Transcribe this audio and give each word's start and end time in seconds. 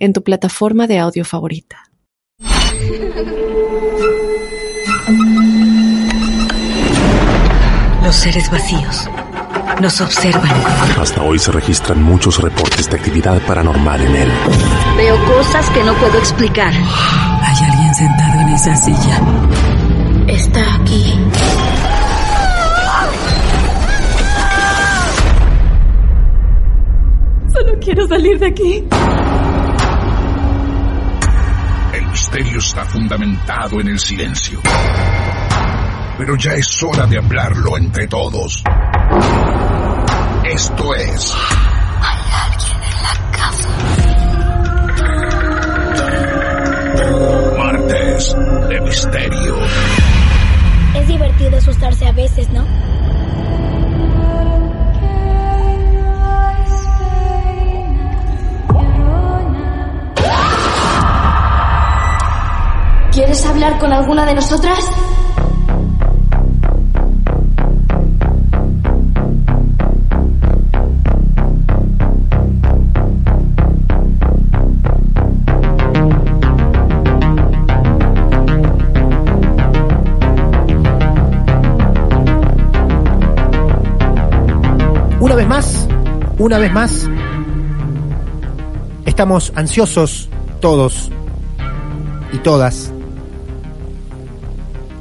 en 0.00 0.12
tu 0.12 0.24
plataforma 0.24 0.86
de 0.88 0.98
audio 0.98 1.24
favorita. 1.24 1.84
Los 8.02 8.16
seres 8.16 8.50
vacíos 8.50 9.08
nos 9.80 10.00
observan. 10.00 10.50
Hasta 10.98 11.22
hoy 11.22 11.38
se 11.38 11.52
registran 11.52 12.02
muchos 12.02 12.40
reportes 12.40 12.90
de 12.90 12.96
actividad 12.96 13.40
paranormal 13.46 14.00
en 14.00 14.16
él. 14.16 14.32
Veo 14.96 15.16
cosas 15.26 15.68
que 15.70 15.84
no 15.84 15.94
puedo 15.94 16.18
explicar. 16.18 16.72
Hay 16.72 17.64
alguien 17.70 17.94
sentado 17.94 18.40
en 18.40 18.48
esa 18.48 18.76
silla. 18.76 19.20
Está 20.26 20.74
aquí. 20.74 21.14
Solo 27.52 27.78
quiero 27.80 28.06
salir 28.08 28.38
de 28.38 28.46
aquí. 28.46 28.84
Misterio 32.30 32.58
está 32.60 32.84
fundamentado 32.84 33.80
en 33.80 33.88
el 33.88 33.98
silencio. 33.98 34.60
Pero 36.16 36.36
ya 36.36 36.52
es 36.52 36.80
hora 36.82 37.04
de 37.06 37.18
hablarlo 37.18 37.76
entre 37.76 38.06
todos. 38.06 38.62
Esto 40.44 40.94
es 40.94 41.34
Hay 42.00 42.18
alguien 42.46 42.76
en 42.86 43.02
la 43.02 43.14
casa. 43.36 43.68
Martes 47.58 48.36
de 48.68 48.80
Misterio. 48.80 49.56
Es 50.94 51.08
divertido 51.08 51.58
asustarse 51.58 52.06
a 52.06 52.12
veces, 52.12 52.48
¿no? 52.50 52.64
Alguna 64.00 64.24
de 64.24 64.34
nosotras? 64.34 64.90
Una 85.20 85.34
vez 85.34 85.46
más, 85.46 85.88
una 86.38 86.58
vez 86.58 86.72
más, 86.72 87.10
estamos 89.04 89.52
ansiosos 89.54 90.30
todos 90.60 91.10
y 92.32 92.38
todas 92.38 92.92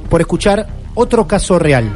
por 0.09 0.21
escuchar 0.21 0.67
otro 0.95 1.27
caso 1.27 1.59
real. 1.59 1.89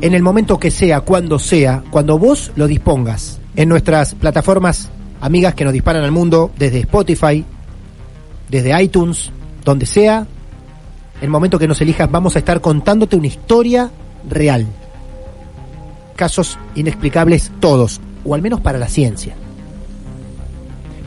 En 0.00 0.14
el 0.14 0.22
momento 0.22 0.58
que 0.58 0.70
sea, 0.70 1.00
cuando 1.00 1.38
sea, 1.38 1.82
cuando 1.90 2.18
vos 2.18 2.52
lo 2.56 2.66
dispongas, 2.66 3.40
en 3.56 3.68
nuestras 3.68 4.14
plataformas 4.14 4.90
amigas 5.20 5.54
que 5.54 5.64
nos 5.64 5.72
disparan 5.72 6.04
al 6.04 6.12
mundo, 6.12 6.50
desde 6.58 6.80
Spotify, 6.80 7.44
desde 8.48 8.82
iTunes, 8.82 9.30
donde 9.64 9.86
sea, 9.86 10.26
el 11.20 11.28
momento 11.28 11.58
que 11.58 11.68
nos 11.68 11.80
elijas, 11.80 12.10
vamos 12.10 12.36
a 12.36 12.38
estar 12.38 12.60
contándote 12.60 13.16
una 13.16 13.26
historia 13.26 13.90
real 14.28 14.66
casos 16.20 16.58
inexplicables 16.74 17.50
todos, 17.60 17.98
o 18.26 18.34
al 18.34 18.42
menos 18.42 18.60
para 18.60 18.76
la 18.78 18.88
ciencia. 18.88 19.34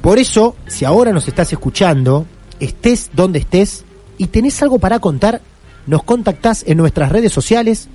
Por 0.01 0.18
eso, 0.18 0.56
si 0.66 0.85
ahora 0.85 1.12
nos 1.12 1.28
estás 1.28 1.53
escuchando, 1.53 2.25
estés 2.59 3.12
donde 3.13 3.38
estés 3.38 3.85
y 4.18 4.25
tenés 4.25 4.59
algo 4.63 4.79
para 4.79 4.97
contar, 4.97 5.39
nos 5.88 6.03
contactás 6.03 6.63
en 6.67 6.77
nuestras 6.77 7.11
redes 7.11 7.33
sociales, 7.33 7.88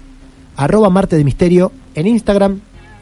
arroba 0.57 0.91
Marte 0.91 1.17
de 1.17 1.25
Misterio 1.25 1.73
en 1.95 2.07
Instagram, 2.07 2.61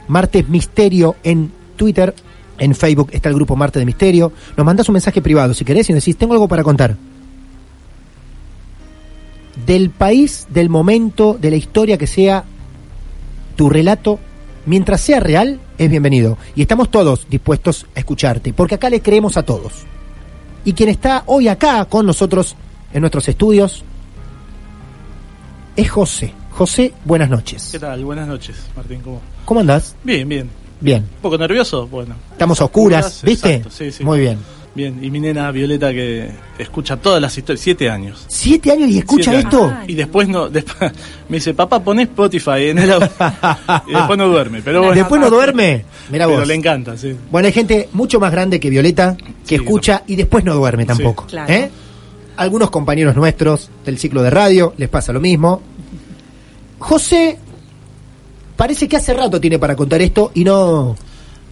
Martes 0.08 0.48
Misterio 0.48 1.16
en 1.22 1.52
Twitter, 1.76 2.14
en 2.58 2.74
Facebook 2.74 3.10
está 3.12 3.28
el 3.28 3.34
grupo 3.34 3.56
Marte 3.56 3.78
de 3.78 3.86
Misterio, 3.86 4.32
nos 4.56 4.64
mandás 4.64 4.88
un 4.88 4.94
mensaje 4.94 5.20
privado 5.20 5.54
si 5.54 5.64
querés 5.64 5.88
y 5.90 5.92
nos 5.92 6.02
decís, 6.02 6.16
tengo 6.16 6.32
algo 6.32 6.48
para 6.48 6.62
contar. 6.62 6.96
Del 9.66 9.90
país, 9.90 10.46
del 10.50 10.68
momento, 10.68 11.36
de 11.40 11.50
la 11.50 11.56
historia 11.56 11.98
que 11.98 12.06
sea 12.06 12.44
tu 13.56 13.68
relato, 13.68 14.20
mientras 14.66 15.00
sea 15.00 15.18
real, 15.18 15.60
es 15.78 15.90
bienvenido. 15.90 16.38
Y 16.54 16.62
estamos 16.62 16.90
todos 16.90 17.26
dispuestos 17.28 17.86
a 17.94 17.98
escucharte, 17.98 18.52
porque 18.52 18.76
acá 18.76 18.90
le 18.90 19.00
creemos 19.00 19.36
a 19.36 19.42
todos. 19.42 19.72
Y 20.64 20.74
quien 20.74 20.88
está 20.88 21.24
hoy 21.26 21.48
acá 21.48 21.84
con 21.86 22.06
nosotros 22.06 22.54
en 22.92 23.00
nuestros 23.00 23.28
estudios 23.28 23.84
es 25.76 25.90
José. 25.90 26.32
José, 26.50 26.92
buenas 27.04 27.28
noches. 27.28 27.68
¿Qué 27.72 27.78
tal? 27.78 28.04
Buenas 28.04 28.26
noches, 28.26 28.56
Martín. 28.74 29.00
¿Cómo? 29.02 29.20
¿Cómo 29.44 29.60
andás? 29.60 29.94
Bien, 30.02 30.26
bien. 30.28 30.48
Bien. 30.80 31.02
¿Un 31.02 31.22
poco 31.22 31.36
nervioso? 31.38 31.86
Bueno. 31.86 32.14
Estamos 32.32 32.60
a 32.60 32.64
oscuras, 32.64 33.20
¿viste? 33.22 33.56
Exacto, 33.56 33.70
sí, 33.76 33.92
sí. 33.92 34.04
Muy 34.04 34.20
bien. 34.20 34.38
Bien. 34.74 35.02
Y 35.02 35.10
mi 35.10 35.20
nena 35.20 35.50
Violeta 35.52 35.90
que 35.92 36.30
escucha 36.58 36.96
todas 36.98 37.20
las 37.20 37.36
historias, 37.36 37.60
siete 37.62 37.88
años. 37.90 38.24
¿Siete 38.28 38.72
años 38.72 38.90
y 38.90 38.98
escucha 38.98 39.30
Siete 39.32 39.38
esto? 39.48 39.64
años. 39.64 39.88
Y 39.88 39.94
después 39.94 40.28
no, 40.28 40.48
después 40.50 40.92
me 41.30 41.36
dice, 41.38 41.54
papá, 41.54 41.80
pon 41.82 42.00
Spotify 42.00 42.68
en 42.70 42.78
el 42.78 42.92
auto". 42.92 43.08
Y 43.88 43.92
después 43.94 44.18
no 44.18 44.28
duerme, 44.28 44.60
pero 44.62 44.80
bueno. 44.80 44.94
Después 44.94 45.20
no 45.20 45.30
duerme. 45.30 45.84
Mira 46.10 46.26
Pero 46.26 46.38
vos. 46.40 46.48
le 46.48 46.54
encanta, 46.54 46.96
sí. 46.96 47.14
Bueno, 47.30 47.46
hay 47.46 47.52
gente 47.52 47.88
mucho 47.92 48.20
más 48.20 48.30
grande 48.32 48.60
que 48.60 48.68
Violeta 48.70 49.16
que 49.16 49.24
Sí, 49.44 49.54
escucha 49.56 50.02
y 50.06 50.16
después 50.16 50.44
no 50.44 50.54
duerme 50.54 50.84
tampoco. 50.86 51.26
claro. 51.26 51.50
¿eh? 51.52 51.70
Algunos 52.36 52.70
compañeros 52.70 53.16
nuestros 53.16 53.70
del 53.84 53.98
ciclo 53.98 54.22
de 54.22 54.30
radio 54.30 54.74
les 54.76 54.88
pasa 54.88 55.12
lo 55.12 55.20
mismo. 55.20 55.62
José 56.78 57.38
parece 58.56 58.88
que 58.88 58.96
hace 58.96 59.14
rato 59.14 59.40
tiene 59.40 59.58
para 59.58 59.74
contar 59.76 60.00
esto 60.02 60.30
y 60.34 60.44
no 60.44 60.96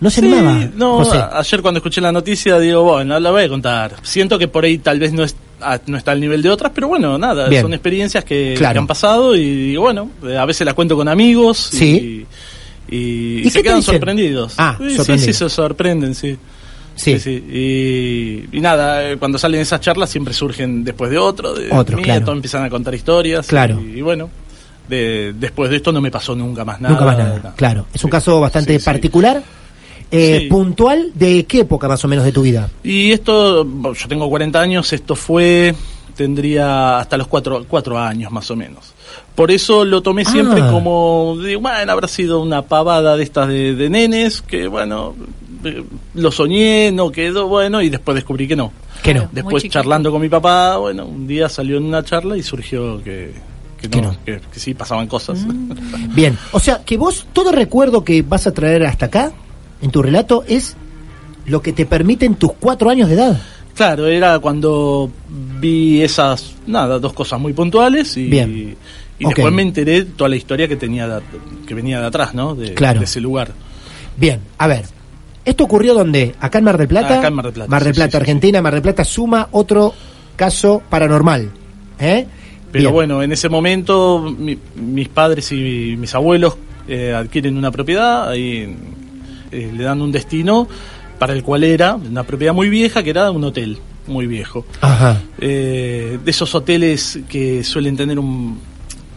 no 0.00 0.10
se 0.10 0.20
Sí, 0.20 0.26
animaba. 0.26 0.68
no, 0.74 0.96
José. 0.98 1.18
ayer 1.32 1.62
cuando 1.62 1.78
escuché 1.78 2.00
la 2.00 2.12
noticia 2.12 2.58
digo, 2.58 2.82
bueno, 2.82 3.18
la 3.18 3.30
voy 3.30 3.44
a 3.44 3.48
contar. 3.48 3.94
Siento 4.02 4.38
que 4.38 4.48
por 4.48 4.64
ahí 4.64 4.76
tal 4.78 4.98
vez 4.98 5.12
no, 5.12 5.22
es, 5.24 5.34
ah, 5.62 5.78
no 5.86 5.96
está 5.96 6.12
al 6.12 6.20
nivel 6.20 6.42
de 6.42 6.50
otras, 6.50 6.72
pero 6.74 6.88
bueno, 6.88 7.16
nada, 7.16 7.48
Bien. 7.48 7.62
son 7.62 7.72
experiencias 7.72 8.24
que, 8.24 8.54
Claro. 8.58 8.74
que 8.74 8.78
han 8.80 8.86
pasado 8.86 9.34
y 9.34 9.76
bueno, 9.76 10.10
eh, 10.26 10.36
a 10.36 10.44
veces 10.44 10.66
las 10.66 10.74
cuento 10.74 10.96
con 10.96 11.08
amigos 11.08 11.70
Sí. 11.72 12.26
y, 12.90 12.94
y, 12.94 12.98
¿Y 12.98 13.38
y 13.38 13.42
qué 13.44 13.50
se 13.50 13.62
quedan 13.62 13.82
sorprendidos. 13.82 14.54
Ah, 14.58 14.76
Sí, 14.78 15.18
sí, 15.18 15.32
se 15.32 15.48
sorprenden, 15.48 16.14
sí. 16.14 16.36
Sí. 16.96 17.18
Sí, 17.18 17.20
sí. 17.20 18.46
Y, 18.50 18.56
y 18.56 18.60
nada, 18.60 19.10
eh, 19.10 19.16
cuando 19.16 19.36
salen 19.38 19.60
esas 19.60 19.80
charlas 19.80 20.10
siempre 20.10 20.32
surgen 20.34 20.84
después 20.84 21.10
de 21.10 21.18
otro, 21.18 21.52
de 21.54 21.68
Otro, 21.72 21.98
claro. 21.98 22.32
empiezan 22.32 22.64
a 22.64 22.70
contar 22.70 22.94
historias. 22.94 23.46
Claro. 23.46 23.80
Y, 23.80 23.98
y 23.98 24.02
bueno, 24.02 24.30
de, 24.88 25.32
después 25.38 25.70
de 25.70 25.76
esto 25.76 25.90
no 25.92 26.00
me 26.00 26.10
pasó 26.10 26.34
nunca 26.36 26.64
más 26.64 26.80
nada. 26.80 26.92
Nunca 26.94 27.04
más 27.06 27.18
nada. 27.18 27.54
Claro, 27.56 27.86
es 27.92 28.02
un 28.04 28.08
Sí. 28.08 28.12
caso 28.12 28.40
bastante 28.40 28.78
particular. 28.80 29.42
Eh, 30.10 30.46
puntual 30.48 31.10
de 31.14 31.44
qué 31.46 31.60
época 31.60 31.88
más 31.88 32.04
o 32.04 32.08
menos 32.08 32.24
de 32.24 32.30
tu 32.30 32.42
vida. 32.42 32.68
Y 32.84 33.10
esto, 33.10 33.64
yo 33.64 34.08
tengo 34.08 34.28
40 34.28 34.60
años, 34.60 34.92
esto 34.92 35.16
fue, 35.16 35.74
tendría 36.14 36.98
hasta 36.98 37.16
los 37.16 37.26
4 37.26 37.64
cuatro 37.68 37.98
años 37.98 38.30
más 38.30 38.48
o 38.50 38.54
menos. 38.56 38.94
Por 39.34 39.50
eso 39.50 39.84
lo 39.84 40.02
tomé 40.02 40.24
siempre 40.24 40.60
Ah. 40.62 40.70
como, 40.70 41.36
digo, 41.44 41.60
bueno, 41.62 41.90
habrá 41.90 42.06
sido 42.06 42.40
una 42.40 42.62
pavada 42.62 43.16
de 43.16 43.24
estas 43.24 43.48
de, 43.48 43.74
de 43.74 43.90
nenes, 43.90 44.40
que 44.42 44.68
bueno, 44.68 45.16
lo 46.14 46.30
soñé, 46.32 46.90
no 46.92 47.10
quedó 47.10 47.48
bueno, 47.48 47.80
y 47.82 47.88
después 47.90 48.14
descubrí 48.14 48.46
que 48.48 48.56
no. 48.56 48.72
Que 49.02 49.14
no. 49.14 49.28
Después 49.32 49.62
charlando 49.68 50.10
con 50.10 50.20
mi 50.20 50.28
papá, 50.28 50.76
bueno, 50.78 51.04
un 51.06 51.26
día 51.26 51.48
salió 51.48 51.76
en 51.76 51.84
una 51.84 52.02
charla 52.02 52.36
y 52.36 52.42
surgió 52.42 53.02
que, 53.02 53.32
que 53.80 53.88
Que 53.88 54.00
no, 54.00 54.12
no. 54.12 54.24
Que, 54.24 54.40
que 54.52 54.60
sí 54.60 54.74
pasaban 54.74 55.06
cosas. 55.06 55.38
Bien, 56.14 56.36
o 56.52 56.60
sea, 56.60 56.82
que 56.84 56.96
vos 56.96 57.26
todo 57.32 57.52
recuerdo 57.52 58.04
que 58.04 58.22
vas 58.22 58.46
a 58.46 58.52
traer 58.52 58.84
hasta 58.86 59.06
acá, 59.06 59.32
en 59.82 59.90
tu 59.90 60.02
relato, 60.02 60.44
es 60.46 60.76
lo 61.46 61.60
que 61.60 61.72
te 61.72 61.84
permiten 61.86 62.36
tus 62.36 62.52
cuatro 62.54 62.88
años 62.90 63.08
de 63.08 63.14
edad. 63.16 63.40
Claro, 63.74 64.06
era 64.06 64.38
cuando 64.38 65.10
vi 65.60 66.00
esas, 66.00 66.54
nada, 66.66 66.98
dos 66.98 67.12
cosas 67.12 67.40
muy 67.40 67.52
puntuales 67.52 68.16
y, 68.16 68.28
Bien. 68.28 68.76
y 69.18 69.24
después 69.26 69.52
me 69.52 69.62
enteré 69.62 70.04
toda 70.04 70.30
la 70.30 70.36
historia 70.36 70.68
que 70.68 70.76
tenía 70.76 71.08
de- 71.08 71.22
que 71.66 71.74
venía 71.74 72.00
de 72.00 72.06
atrás, 72.06 72.34
¿no? 72.34 72.54
De, 72.54 72.72
Claro. 72.74 73.00
de 73.00 73.04
ese 73.06 73.20
lugar. 73.20 73.50
Bien, 74.16 74.40
a 74.58 74.68
ver, 74.68 74.84
¿Esto 75.44 75.64
ocurrió 75.64 75.94
dónde? 75.94 76.34
¿Acá 76.40 76.58
en 76.58 76.64
Mar 76.64 76.78
del 76.78 76.88
Plata? 76.88 77.18
Acá 77.18 77.28
en 77.28 77.34
Mar 77.34 77.44
del 77.44 77.54
Plata, 77.54 77.70
Mar 77.70 77.84
del 77.84 77.94
Plata, 77.94 78.10
sí, 78.10 78.16
sí, 78.16 78.16
Argentina. 78.16 78.62
Mar 78.62 78.72
del 78.72 78.82
Plata 78.82 79.04
suma 79.04 79.48
otro 79.52 79.92
caso 80.36 80.82
paranormal. 80.88 81.50
¿eh? 82.00 82.26
Pero 82.72 82.82
Bien. 82.84 82.92
bueno, 82.92 83.22
en 83.22 83.30
ese 83.32 83.48
momento 83.48 84.34
mi- 84.36 84.58
mis 84.76 85.08
padres 85.08 85.52
y 85.52 85.96
mis 85.98 86.14
abuelos 86.14 86.56
eh, 86.88 87.12
adquieren 87.14 87.56
una 87.56 87.70
propiedad, 87.70 88.28
ahí 88.30 88.74
eh, 89.52 89.70
le 89.74 89.84
dan 89.84 90.00
un 90.02 90.10
destino 90.10 90.66
para 91.18 91.32
el 91.34 91.42
cual 91.44 91.62
era 91.64 91.94
una 91.94 92.24
propiedad 92.24 92.52
muy 92.52 92.68
vieja, 92.68 93.02
que 93.02 93.10
era 93.10 93.30
un 93.30 93.44
hotel 93.44 93.78
muy 94.06 94.26
viejo. 94.26 94.66
Ajá. 94.80 95.22
Eh, 95.38 96.18
de 96.24 96.30
esos 96.30 96.54
hoteles 96.54 97.20
que 97.28 97.62
suelen 97.64 97.96
tener 97.96 98.18
un... 98.18 98.58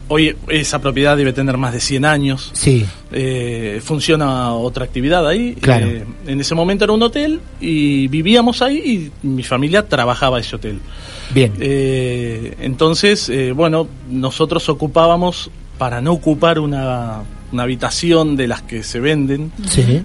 Hoy 0.10 0.36
esa 0.48 0.80
propiedad 0.80 1.18
debe 1.18 1.34
tener 1.34 1.58
más 1.58 1.74
de 1.74 1.80
100 1.82 2.06
años. 2.06 2.50
Sí. 2.54 2.86
Eh, 3.12 3.82
funciona 3.84 4.54
otra 4.54 4.86
actividad 4.86 5.28
ahí. 5.28 5.56
Claro. 5.60 5.88
Eh, 5.88 6.06
en 6.28 6.40
ese 6.40 6.56
momento 6.56 6.86
era 6.86 6.94
un 6.94 7.02
hotel 7.04 7.42
y 7.60 8.08
vivíamos 8.08 8.62
ahí 8.62 9.12
y 9.24 9.28
mi 9.28 9.44
familia 9.44 9.88
trabajaba 9.88 10.40
ese 10.40 10.56
hotel. 10.56 10.80
Bien. 11.34 11.54
Eh, 11.60 12.56
entonces, 12.62 13.28
eh, 13.30 13.52
bueno, 13.52 13.88
nosotros 14.10 14.70
ocupábamos, 14.70 15.52
para 15.78 16.02
no 16.02 16.14
ocupar 16.14 16.60
una, 16.60 17.22
una 17.52 17.64
habitación 17.64 18.36
de 18.36 18.48
las 18.48 18.62
que 18.62 18.84
se 18.84 19.00
venden, 19.00 19.52
Sí. 19.68 20.02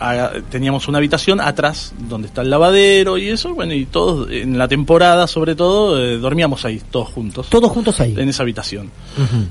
Eh, 0.00 0.04
a- 0.04 0.32
teníamos 0.50 0.88
una 0.88 0.98
habitación 0.98 1.40
atrás 1.40 1.92
donde 2.08 2.28
está 2.28 2.42
el 2.42 2.50
lavadero 2.50 3.18
y 3.18 3.28
eso, 3.28 3.54
bueno, 3.54 3.72
y 3.74 3.86
todos, 3.86 4.30
en 4.30 4.56
la 4.58 4.68
temporada 4.68 5.26
sobre 5.26 5.54
todo, 5.54 5.98
eh, 6.02 6.18
dormíamos 6.18 6.64
ahí, 6.64 6.80
todos 6.90 7.08
juntos. 7.08 7.48
Todos 7.48 7.70
juntos 7.70 8.00
ahí. 8.00 8.14
En 8.16 8.28
esa 8.28 8.42
habitación. 8.42 8.90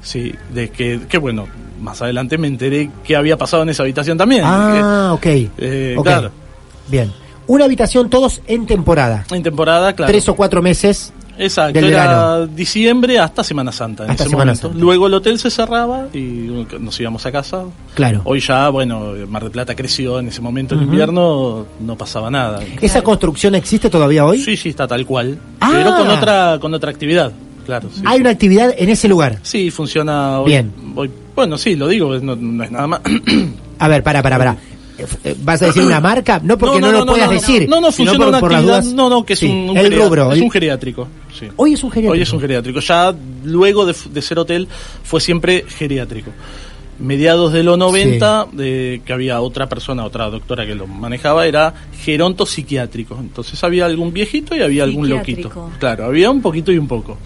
Sí, 0.01 0.33
de 0.53 0.69
que, 0.69 1.01
que 1.09 1.17
bueno, 1.17 1.47
más 1.81 2.01
adelante 2.01 2.37
me 2.37 2.47
enteré 2.47 2.89
qué 3.03 3.15
había 3.15 3.37
pasado 3.37 3.63
en 3.63 3.69
esa 3.69 3.83
habitación 3.83 4.17
también. 4.17 4.41
Ah, 4.45 5.11
ok. 5.13 5.21
Que, 5.21 5.49
eh, 5.59 5.95
Ok. 5.97 6.05
Claro, 6.05 6.31
Bien. 6.87 7.11
Una 7.47 7.63
habitación 7.65 8.09
todos 8.09 8.41
en 8.47 8.65
temporada. 8.65 9.25
en 9.31 9.41
temporada, 9.43 9.93
claro. 9.93 10.11
Tres 10.11 10.27
o 10.27 10.35
cuatro 10.35 10.61
meses. 10.61 11.13
Exacto, 11.37 11.73
del 11.79 11.89
era 11.91 12.07
verano. 12.37 12.47
diciembre 12.47 13.19
hasta 13.19 13.43
Semana 13.43 13.71
Santa. 13.71 14.05
En 14.05 14.11
Hasta 14.11 14.23
ese 14.23 14.29
Semana 14.31 14.51
momento. 14.51 14.67
Santa. 14.69 14.79
Luego 14.83 15.07
el 15.07 15.13
hotel 15.13 15.39
se 15.39 15.49
cerraba 15.49 16.07
y 16.13 16.19
nos 16.79 16.99
íbamos 16.99 17.25
a 17.25 17.31
casa. 17.31 17.63
Claro. 17.93 18.21
Hoy 18.25 18.39
ya, 18.39 18.69
bueno, 18.69 19.13
Mar 19.27 19.43
del 19.43 19.51
Plata 19.51 19.75
creció 19.75 20.19
en 20.19 20.27
ese 20.29 20.41
momento, 20.41 20.75
en 20.75 20.81
Ujú. 20.81 20.89
invierno 20.91 21.65
no 21.79 21.95
pasaba 21.97 22.29
nada. 22.31 22.59
¿Esa 22.81 23.01
construcción 23.01 23.55
existe 23.55 23.89
todavía 23.89 24.25
hoy? 24.25 24.41
Sí, 24.41 24.57
sí, 24.57 24.69
está 24.69 24.87
tal 24.87 25.05
cual. 25.05 25.37
Ah. 25.59 25.69
Pero 25.73 25.95
con 25.95 26.09
otra, 26.09 26.57
con 26.59 26.73
otra 26.73 26.89
actividad, 26.91 27.31
claro. 27.65 27.89
sí, 27.93 28.01
Hay 28.05 28.15
sí. 28.17 28.21
una 28.21 28.29
actividad 28.31 28.73
en 28.77 28.89
ese 28.89 29.07
lugar. 29.07 29.39
Sí, 29.43 29.69
funciona 29.71 30.39
hoy. 30.39 30.47
Bien. 30.47 30.71
hoy- 30.95 31.11
bueno, 31.35 31.55
sí, 31.57 31.75
lo 31.75 31.87
digo, 31.87 32.17
no, 32.19 32.35
no 32.35 32.63
es 32.63 32.71
nada 32.71 32.87
más. 32.87 33.01
A 33.79 33.87
ver, 33.87 34.01
para, 34.01 34.23
para, 34.23 34.37
para. 34.39 34.57
Eh, 35.23 35.35
¿Vas 35.43 35.61
a 35.61 35.67
decir 35.67 35.83
una 35.83 35.99
marca? 36.01 36.39
No 36.43 36.57
porque 36.57 36.79
no, 36.79 36.91
lo 36.91 37.05
puedas 37.05 37.27
no, 37.27 37.33
decir. 37.33 37.67
No, 37.69 37.79
no, 37.79 37.91
funciona 37.91 38.17
por, 38.17 38.27
una 38.29 38.39
por 38.39 38.53
actividad. 38.53 38.81
dudas. 38.81 38.93
No, 38.95 39.09
no, 39.09 39.23
que 39.25 39.33
es 39.33 39.39
Sí, 39.39 39.45
un, 39.47 39.69
un 39.69 39.77
el 39.77 39.95
rubro. 39.95 40.31
Es 40.31 40.37
el- 40.37 40.43
un 40.43 40.51
geriátrico. 40.51 41.07
sí. 41.37 41.47
Hoy 41.55 41.73
es 41.73 41.83
un 41.83 41.91
geriátrico. 41.91 42.13
Hoy 42.13 42.21
es 42.21 42.33
un 42.33 42.39
geriátrico. 42.39 42.79
Ya 42.79 43.13
luego 43.45 43.85
de, 43.85 44.21
ser 44.21 44.39
hotel 44.39 44.67
fue 45.03 45.21
siempre 45.21 45.65
geriátrico. 45.67 46.31
Mediados 46.99 47.53
de 47.53 47.61
los 47.61 47.77
90, 47.77 48.47
de, 48.53 49.03
que 49.05 49.13
había 49.13 49.39
otra 49.39 49.69
persona, 49.69 50.03
otra 50.03 50.31
doctora 50.31 50.65
que 50.65 50.73
lo 50.73 50.87
manejaba, 50.87 51.45
era 51.45 51.71
geronto 52.03 52.47
psiquiátrico. 52.47 53.15
Entonces 53.19 53.63
había 53.63 53.85
algún 53.85 54.11
viejito 54.11 54.55
y 54.55 54.61
había 54.61 54.83
algún 54.83 55.07
loquito. 55.07 55.69
Claro, 55.79 56.05
había 56.05 56.31
un 56.31 56.41
poquito 56.41 56.71
y 56.71 56.79
un 56.79 56.87
poco. 56.87 57.19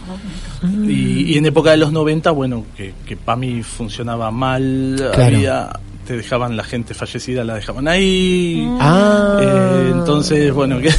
Y, 0.85 1.33
y 1.33 1.37
en 1.37 1.45
época 1.45 1.71
de 1.71 1.77
los 1.77 1.93
90, 1.93 2.31
bueno, 2.31 2.65
que, 2.75 2.93
que 3.05 3.15
para 3.15 3.37
mí 3.37 3.63
funcionaba 3.63 4.29
mal, 4.29 4.95
Claro. 5.13 5.37
había 5.37 5.69
te 6.11 6.17
dejaban 6.17 6.57
la 6.57 6.63
gente 6.65 6.93
fallecida, 6.93 7.45
la 7.45 7.55
dejaban 7.55 7.87
ahí. 7.87 8.67
Ah. 8.81 9.37
Eh, 9.41 9.91
entonces, 9.93 10.53
bueno, 10.53 10.77
que 10.81 10.89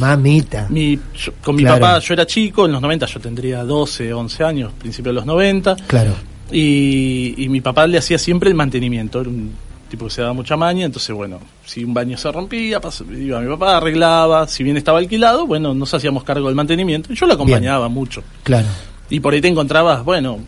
Mamita. 0.00 0.66
mi, 0.70 0.98
yo- 1.16 1.32
con 1.42 1.54
mi 1.54 1.62
Claro. 1.62 1.80
papá 1.80 1.98
yo 2.00 2.14
era 2.14 2.26
chico, 2.26 2.66
en 2.66 2.72
los 2.72 2.82
90 2.82 3.06
yo 3.06 3.20
tendría 3.20 3.62
12, 3.62 4.12
11 4.12 4.42
años, 4.44 4.72
principio 4.76 5.10
de 5.12 5.14
los 5.14 5.26
90, 5.26 5.76
Claro. 5.86 6.14
y, 6.50 7.34
y 7.44 7.48
mi 7.48 7.60
papá 7.60 7.86
le 7.86 7.98
hacía 7.98 8.18
siempre 8.18 8.48
el 8.50 8.56
mantenimiento, 8.56 9.20
era 9.20 9.30
un 9.30 9.52
tipo 9.88 10.06
que 10.06 10.10
se 10.10 10.22
daba 10.22 10.32
mucha 10.32 10.56
maña, 10.56 10.84
entonces 10.86 11.14
bueno, 11.14 11.38
si 11.64 11.84
un 11.84 11.94
baño 11.94 12.16
se 12.16 12.32
rompía, 12.32 12.80
iba 13.20 13.40
mi 13.40 13.48
papá, 13.50 13.76
arreglaba, 13.76 14.48
si 14.48 14.64
bien 14.64 14.76
estaba 14.76 14.98
alquilado, 14.98 15.46
bueno, 15.46 15.74
nos 15.74 15.94
hacíamos 15.94 16.24
cargo 16.24 16.46
del 16.48 16.56
mantenimiento, 16.56 17.12
y 17.12 17.16
yo 17.16 17.26
lo 17.26 17.34
acompañaba 17.34 17.88
mucho. 17.88 18.24
Claro. 18.42 18.66
Y 19.10 19.20
por 19.20 19.34
ahí 19.34 19.40
te 19.40 19.48
encontrabas, 19.48 20.02
bueno, 20.04 20.38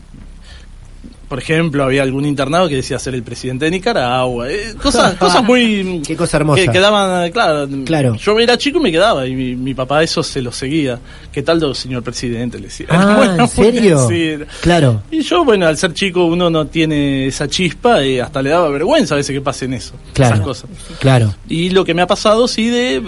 por 1.28 1.38
ejemplo, 1.38 1.84
había 1.84 2.02
algún 2.02 2.24
internado 2.26 2.68
que 2.68 2.76
decía 2.76 2.98
ser 2.98 3.14
el 3.14 3.22
presidente 3.22 3.64
de 3.66 3.70
Nicaragua, 3.70 4.50
eh, 4.50 4.74
cosas, 4.82 5.14
cosas 5.14 5.42
muy... 5.44 6.02
Qué 6.06 6.16
cosa 6.16 6.36
hermosa. 6.38 6.62
Que 6.62 6.68
quedaban, 6.68 7.30
claro, 7.32 7.68
Claro. 7.84 8.14
Yo 8.16 8.38
era 8.38 8.56
chico 8.58 8.78
y 8.78 8.82
me 8.82 8.92
quedaba, 8.92 9.26
y 9.26 9.34
mi, 9.34 9.56
mi 9.56 9.74
papá 9.74 10.02
eso 10.02 10.22
se 10.22 10.40
lo 10.42 10.52
seguía. 10.52 10.98
¿Qué 11.32 11.42
tal, 11.42 11.74
señor 11.74 12.02
presidente? 12.02 12.58
Le 12.58 12.64
decía. 12.64 12.86
Ah, 12.90 13.14
Bueno, 13.18 13.42
¿en 13.44 13.48
serio? 13.48 14.06
sí. 14.08 14.34
Claro. 14.62 15.02
Y 15.10 15.22
yo, 15.22 15.44
bueno, 15.44 15.66
al 15.66 15.76
ser 15.76 15.92
chico 15.94 16.24
uno 16.26 16.50
no 16.50 16.66
tiene 16.66 17.26
esa 17.26 17.48
chispa 17.48 18.04
y 18.04 18.18
hasta 18.20 18.42
le 18.42 18.50
daba 18.50 18.68
vergüenza 18.68 19.14
a 19.14 19.16
veces 19.16 19.34
que 19.34 19.40
pasen 19.40 19.74
eso, 19.74 19.94
Claro. 20.12 20.34
esas 20.34 20.44
cosas. 20.46 20.70
Claro. 21.00 21.34
Y 21.48 21.70
lo 21.70 21.84
que 21.84 21.94
me 21.94 22.02
ha 22.02 22.06
pasado, 22.06 22.46
sí, 22.48 22.68
de... 22.68 23.02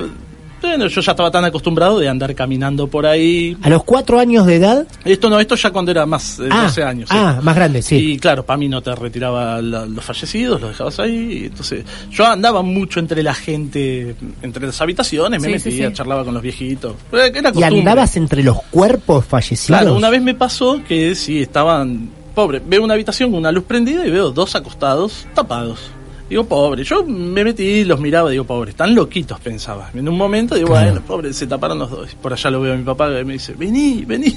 Bueno, 0.61 0.87
yo 0.89 1.01
ya 1.01 1.13
estaba 1.13 1.31
tan 1.31 1.45
acostumbrado 1.45 1.99
de 1.99 2.09
andar 2.09 2.35
caminando 2.35 2.87
por 2.89 3.07
ahí. 3.07 3.57
A 3.63 3.69
los 3.71 3.85
cuatro 3.85 4.19
años 4.19 4.47
de 4.47 4.57
edad. 4.57 4.87
Esto 5.05 5.29
no, 5.31 5.39
esto 5.39 5.55
ya 5.55 5.71
cuando 5.71 5.91
era 5.91 6.07
más 6.07 6.39
de 6.39 6.49
Ah, 6.51 6.63
12 6.65 6.83
años. 6.83 7.09
sí. 7.11 7.17
ah, 7.19 7.41
más 7.43 7.55
grande, 7.55 7.83
sí. 7.83 7.97
Y 8.13 8.19
claro, 8.19 8.45
para 8.45 8.57
mí 8.57 8.69
no 8.69 8.83
te 8.83 8.95
retiraba 8.95 9.61
la- 9.63 9.87
los 9.87 10.05
fallecidos, 10.05 10.61
los 10.61 10.71
dejabas 10.71 10.99
ahí. 11.01 11.45
Entonces, 11.47 11.85
yo 12.11 12.27
andaba 12.27 12.63
mucho 12.63 13.01
entre 13.01 13.23
la 13.23 13.35
gente, 13.35 14.17
entre 14.43 14.67
las 14.67 14.81
habitaciones, 14.81 15.41
me 15.41 15.59
Sí, 15.59 15.69
metía, 15.69 15.89
sí. 15.89 15.95
charlaba 15.95 16.25
con 16.25 16.35
los 16.35 16.43
viejitos. 16.43 16.95
Era 17.13 17.53
y 17.55 17.63
andabas 17.63 18.17
entre 18.17 18.43
los 18.43 18.61
cuerpos 18.71 19.25
fallecidos. 19.25 19.79
Claro, 19.81 19.95
una 19.95 20.11
vez 20.11 20.23
me 20.23 20.35
pasó 20.35 20.81
que 20.87 21.15
sí, 21.15 21.43
estaban. 21.43 22.11
Pobre, 22.35 22.61
veo 22.67 22.85
una 22.85 22.93
habitación 22.95 23.31
con 23.31 23.39
una 23.41 23.51
luz 23.51 23.65
prendida 23.65 24.07
y 24.07 24.11
veo 24.11 24.31
dos 24.31 24.55
acostados 24.57 25.27
tapados. 25.35 25.79
Digo, 26.29 26.45
pobre, 26.45 26.83
yo 26.83 27.05
me 27.05 27.45
metí, 27.45 27.85
los 27.85 28.01
miraba, 28.01 28.31
digo, 28.31 28.43
pobre, 28.45 28.71
están 28.71 28.95
loquitos, 28.97 29.39
pensaba. 29.39 29.91
En 29.95 30.09
un 30.09 30.17
momento 30.17 30.57
digo, 30.57 30.69
Claro. 30.69 30.91
bueno, 30.91 31.07
pobre, 31.07 31.33
se 31.33 31.47
taparon 31.47 31.79
los 31.79 31.89
dos. 31.91 32.15
Por 32.21 32.33
allá 32.33 32.51
lo 32.51 32.61
veo 32.61 32.75
a 32.75 32.77
mi 32.77 32.83
papá 32.83 33.09
y 33.21 33.25
me 33.25 33.35
dice, 33.35 33.55
vení, 33.55 34.05
vení. 34.05 34.37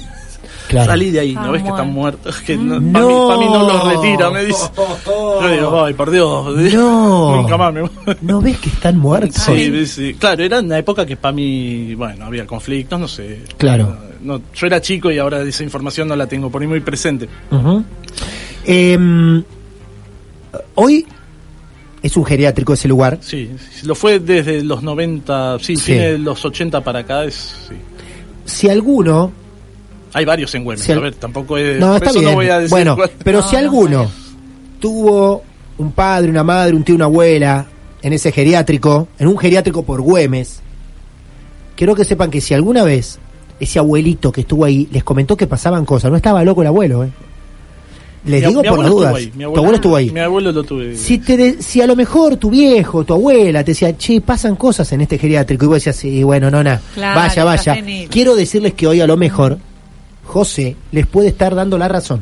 Claro. 0.68 0.86
Salí 0.92 1.10
de 1.10 1.18
ahí, 1.18 1.34
¿no 1.34 1.50
ves 1.50 1.62
que 1.64 1.68
están 1.68 1.92
muertos. 1.92 2.40
Que 2.42 2.56
no, 2.56 2.78
No. 2.78 2.92
Para 3.28 3.38
mí, 3.40 3.44
pa' 3.46 3.50
mí 3.50 3.58
no 3.58 3.66
los 3.68 3.88
retira, 3.88 4.30
me 4.30 4.44
dice. 4.44 4.70
Yo 5.04 5.48
digo, 5.50 5.84
ay, 5.84 5.94
por 5.94 6.10
Dios. 6.12 6.56
No. 6.74 7.36
Nunca 7.36 7.56
más 7.56 7.74
me 7.74 7.82
¿No 8.20 8.40
ves 8.40 8.56
que 8.58 8.68
están 8.68 8.96
muertos? 8.96 9.42
Sí, 9.42 9.84
sí, 9.86 10.14
claro, 10.14 10.44
era 10.44 10.60
una 10.60 10.78
época 10.78 11.04
que 11.04 11.16
para 11.16 11.32
mí, 11.32 11.94
bueno, 11.96 12.24
había 12.24 12.46
conflictos, 12.46 13.00
no 13.00 13.08
sé. 13.08 13.42
Claro. 13.58 13.96
No, 14.22 14.40
yo 14.54 14.66
era 14.66 14.80
chico 14.80 15.10
y 15.10 15.18
ahora 15.18 15.42
esa 15.42 15.64
información 15.64 16.06
no 16.06 16.14
la 16.14 16.26
tengo 16.28 16.50
por 16.50 16.62
ahí 16.62 16.68
muy 16.68 16.80
presente. 16.80 17.28
Em, 18.64 19.42
hoy 20.76 21.06
es 22.02 22.16
un 22.16 22.24
geriátrico 22.24 22.72
ese 22.72 22.88
lugar. 22.88 23.18
Sí, 23.20 23.50
sí, 23.72 23.86
lo 23.86 23.94
fue 23.94 24.18
desde 24.18 24.62
los 24.64 24.82
90, 24.82 25.58
sí, 25.60 25.76
Sí. 25.76 25.86
tiene 25.92 26.18
los 26.18 26.44
80 26.44 26.82
para 26.82 27.00
acá, 27.00 27.24
es, 27.24 27.34
sí. 27.68 27.74
Si 28.44 28.68
alguno. 28.68 29.32
Hay 30.12 30.24
varios 30.24 30.52
en 30.56 30.64
Güemes, 30.64 30.84
Si 30.84 30.90
al- 30.92 30.98
a 30.98 31.02
ver, 31.02 31.14
tampoco 31.14 31.56
es... 31.56 31.78
No, 31.78 31.94
está 31.96 32.10
eso 32.10 32.18
bien. 32.18 32.30
no 32.32 32.36
voy 32.36 32.48
a 32.48 32.56
decir 32.58 32.70
bueno, 32.70 32.96
cuál. 32.96 33.10
pero 33.22 33.40
No, 33.40 33.48
si 33.48 33.52
no 33.54 33.58
alguno 33.60 34.10
tuvo 34.80 35.42
un 35.78 35.92
padre, 35.92 36.30
una 36.30 36.42
madre, 36.42 36.74
un 36.74 36.82
tío, 36.82 36.94
una 36.96 37.04
abuela 37.04 37.66
en 38.02 38.12
ese 38.12 38.32
geriátrico, 38.32 39.08
en 39.18 39.28
un 39.28 39.38
geriátrico 39.38 39.82
por 39.84 40.00
Güemes, 40.00 40.60
quiero 41.76 41.94
que 41.94 42.04
sepan 42.04 42.30
que 42.30 42.40
si 42.40 42.54
alguna 42.54 42.82
vez 42.82 43.18
ese 43.60 43.78
abuelito 43.78 44.32
que 44.32 44.40
estuvo 44.40 44.64
ahí 44.64 44.88
les 44.90 45.04
comentó 45.04 45.36
que 45.36 45.46
pasaban 45.46 45.84
cosas, 45.84 46.10
no 46.10 46.16
estaba 46.16 46.42
loco 46.44 46.62
el 46.62 46.68
abuelo, 46.68 47.04
¿eh? 47.04 47.10
Les 48.24 48.42
Mi- 48.42 48.48
digo 48.48 48.62
mi 48.62 48.68
por 48.68 48.78
las 48.80 48.90
dudas. 48.90 49.08
estuvo 49.12 49.16
ahí, 49.16 49.32
mi 49.34 49.44
tu 49.44 49.58
abuelo 49.58 49.74
estuvo 49.76 49.96
ahí. 49.96 50.10
Mi 50.10 50.20
abuelo 50.20 50.52
lo 50.52 50.62
tuve. 50.62 50.94
Si, 50.96 51.18
te 51.18 51.36
de- 51.38 51.62
si 51.62 51.80
a 51.80 51.86
lo 51.86 51.96
mejor 51.96 52.36
tu 52.36 52.50
viejo, 52.50 53.02
tu 53.04 53.14
abuela 53.14 53.64
te 53.64 53.70
decía, 53.70 53.96
che, 53.96 54.20
pasan 54.20 54.56
cosas 54.56 54.92
en 54.92 55.00
este 55.00 55.16
geriátrico, 55.16 55.64
y 55.64 55.68
vos 55.68 55.74
decías, 55.76 55.96
sí, 55.96 56.22
bueno, 56.22 56.50
nona, 56.50 56.80
Claro, 56.94 57.18
vaya, 57.20 57.44
vaya. 57.44 57.76
Quiero 58.10 58.36
decirles 58.36 58.74
que 58.74 58.86
hoy 58.86 59.00
a 59.00 59.06
lo 59.06 59.16
mejor 59.16 59.58
José 60.24 60.76
les 60.92 61.06
puede 61.06 61.28
estar 61.28 61.54
dando 61.54 61.78
la 61.78 61.88
razón 61.88 62.20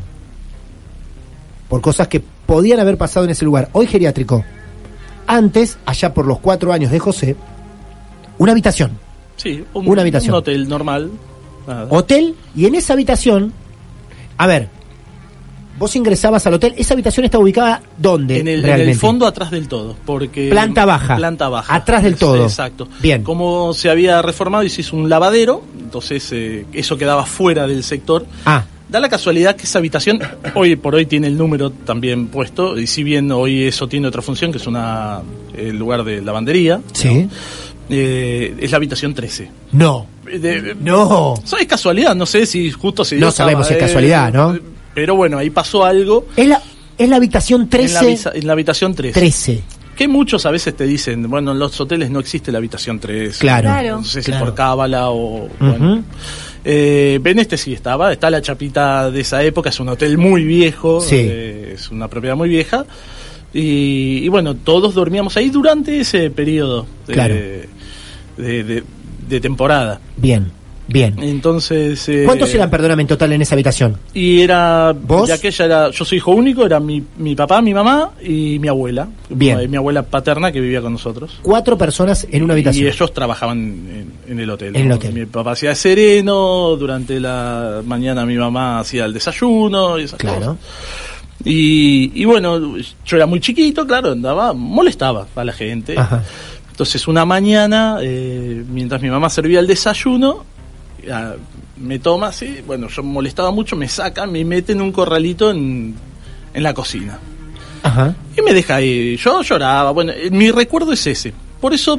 por 1.69 1.81
cosas 1.81 2.09
que 2.09 2.23
podían 2.47 2.81
haber 2.81 2.97
pasado 2.97 3.25
en 3.25 3.31
ese 3.33 3.45
lugar. 3.45 3.69
Hoy 3.73 3.87
geriátrico. 3.87 4.45
Antes, 5.27 5.79
allá 5.85 6.15
por 6.15 6.27
los 6.27 6.39
cuatro 6.39 6.73
años 6.73 6.91
de 6.91 6.99
José, 6.99 7.37
una 8.39 8.53
habitación, 8.53 8.93
Sí, 9.37 9.63
un, 9.73 9.87
Una 9.89 10.01
habitación. 10.03 10.33
Un 10.35 10.39
hotel 10.39 10.69
normal. 10.69 11.11
nada. 11.67 11.87
hotel, 11.91 12.35
y 12.57 12.67
en 12.67 12.75
esa 12.75 12.95
habitación, 12.95 13.53
a 14.37 14.47
ver, 14.49 14.69
vos 15.79 15.95
ingresabas 15.97 16.47
al 16.47 16.55
hotel, 16.55 16.75
esa 16.77 16.95
habitación 16.95 17.25
está 17.25 17.39
ubicada 17.39 17.81
¿dónde? 17.97 18.41
En 18.41 18.49
el, 18.49 18.61
en 18.61 18.65
realmente? 18.65 18.93
el 18.93 18.99
fondo 18.99 19.27
atrás 19.27 19.51
del 19.51 19.69
todo, 19.69 19.97
porque 20.05 20.49
Planta 20.51 20.85
baja. 20.85 21.17
Planta 21.17 21.49
baja. 21.49 21.75
Atrás 21.75 22.03
del 22.03 22.17
todo. 22.17 22.43
Exacto. 22.45 22.89
Bien. 23.01 23.23
Como 23.23 23.73
se 23.75 23.91
había 23.91 24.21
reformado 24.23 24.65
y 24.65 24.71
se 24.71 24.81
hizo 24.83 24.97
un 24.97 25.09
lavadero, 25.09 25.63
entonces 25.79 26.29
eh, 26.33 26.67
eso 26.73 26.97
quedaba 26.99 27.25
fuera 27.25 27.67
del 27.67 27.83
sector. 27.85 28.27
Ah, 28.45 28.65
Da 28.91 29.01
la 29.01 29.11
casualidad 29.11 29.55
que 29.55 29.65
esa 29.65 29.81
habitación 29.81 30.19
hoy 30.55 30.75
por 30.77 30.95
hoy 30.95 31.05
tiene 31.05 31.27
el 31.27 31.37
número 31.37 31.69
también 31.69 32.29
puesto, 32.29 32.79
y 32.79 32.87
si 32.87 33.03
bien 33.05 33.31
hoy 33.31 33.65
eso 33.65 33.87
tiene 33.87 34.09
otra 34.09 34.23
función, 34.23 34.51
que 34.51 34.57
es 34.57 34.67
una 34.67 35.21
el 35.55 35.77
lugar 35.79 36.05
de 36.05 36.23
lavandería, 36.23 36.81
Sí. 36.95 37.29
eh, 37.91 38.57
es 38.59 38.71
la 38.71 38.77
habitación 38.79 39.13
13. 39.13 39.51
No. 39.73 40.07
De- 40.25 40.75
No. 40.81 41.35
¿Sabes 41.45 41.67
casualidad? 41.67 42.15
No 42.17 42.25
sé 42.25 42.47
si 42.47 42.71
justo 42.71 43.05
se 43.05 43.17
No 43.17 43.31
sabemos 43.31 43.67
si 43.67 43.75
es 43.75 43.79
casualidad, 43.81 44.33
¿no? 44.33 44.59
Pero 45.01 45.15
bueno, 45.15 45.39
ahí 45.39 45.51
pasó 45.51 45.85
algo 45.85 46.27
Es 46.37 46.47
la, 46.49 46.61
es 46.99 47.09
la 47.09 47.17
habitación 47.17 47.63
en 47.63 47.67
la, 47.67 47.71
13. 47.71 48.07
visa- 48.07 48.33
en 48.35 48.47
la 48.47 48.53
habitación 48.53 48.95
13. 48.95 49.19
13. 49.21 49.63
Que 49.97 50.09
muchos 50.09 50.45
a 50.47 50.51
veces 50.51 50.77
te 50.77 50.85
dicen, 50.87 51.29
bueno, 51.31 51.53
en 51.53 51.59
los 51.59 51.81
hoteles 51.81 52.11
no 52.11 52.21
existe 52.21 52.51
la 52.53 52.59
habitación 52.59 52.99
13. 53.01 53.39
Claro. 53.41 53.99
No 53.99 54.05
sé 54.05 54.23
si 54.23 54.31
Claro. 54.31 54.47
por 54.47 54.55
cábala 54.55 55.11
o... 55.11 55.45
Ujú. 55.45 55.51
Bueno. 55.59 56.03
Eh, 56.65 57.21
este 57.25 57.57
sí 57.57 57.73
estaba, 57.73 58.13
está 58.13 58.29
la 58.31 58.43
chapita 58.43 59.11
de 59.11 59.21
esa 59.21 59.43
época, 59.43 59.71
es 59.71 59.79
un 59.81 59.89
hotel 59.89 60.19
muy 60.19 60.45
viejo, 60.45 61.01
Sí. 61.01 61.17
eh, 61.19 61.73
es 61.75 61.91
una 61.91 62.09
propiedad 62.09 62.37
muy 62.37 62.49
vieja. 62.49 62.85
Y, 63.55 64.19
y 64.25 64.29
bueno, 64.29 64.55
todos 64.57 64.95
dormíamos 64.95 65.37
ahí 65.37 65.49
durante 65.51 66.01
ese 66.01 66.31
periodo 66.31 66.87
de, 67.07 67.13
Claro. 67.15 67.35
de, 67.35 67.69
de- 68.65 68.85
de 69.29 69.41
temporada. 69.41 70.01
Bien, 70.17 70.51
bien. 70.89 71.15
Entonces... 71.23 72.09
eh, 72.09 72.23
¿Cuántos 72.25 72.53
eran, 72.55 72.69
perdóname, 72.71 73.03
en 73.03 73.09
total 73.09 73.33
en 73.33 73.43
esa 73.43 73.55
habitación? 73.55 73.97
Y 74.15 74.41
era, 74.41 74.93
¿Vos? 74.93 75.29
ya 75.29 75.39
que 75.39 75.49
ella 75.49 75.65
era, 75.65 75.91
yo 75.91 76.05
soy 76.05 76.19
hijo 76.19 76.33
único, 76.33 76.67
era 76.67 76.81
mi, 76.81 77.03
mi 77.19 77.37
papá, 77.37 77.63
mi 77.63 77.73
mamá 77.73 78.11
y 78.23 78.59
mi 78.59 78.67
abuela. 78.69 79.09
Bien. 79.29 79.71
Mi 79.71 79.77
abuela 79.77 80.03
paterna 80.03 80.51
que 80.51 80.61
vivía 80.61 80.81
con 80.81 80.93
nosotros. 80.93 81.39
Cuatro 81.43 81.79
personas 81.79 82.27
en 82.31 82.43
una 82.43 82.55
habitación. 82.55 82.87
Y 82.87 82.89
ellos 82.89 83.13
trabajaban 83.15 83.59
en, 83.59 84.13
en 84.27 84.41
el 84.41 84.51
hotel. 84.51 84.75
En 84.75 84.87
el 84.87 84.93
hotel. 84.93 85.13
Mi 85.13 85.27
papá 85.27 85.53
hacía 85.53 85.75
sereno, 85.75 86.75
durante 86.77 87.21
la 87.21 87.83
mañana 87.85 88.25
mi 88.27 88.37
mamá 88.37 88.81
hacía 88.81 89.05
el 89.05 89.13
desayuno 89.13 89.99
y 89.99 90.05
esas 90.05 90.19
Claro. 90.19 90.39
cosas. 90.41 90.57
Y, 91.45 92.11
y 92.21 92.25
bueno, 92.25 92.77
yo 92.79 93.17
era 93.17 93.27
muy 93.27 93.39
chiquito, 93.41 93.87
claro, 93.87 94.11
andaba, 94.13 94.53
molestaba 94.53 95.27
a 95.37 95.45
la 95.45 95.53
gente. 95.53 95.95
Ajá. 95.97 96.25
Entonces 96.71 97.07
una 97.09 97.25
mañana, 97.25 97.99
eh, 98.03 98.65
mientras 98.69 99.01
mi 99.03 99.09
mamá 99.11 99.31
servía 99.31 99.61
el 99.61 99.67
desayuno, 99.67 100.45
me 101.77 101.99
toma 101.99 102.29
así, 102.29 102.63
bueno, 102.67 102.89
yo 102.89 103.03
molestaba 103.03 103.51
mucho, 103.51 103.77
me 103.77 103.89
saca, 103.89 104.27
me 104.27 104.45
mete 104.45 104.73
en 104.73 104.83
un 104.83 104.93
corralito 104.93 105.51
en, 105.51 105.95
en 106.55 106.63
la 106.63 106.75
cocina. 106.75 107.19
Ajá. 107.83 108.15
Y 108.37 108.43
me 108.43 108.53
deja 108.53 108.77
ahí. 108.77 109.17
Yo 109.17 109.43
lloraba. 109.43 109.93
Bueno, 109.93 110.13
eh, 110.13 110.31
mi 110.31 110.51
recuerdo 110.51 110.93
es 110.93 111.07
ese. 111.07 111.33
Por 111.61 111.73
eso, 111.73 111.99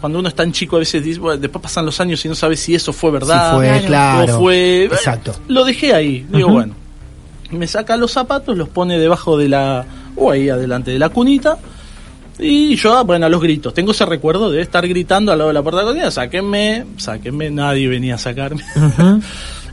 cuando 0.00 0.18
uno 0.18 0.28
es 0.28 0.34
tan 0.34 0.52
chico, 0.52 0.76
a 0.76 0.78
veces 0.78 1.02
dice, 1.02 1.20
bueno, 1.20 1.40
después 1.40 1.62
pasan 1.62 1.84
los 1.84 2.00
años 2.00 2.24
y 2.24 2.28
no 2.28 2.34
sabe 2.34 2.56
si 2.56 2.74
eso 2.74 2.92
fue 2.92 3.10
verdad. 3.10 3.56
Fue, 3.56 3.82
claro. 3.86 4.36
o 4.36 4.40
fue. 4.40 4.84
Exacto. 4.84 5.34
Lo 5.48 5.64
dejé 5.64 5.94
ahí. 5.94 6.26
Digo, 6.30 6.48
bueno. 6.48 6.74
Me 7.50 7.66
saca 7.68 7.96
los 7.96 8.10
zapatos, 8.10 8.56
los 8.56 8.68
pone 8.68 8.98
debajo 8.98 9.38
de 9.38 9.48
la. 9.48 9.84
o 10.16 10.30
ahí 10.30 10.48
adelante 10.48 10.90
de 10.90 10.98
la 10.98 11.10
cunita. 11.10 11.58
Y 12.38 12.76
yo, 12.76 13.04
bueno, 13.04 13.26
a 13.26 13.28
los 13.28 13.40
gritos. 13.40 13.72
Tengo 13.72 13.92
ese 13.92 14.04
recuerdo 14.04 14.50
de 14.50 14.60
estar 14.60 14.86
gritando 14.86 15.32
al 15.32 15.38
lado 15.38 15.48
de 15.48 15.54
la 15.54 15.62
puerta 15.62 15.80
de 15.80 15.86
la 15.86 15.90
cocina: 15.92 16.10
sáquenme, 16.10 16.84
sáquenme. 16.96 17.50
Nadie 17.50 17.88
venía 17.88 18.16
a 18.16 18.18
sacarme. 18.18 18.62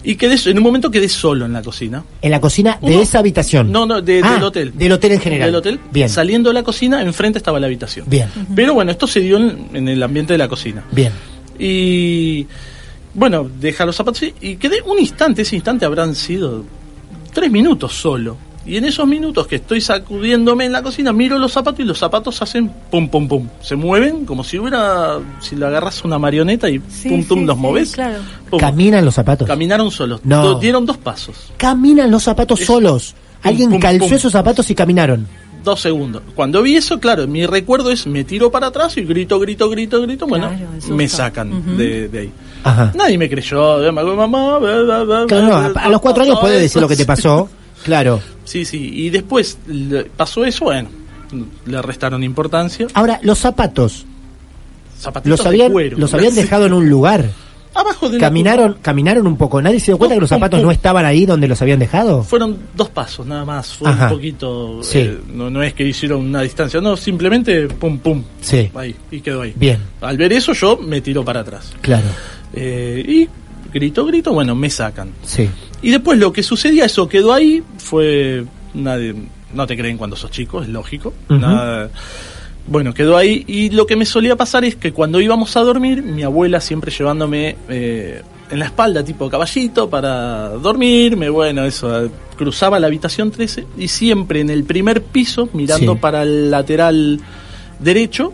Y 0.05 0.15
quedé, 0.15 0.36
en 0.51 0.58
un 0.58 0.63
momento 0.65 0.91
quedé 0.91 1.08
solo 1.08 1.46
en 1.46 1.53
la 1.53 1.62
cocina. 1.62 2.03
En 2.22 2.29
la 2.32 2.41
cocina 2.41 2.77
de 2.82 2.91
Uno- 2.91 3.01
esa 3.01 3.20
habitación. 3.20 3.72
No, 3.72 3.86
no, 3.86 4.01
de- 4.01 4.20
Ah, 4.22 4.34
del 4.34 4.43
hotel. 4.43 4.74
Del 4.75 4.91
hotel 4.91 5.13
en 5.13 5.22
general. 5.22 5.48
Del 5.48 5.55
hotel. 5.55 5.79
Bien. 5.93 6.10
Saliendo 6.10 6.50
de 6.50 6.55
la 6.55 6.63
cocina, 6.63 7.01
enfrente 7.01 7.38
estaba 7.38 7.58
la 7.58 7.67
habitación. 7.67 8.05
Bien. 8.10 8.27
Pero 8.53 8.74
bueno, 8.74 8.91
esto 8.91 9.08
se 9.08 9.22
dio 9.22 9.38
en, 9.38 9.70
en 9.74 9.88
el 9.88 10.03
ambiente 10.03 10.34
de 10.34 10.39
la 10.39 10.50
cocina. 10.50 10.84
Bien. 10.91 11.13
Y 11.58 12.46
bueno, 13.13 13.50
deja 13.62 13.86
los 13.86 13.96
zapatos 13.96 14.24
y 14.41 14.58
quedé 14.58 14.82
un 14.82 15.00
instante, 15.00 15.43
ese 15.43 15.55
instante 15.55 15.86
habrán 15.86 16.13
sido 16.15 16.65
tres 17.34 17.50
minutos 17.50 17.93
solo. 17.93 18.36
Y 18.65 18.77
en 18.77 18.86
esos 18.86 19.05
minutos 19.05 19.46
que 19.48 19.58
estoy 19.58 19.82
sacudiéndome 19.82 20.65
en 20.65 20.72
la 20.72 20.82
cocina, 20.82 21.12
miro 21.12 21.38
los 21.38 21.51
zapatos 21.51 21.82
y 21.82 21.84
los 21.84 22.00
zapatos 22.00 22.41
hacen 22.41 22.70
pum, 22.89 23.10
pum, 23.10 23.27
pum. 23.27 23.48
Se 23.62 23.75
mueven 23.75 24.25
como 24.25 24.43
si 24.43 24.58
hubiera, 24.58 25.20
si 25.41 25.55
le 25.58 25.65
agarras 25.65 26.03
una 26.05 26.17
marioneta 26.17 26.70
y 26.70 26.82
Sí, 26.89 27.10
pum, 27.10 27.24
pum, 27.25 27.39
sí, 27.39 27.46
los 27.46 27.55
sí, 27.58 27.62
moves. 27.62 27.91
claro. 27.91 28.20
Pum. 28.50 28.60
Caminan 28.60 29.03
los 29.03 29.15
zapatos. 29.15 29.48
Caminaron 29.48 29.91
solos. 29.91 30.22
No. 30.24 30.43
Do- 30.43 30.60
Dieron 30.60 30.86
dos 30.86 30.96
pasos. 30.98 31.51
Caminan 31.58 32.10
los 32.10 32.24
zapatos 32.24 32.62
Es- 32.62 32.65
solos. 32.67 33.15
Pum, 33.41 33.50
Alguien 33.50 33.70
pum, 33.72 33.79
calzó 33.79 34.05
pum. 34.08 34.13
esos 34.15 34.32
zapatos 34.32 34.70
y 34.70 34.75
caminaron. 34.75 35.27
Dos 35.62 35.82
segundos. 35.82 36.22
Cuando 36.36 36.62
vi 36.62 36.75
eso, 36.75 37.00
claro, 37.00 37.25
mi 37.27 37.46
recuerdo 37.46 37.89
es 37.91 38.05
me 38.08 38.24
tiro 38.25 38.50
para 38.51 38.67
atrás 38.67 38.96
y 38.98 39.03
grito, 39.03 39.39
grito, 39.39 39.70
grito, 39.70 40.01
grito. 40.01 40.25
Bueno, 40.27 40.50
Claro, 40.50 40.96
me 40.96 41.08
sacan 41.10 41.77
de, 41.77 42.08
de 42.10 42.20
ahí. 42.20 42.32
Ajá. 42.63 42.91
Nadie 42.96 43.17
me 43.17 43.29
creyó. 43.29 43.91
Mamá. 43.91 44.58
bla, 44.60 44.82
bla, 44.82 45.03
bla, 45.03 45.25
Claro, 45.27 45.46
bla, 45.48 45.70
no, 45.74 45.79
a, 45.79 45.84
a 45.84 45.89
los 45.89 46.00
cuatro 46.01 46.24
años 46.24 46.38
puedes 46.39 46.62
decir 46.62 46.82
lo 46.82 46.88
que 46.88 46.96
te 46.96 47.05
pasó. 47.05 47.50
Claro. 47.83 48.21
Sí, 48.45 48.65
sí. 48.65 48.91
Y 48.93 49.09
después 49.09 49.57
pasó 50.17 50.45
eso, 50.45 50.65
bueno, 50.65 50.89
le 51.65 51.81
restaron 51.81 52.23
importancia. 52.23 52.87
Ahora, 52.93 53.19
los 53.23 53.39
zapatos, 53.39 54.05
Zapatitos 54.99 55.39
los 55.39 55.43
de 55.43 55.49
habían, 55.49 55.71
cuero. 55.71 55.97
los 55.97 56.13
habían 56.13 56.31
Sí. 56.33 56.41
dejado 56.41 56.65
en 56.65 56.73
un 56.73 56.89
lugar. 56.89 57.29
Abajo 57.75 58.07
de 58.07 58.19
Caminaron, 58.19 58.77
caminaron 58.83 59.25
un 59.25 59.35
poco. 59.35 59.59
¿Nadie 59.59 59.79
se 59.79 59.87
dio 59.87 59.97
cuenta 59.97 60.13
No, 60.13 60.17
que 60.17 60.21
los 60.21 60.29
zapatos 60.29 60.61
no 60.61 60.69
estaban 60.69 61.05
ahí 61.05 61.25
donde 61.25 61.47
los 61.47 61.59
habían 61.59 61.79
dejado? 61.79 62.21
Fueron 62.23 62.55
dos 62.75 62.89
pasos 62.89 63.25
nada 63.25 63.43
más, 63.45 63.73
fue 63.73 63.89
Ajá. 63.89 64.05
un 64.05 64.13
poquito, 64.13 64.83
Sí. 64.83 64.99
eh, 64.99 65.17
no, 65.33 65.49
no 65.49 65.63
es 65.63 65.73
que 65.73 65.83
hicieron 65.83 66.21
una 66.21 66.41
distancia, 66.43 66.79
no, 66.81 66.95
simplemente 66.95 67.67
pum 67.67 67.97
pum, 67.97 68.23
Sí. 68.41 68.69
ahí, 68.75 68.95
y 69.09 69.21
quedó 69.21 69.41
ahí. 69.41 69.53
Bien, 69.55 69.79
Al 70.01 70.17
ver 70.17 70.33
eso 70.33 70.53
yo 70.53 70.77
me 70.77 71.01
tiro 71.01 71.25
para 71.25 71.39
atrás. 71.39 71.71
claro. 71.81 72.05
Eh, 72.53 73.03
y 73.07 73.27
grito, 73.73 74.05
grito, 74.05 74.31
bueno, 74.33 74.53
me 74.53 74.69
sacan. 74.69 75.09
Sí. 75.25 75.49
Y 75.83 75.91
después 75.91 76.17
lo 76.17 76.33
que 76.33 76.41
sucedía, 76.43 76.85
eso 76.85 77.07
quedó 77.07 77.33
ahí, 77.33 77.61
fue, 77.77 78.45
nadie, 78.73 79.13
no 79.53 79.67
te 79.67 79.77
creen 79.77 79.97
cuando 79.97 80.15
sos 80.15 80.31
chico, 80.31 80.61
es 80.63 80.69
lógico. 80.69 81.13
Nada- 81.29 81.89
bueno, 82.65 82.93
quedó 82.93 83.17
ahí 83.17 83.43
y 83.45 83.69
lo 83.71 83.85
que 83.85 83.97
me 83.97 84.05
solía 84.05 84.37
pasar 84.37 84.63
es 84.63 84.77
que 84.77 84.93
cuando 84.93 85.19
íbamos 85.19 85.57
a 85.57 85.59
dormir, 85.59 86.01
mi 86.01 86.23
abuela 86.23 86.61
siempre 86.61 86.91
llevándome 86.91 87.57
eh, 87.67 88.21
en 88.49 88.59
la 88.59 88.65
espalda 88.65 89.03
tipo 89.03 89.29
caballito 89.29 89.89
para 89.89 90.47
dormirme, 90.47 91.27
bueno, 91.27 91.65
eso, 91.65 92.09
cruzaba 92.37 92.79
la 92.79 92.87
habitación 92.87 93.31
13 93.31 93.65
y 93.77 93.89
siempre 93.89 94.39
en 94.39 94.49
el 94.49 94.63
primer 94.63 95.01
piso, 95.03 95.49
mirando 95.51 95.91
Sí. 95.93 95.99
para 95.99 96.23
el 96.23 96.49
lateral 96.49 97.19
derecho, 97.79 98.31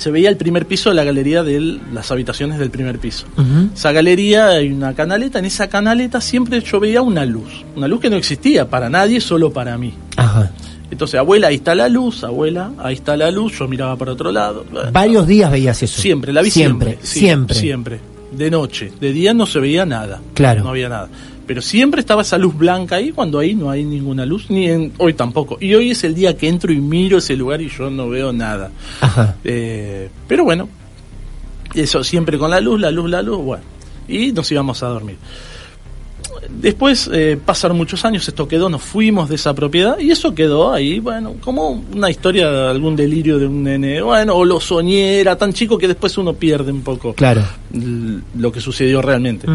se 0.00 0.10
veía 0.10 0.30
el 0.30 0.38
primer 0.38 0.64
piso 0.64 0.88
de 0.88 0.96
la 0.96 1.04
galería 1.04 1.42
de 1.42 1.78
las 1.92 2.10
habitaciones 2.10 2.58
del 2.58 2.70
primer 2.70 2.98
piso. 2.98 3.26
Esa 3.74 3.92
galería 3.92 4.48
hay 4.48 4.72
una 4.72 4.94
canaleta, 4.94 5.38
en 5.38 5.44
esa 5.44 5.68
canaleta 5.68 6.22
siempre 6.22 6.62
yo 6.62 6.80
veía 6.80 7.02
una 7.02 7.26
luz, 7.26 7.66
una 7.76 7.86
luz 7.86 8.00
que 8.00 8.08
no 8.08 8.16
existía 8.16 8.66
para 8.70 8.88
nadie, 8.88 9.20
solo 9.20 9.52
para 9.52 9.76
mí. 9.76 9.92
Ajá. 10.16 10.52
Entonces, 10.90 11.20
abuela, 11.20 11.48
ahí 11.48 11.56
está 11.56 11.74
la 11.74 11.90
luz, 11.90 12.24
abuela, 12.24 12.72
ahí 12.78 12.94
está 12.94 13.14
la 13.14 13.30
luz, 13.30 13.58
yo 13.58 13.68
miraba 13.68 13.94
para 13.96 14.12
otro 14.12 14.32
lado. 14.32 14.64
Varios 14.90 15.26
días 15.26 15.50
veías 15.50 15.82
eso. 15.82 16.00
Siempre, 16.00 16.32
la 16.32 16.40
vi 16.40 16.50
siempre. 16.50 16.92
siempre. 16.92 17.06
sí, 17.06 17.18
Siempre. 17.20 17.56
Siempre. 17.56 18.00
De 18.32 18.50
noche. 18.50 18.92
De 18.98 19.12
día 19.12 19.34
no 19.34 19.44
se 19.44 19.60
veía 19.60 19.84
nada. 19.84 20.18
Claro. 20.32 20.62
No 20.64 20.70
había 20.70 20.88
nada. 20.88 21.10
Pero 21.50 21.62
siempre 21.62 21.98
estaba 22.00 22.22
esa 22.22 22.38
luz 22.38 22.56
blanca 22.56 22.94
ahí 22.94 23.10
cuando 23.10 23.40
ahí 23.40 23.54
no 23.56 23.70
hay 23.70 23.82
ninguna 23.82 24.24
luz, 24.24 24.48
ni 24.50 24.68
en, 24.68 24.92
hoy 24.98 25.14
tampoco. 25.14 25.58
Y 25.60 25.74
hoy 25.74 25.90
es 25.90 26.04
el 26.04 26.14
día 26.14 26.36
que 26.36 26.46
entro 26.46 26.72
y 26.72 26.76
miro 26.80 27.18
ese 27.18 27.34
lugar 27.34 27.60
y 27.60 27.68
yo 27.68 27.90
no 27.90 28.08
veo 28.08 28.32
nada. 28.32 28.70
Ajá. 29.00 29.34
Eh, 29.42 30.08
pero 30.28 30.44
bueno, 30.44 30.68
eso 31.74 32.04
siempre 32.04 32.38
con 32.38 32.52
la 32.52 32.60
luz, 32.60 32.78
la 32.80 32.92
luz, 32.92 33.10
la 33.10 33.20
luz, 33.20 33.38
bueno. 33.38 33.64
Y 34.06 34.30
nos 34.30 34.48
íbamos 34.52 34.80
a 34.84 34.86
dormir. 34.90 35.16
Después 36.48 37.10
eh, 37.12 37.38
pasaron 37.44 37.76
muchos 37.76 38.04
años, 38.04 38.26
esto 38.28 38.46
quedó, 38.46 38.68
nos 38.68 38.82
fuimos 38.82 39.28
de 39.28 39.34
esa 39.34 39.54
propiedad 39.54 39.98
y 39.98 40.10
eso 40.10 40.34
quedó 40.34 40.72
ahí, 40.72 40.98
bueno, 41.00 41.34
como 41.40 41.82
una 41.92 42.10
historia 42.10 42.50
de 42.50 42.68
algún 42.68 42.96
delirio 42.96 43.38
de 43.38 43.46
un 43.46 43.62
nene, 43.62 44.00
bueno, 44.02 44.34
o 44.34 44.44
lo 44.44 44.60
soñé, 44.60 45.20
era 45.20 45.36
tan 45.36 45.52
chico 45.52 45.76
que 45.78 45.88
después 45.88 46.16
uno 46.18 46.34
pierde 46.34 46.72
un 46.72 46.82
poco 46.82 47.12
Claro. 47.14 47.42
lo 48.38 48.52
que 48.52 48.60
sucedió 48.60 49.02
realmente. 49.02 49.46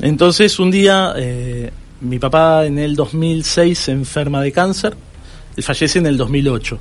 Entonces 0.00 0.58
un 0.58 0.70
día 0.70 1.14
eh, 1.16 1.70
mi 2.00 2.18
papá 2.18 2.66
en 2.66 2.78
el 2.78 2.96
2006 2.96 3.78
se 3.78 3.92
enferma 3.92 4.40
de 4.42 4.52
cáncer, 4.52 4.94
él 5.56 5.62
fallece 5.62 5.98
en 5.98 6.06
el 6.06 6.16
2008. 6.16 6.78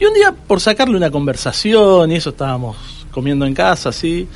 Y 0.00 0.04
un 0.04 0.14
día 0.14 0.32
por 0.32 0.60
sacarle 0.60 0.96
una 0.96 1.10
conversación 1.10 2.10
y 2.12 2.16
eso 2.16 2.30
estábamos 2.30 2.76
comiendo 3.10 3.46
en 3.46 3.54
casa, 3.54 3.90
así, 3.90 4.26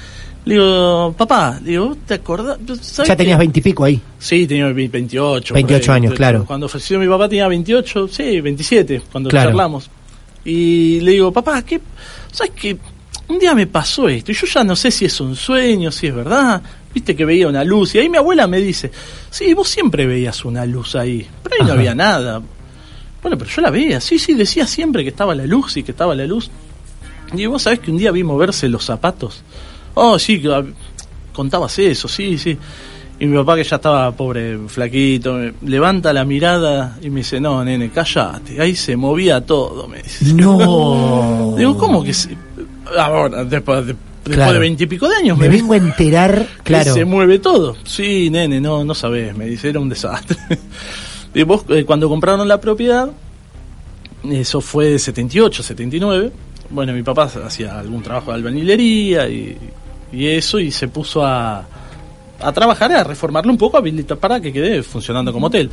le 0.44 0.54
digo, 0.54 1.14
papá, 1.18 1.58
digo, 1.62 1.96
¿te 2.06 2.14
acordás? 2.14 2.58
¿Sabes 2.80 3.08
Ya 3.08 3.16
tenías 3.16 3.38
veintipico 3.38 3.84
ahí. 3.84 4.00
Sí, 4.18 4.46
tenía 4.46 4.66
ve- 4.72 4.88
28. 4.88 5.52
28 5.52 5.86
por 5.86 5.90
ahí. 5.92 5.96
años, 6.00 6.14
claro. 6.14 6.44
Cuando 6.46 6.68
falleció 6.68 6.98
mi 6.98 7.08
papá 7.08 7.28
tenía 7.28 7.48
28, 7.48 8.08
sí, 8.08 8.40
27, 8.40 9.02
cuando 9.12 9.28
Claro. 9.30 9.50
charlamos. 9.50 9.90
Y 10.44 11.00
le 11.00 11.10
digo, 11.12 11.32
papá, 11.32 11.60
¿qué? 11.62 11.80
¿Sabes 12.32 12.52
qué? 12.56 12.78
Un 13.26 13.38
día 13.38 13.54
me 13.54 13.66
pasó 13.66 14.08
esto 14.08 14.32
y 14.32 14.34
yo 14.34 14.46
ya 14.46 14.64
no 14.64 14.74
sé 14.74 14.90
si 14.90 15.04
es 15.04 15.20
un 15.20 15.36
sueño, 15.36 15.90
si 15.90 16.06
es 16.06 16.14
verdad. 16.14 16.62
Viste 16.94 17.14
que 17.14 17.24
veía 17.24 17.48
una 17.48 17.64
luz 17.64 17.94
y 17.94 17.98
ahí 17.98 18.08
mi 18.08 18.16
abuela 18.16 18.46
me 18.46 18.58
dice, 18.58 18.90
sí, 19.30 19.52
vos 19.54 19.68
siempre 19.68 20.06
veías 20.06 20.44
una 20.44 20.64
luz 20.64 20.94
ahí, 20.96 21.26
pero 21.42 21.56
ahí 21.60 21.66
no 21.66 21.72
había 21.74 21.94
nada. 21.94 22.40
Bueno, 23.22 23.36
pero 23.36 23.50
yo 23.50 23.60
la 23.62 23.70
veía, 23.70 24.00
sí, 24.00 24.18
sí, 24.18 24.34
decía 24.34 24.66
siempre 24.66 25.02
que 25.02 25.10
estaba 25.10 25.34
la 25.34 25.44
luz 25.44 25.76
y 25.76 25.82
que 25.82 25.90
estaba 25.90 26.14
la 26.14 26.26
luz. 26.26 26.50
Y 27.34 27.46
vos 27.46 27.62
sabés 27.62 27.80
que 27.80 27.90
un 27.90 27.98
día 27.98 28.10
vi 28.10 28.24
moverse 28.24 28.68
los 28.68 28.84
zapatos. 28.84 29.42
Oh, 29.94 30.18
sí, 30.18 30.42
contabas 31.32 31.78
eso, 31.78 32.08
sí, 32.08 32.38
sí. 32.38 32.56
Y 33.20 33.26
mi 33.26 33.36
papá, 33.36 33.56
que 33.56 33.64
ya 33.64 33.76
estaba 33.76 34.12
pobre, 34.12 34.56
flaquito, 34.68 35.34
me 35.34 35.52
levanta 35.62 36.12
la 36.12 36.24
mirada 36.24 36.96
y 37.02 37.10
me 37.10 37.20
dice, 37.20 37.40
no, 37.40 37.64
nene, 37.64 37.90
cállate. 37.90 38.60
Ahí 38.62 38.76
se 38.76 38.96
movía 38.96 39.44
todo, 39.44 39.88
me 39.88 40.02
dice. 40.02 40.32
No. 40.34 41.54
Digo, 41.58 41.76
¿cómo 41.76 42.04
que 42.04 42.14
se... 42.14 42.36
Ahora, 42.96 43.44
después 43.44 43.84
de, 44.28 44.32
después 44.32 44.36
Claro. 44.36 44.52
de 44.54 44.58
veintipico 44.60 45.08
de 45.08 45.16
años 45.16 45.38
Me 45.38 45.48
me 45.48 45.56
vengo 45.56 45.72
a 45.74 45.76
enterar, 45.76 46.46
que 46.58 46.62
claro. 46.64 46.94
se 46.94 47.04
mueve 47.04 47.38
todo. 47.38 47.76
Sí, 47.84 48.30
nene, 48.30 48.60
no, 48.60 48.84
no 48.84 48.94
sabés, 48.94 49.36
me 49.36 49.46
dice, 49.46 49.68
era 49.70 49.80
un 49.80 49.88
desastre. 49.88 50.36
y 51.34 51.42
vos, 51.42 51.64
eh, 51.68 51.84
cuando 51.84 52.08
compraron 52.08 52.46
la 52.48 52.60
propiedad, 52.60 53.10
eso 54.24 54.60
fue 54.60 54.98
78, 54.98 55.62
79, 55.62 56.32
bueno, 56.70 56.92
mi 56.92 57.02
papá 57.02 57.24
hacía 57.44 57.78
algún 57.78 58.02
trabajo 58.02 58.30
de 58.30 58.36
albañilería 58.36 59.28
y, 59.28 59.56
y 60.12 60.26
eso, 60.26 60.58
y 60.58 60.70
se 60.70 60.88
puso 60.88 61.24
a, 61.24 61.66
a 62.40 62.52
trabajar, 62.52 62.92
a 62.92 63.02
reformarlo 63.04 63.50
un 63.50 63.58
poco, 63.58 63.76
habilitar 63.78 64.16
para 64.18 64.40
que 64.40 64.52
quede 64.52 64.82
funcionando 64.82 65.32
como 65.32 65.48
hotel. 65.48 65.70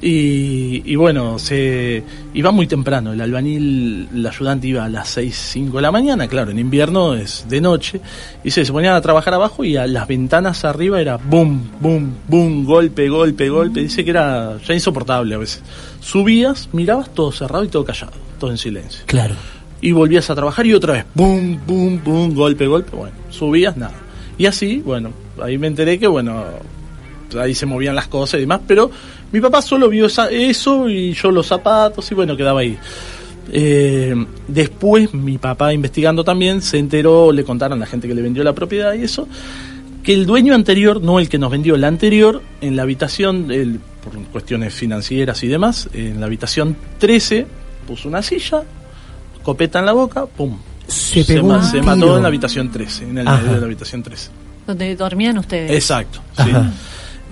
y, 0.00 0.82
y 0.84 0.96
bueno, 0.96 1.38
se 1.38 2.02
iba 2.34 2.50
muy 2.50 2.66
temprano, 2.66 3.12
el 3.12 3.20
albañil, 3.20 4.08
el 4.14 4.26
ayudante 4.26 4.66
iba 4.68 4.84
a 4.84 4.88
las 4.88 5.08
6, 5.10 5.34
5 5.52 5.76
de 5.76 5.82
la 5.82 5.92
mañana, 5.92 6.26
claro, 6.28 6.50
en 6.50 6.58
invierno 6.58 7.14
es 7.14 7.46
de 7.48 7.60
noche, 7.60 8.00
y 8.42 8.50
se, 8.50 8.64
se 8.64 8.72
ponían 8.72 8.94
a 8.94 9.00
trabajar 9.00 9.34
abajo 9.34 9.64
y 9.64 9.76
a 9.76 9.86
las 9.86 10.08
ventanas 10.08 10.64
arriba 10.64 11.00
era 11.00 11.16
boom, 11.18 11.62
boom, 11.80 12.14
boom, 12.28 12.64
golpe, 12.64 13.08
golpe, 13.08 13.48
golpe, 13.48 13.80
dice 13.80 14.04
que 14.04 14.10
era 14.10 14.58
ya 14.66 14.74
insoportable 14.74 15.34
a 15.34 15.38
veces. 15.38 15.62
Subías, 16.00 16.68
mirabas 16.72 17.14
todo 17.14 17.30
cerrado 17.32 17.64
y 17.64 17.68
todo 17.68 17.84
callado, 17.84 18.12
todo 18.40 18.50
en 18.50 18.58
silencio 18.58 19.02
Claro. 19.06 19.34
y 19.80 19.92
volvías 19.92 20.28
a 20.30 20.34
trabajar 20.34 20.66
y 20.66 20.74
otra 20.74 20.94
vez, 20.94 21.04
boom, 21.14 21.60
boom, 21.66 22.00
boom, 22.04 22.34
golpe, 22.34 22.66
golpe, 22.66 22.96
bueno, 22.96 23.14
subías, 23.30 23.76
nada. 23.76 23.94
Y 24.42 24.46
así, 24.46 24.82
bueno, 24.84 25.10
ahí 25.40 25.56
me 25.56 25.68
enteré 25.68 26.00
que, 26.00 26.08
bueno, 26.08 26.42
ahí 27.38 27.54
se 27.54 27.64
movían 27.64 27.94
las 27.94 28.08
cosas 28.08 28.38
y 28.38 28.40
demás, 28.40 28.60
pero 28.66 28.90
mi 29.30 29.40
papá 29.40 29.62
solo 29.62 29.88
vio 29.88 30.06
eso 30.06 30.88
y 30.88 31.12
yo 31.12 31.30
los 31.30 31.46
zapatos 31.46 32.10
y 32.10 32.14
bueno, 32.16 32.36
quedaba 32.36 32.58
ahí. 32.58 32.76
Eh, 33.52 34.16
después 34.48 35.14
mi 35.14 35.38
papá 35.38 35.72
investigando 35.72 36.24
también 36.24 36.60
se 36.60 36.78
enteró, 36.78 37.30
le 37.30 37.44
contaron 37.44 37.78
a 37.78 37.80
la 37.82 37.86
gente 37.86 38.08
que 38.08 38.14
le 38.16 38.22
vendió 38.22 38.42
la 38.42 38.52
propiedad 38.52 38.94
y 38.94 39.04
eso, 39.04 39.28
que 40.02 40.12
el 40.12 40.26
dueño 40.26 40.56
anterior, 40.56 41.00
no 41.00 41.20
el 41.20 41.28
que 41.28 41.38
nos 41.38 41.52
vendió, 41.52 41.76
el 41.76 41.84
anterior, 41.84 42.42
en 42.60 42.74
la 42.74 42.82
habitación, 42.82 43.48
el- 43.52 43.78
por 44.02 44.14
cuestiones 44.32 44.74
financieras 44.74 45.40
y 45.44 45.46
demás, 45.46 45.88
en 45.94 46.18
la 46.18 46.26
habitación 46.26 46.76
13 46.98 47.46
puso 47.86 48.08
una 48.08 48.22
silla, 48.22 48.64
copeta 49.44 49.78
en 49.78 49.86
la 49.86 49.92
boca, 49.92 50.26
pum. 50.26 50.58
Se 50.92 51.24
pegó 51.24 51.48
ma- 51.48 51.56
un 51.58 51.64
se 51.64 51.72
tiro. 51.72 51.84
mató 51.84 52.16
en 52.16 52.22
la 52.22 52.28
habitación 52.28 52.70
13, 52.70 53.04
en 53.04 53.18
el 53.18 53.28
Ajá. 53.28 53.38
medio 53.38 53.54
de 53.54 53.60
la 53.60 53.66
habitación 53.66 54.02
13. 54.02 54.30
Donde 54.66 54.94
dormían 54.96 55.38
ustedes. 55.38 55.70
Exacto, 55.72 56.20
sí. 56.36 56.50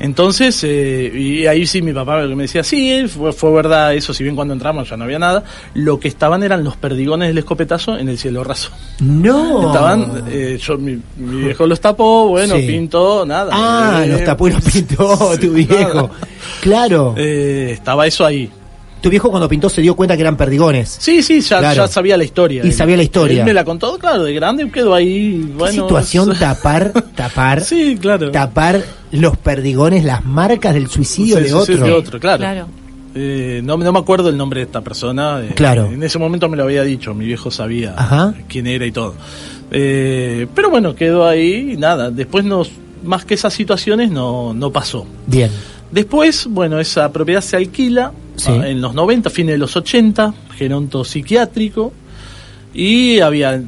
Entonces, 0.03 0.59
eh, 0.65 1.13
y 1.15 1.47
ahí 1.47 1.67
sí 1.67 1.83
mi 1.83 1.93
papá 1.93 2.23
me 2.23 2.45
decía, 2.45 2.65
sí, 2.65 3.05
fue, 3.07 3.33
fue 3.35 3.53
verdad 3.53 3.93
eso, 3.93 4.15
si 4.15 4.23
bien 4.25 4.35
cuando 4.35 4.55
entramos 4.55 4.89
ya 4.89 4.97
no 4.97 5.05
había 5.05 5.19
nada, 5.19 5.45
lo 5.75 6.01
que 6.01 6.09
estaban 6.09 6.43
eran 6.43 6.65
los 6.65 6.75
perdigones 6.77 7.29
del 7.29 7.37
escopetazo 7.37 7.99
en 7.99 8.09
el 8.09 8.17
cielo 8.17 8.43
raso. 8.43 8.71
No. 9.01 9.67
Estaban, 9.67 10.25
eh, 10.31 10.59
yo, 10.59 10.79
mi, 10.79 10.99
mi 11.19 11.43
viejo 11.45 11.67
los 11.67 11.83
tapó, 11.83 12.29
bueno, 12.29 12.57
Sí. 12.57 12.63
pintó, 12.67 13.27
nada. 13.27 13.51
Ah, 13.53 14.03
Eh, 14.03 14.09
los 14.09 14.25
tapó 14.25 14.49
y 14.49 14.53
los 14.53 14.63
pintó 14.65 15.33
sí, 15.39 15.47
tu 15.47 15.53
viejo. 15.53 15.95
nada. 15.95 16.11
Claro. 16.63 17.15
Eh, 17.19 17.73
estaba 17.73 18.07
eso 18.07 18.25
ahí. 18.25 18.51
Tu 19.01 19.09
viejo 19.09 19.31
cuando 19.31 19.49
pintó 19.49 19.69
se 19.71 19.81
dio 19.81 19.95
cuenta 19.95 20.15
que 20.17 20.21
eran 20.23 20.37
perdigones. 20.37 20.97
Sí, 21.01 21.23
sí, 21.23 21.41
ya, 21.41 21.59
Claro. 21.61 21.75
ya 21.77 21.89
sabía 21.89 22.17
la 22.17 22.25
historia. 22.25 22.63
Y 22.65 22.69
Él- 22.69 22.73
sabía 22.75 22.97
la 22.97 23.03
historia. 23.03 23.41
Él 23.41 23.47
me 23.47 23.55
la 23.55 23.65
contó, 23.65 23.99
claro, 23.99 24.25
de 24.25 24.35
grande 24.35 24.71
quedó 24.71 24.95
ahí. 24.95 25.43
¿Qué 25.47 25.53
Bueno, 25.55 25.73
situación 25.73 26.33
es- 26.33 26.39
tapar, 26.41 26.93
tapar, 27.17 27.63
Sí, 27.63 27.97
claro. 28.01 28.31
tapar 28.31 28.83
los 29.13 29.37
perdigones, 29.39 30.05
las 30.05 30.25
marcas 30.25 30.75
del 30.75 30.89
suicidio 30.89 31.37
Sí, 31.39 31.43
de 31.45 31.49
sí, 31.49 31.55
otro? 31.55 31.77
sí, 31.77 31.83
de 31.83 31.93
otro, 31.93 32.21
claro. 32.21 32.39
Claro. 32.39 32.67
Eh, 33.15 33.61
no, 33.65 33.77
no 33.77 33.93
me 33.93 33.99
acuerdo 33.99 34.29
el 34.29 34.37
nombre 34.37 34.61
de 34.61 34.67
esta 34.67 34.83
persona. 34.83 35.41
eh, 35.43 35.53
Claro. 35.55 35.87
En 35.87 36.03
ese 36.03 36.19
momento 36.19 36.49
me 36.49 36.57
lo 36.57 36.63
había 36.65 36.83
dicho, 36.85 37.13
mi 37.15 37.25
viejo 37.25 37.51
sabía 37.51 37.95
Ajá. 37.97 38.35
quién 38.49 38.67
era 38.67 38.87
y 38.87 38.93
todo. 38.93 39.15
Eh, 39.73 40.47
pero 40.55 40.71
bueno, 40.71 40.95
quedó 40.95 41.27
ahí 41.27 41.73
y 41.73 41.77
nada. 41.77 42.11
Después, 42.11 42.45
nos, 42.45 42.71
más 43.03 43.25
que 43.25 43.35
esas 43.35 43.53
situaciones, 43.53 44.11
no, 44.11 44.53
no 44.55 44.71
pasó. 44.71 45.07
Bien. 45.27 45.51
Después, 45.91 46.47
bueno, 46.49 46.79
esa 46.81 47.13
propiedad 47.13 47.41
se 47.41 47.57
alquila 47.57 48.13
Sí. 48.37 48.51
ah, 48.51 48.69
en 48.69 48.81
los 48.81 48.95
90, 48.95 49.29
fines 49.31 49.55
de 49.55 49.59
los 49.59 49.77
80, 49.77 50.33
geronto 50.57 51.05
psiquiátrico, 51.05 51.93
y 52.73 53.21
había, 53.21 53.61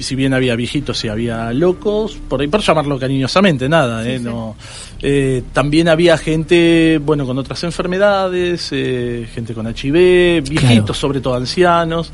si 0.00 0.14
bien 0.16 0.34
había 0.34 0.54
viejitos 0.56 1.02
y 1.04 1.08
había 1.08 1.52
locos, 1.52 2.18
por 2.28 2.40
ahí 2.40 2.48
por 2.48 2.60
llamarlo 2.60 2.98
cariñosamente, 2.98 3.68
nada, 3.68 4.06
eh, 4.06 4.18
no. 4.18 4.56
Eh, 5.00 5.44
también 5.52 5.88
había 5.88 6.18
gente, 6.18 7.00
bueno, 7.02 7.24
con 7.24 7.38
otras 7.38 7.62
enfermedades, 7.64 8.68
eh, 8.72 9.26
gente 9.32 9.54
con 9.54 9.66
HIV, 9.66 10.42
viejitos, 10.42 10.84
Claro. 10.84 10.94
sobre 10.94 11.20
todo 11.20 11.34
ancianos. 11.36 12.10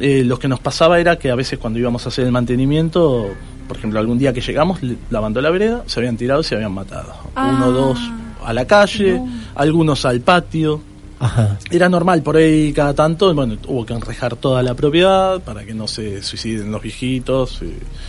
Eh, 0.00 0.22
lo 0.24 0.38
que 0.38 0.48
nos 0.48 0.60
pasaba 0.60 0.98
era 1.00 1.16
que 1.18 1.30
a 1.30 1.34
veces 1.34 1.58
cuando 1.58 1.78
íbamos 1.78 2.06
a 2.06 2.08
hacer 2.08 2.24
el 2.24 2.32
mantenimiento, 2.32 3.28
por 3.68 3.76
ejemplo, 3.76 3.98
algún 3.98 4.16
día 4.18 4.32
que 4.32 4.40
llegamos, 4.40 4.82
le- 4.82 4.96
lavando 5.10 5.40
la 5.42 5.50
vereda, 5.50 5.82
se 5.86 5.98
habían 6.00 6.16
tirado 6.16 6.40
y 6.40 6.44
se 6.44 6.54
habían 6.54 6.72
matado. 6.72 7.12
Ah. 7.34 7.52
Uno 7.56 7.66
o 7.66 7.72
dos 7.72 7.98
a 8.44 8.52
la 8.52 8.66
calle, 8.66 9.20
algunos 9.54 10.04
al 10.04 10.20
patio. 10.20 10.80
Ajá. 11.20 11.58
Era 11.70 11.88
normal 11.88 12.22
por 12.22 12.36
ahí 12.36 12.72
cada 12.72 12.92
tanto, 12.92 13.32
bueno, 13.34 13.56
hubo 13.68 13.86
que 13.86 13.94
enrejar 13.94 14.36
toda 14.36 14.62
la 14.62 14.74
propiedad 14.74 15.40
para 15.40 15.64
que 15.64 15.72
no 15.72 15.86
se 15.88 16.22
suiciden 16.22 16.70
los 16.72 16.82
viejitos. 16.82 17.60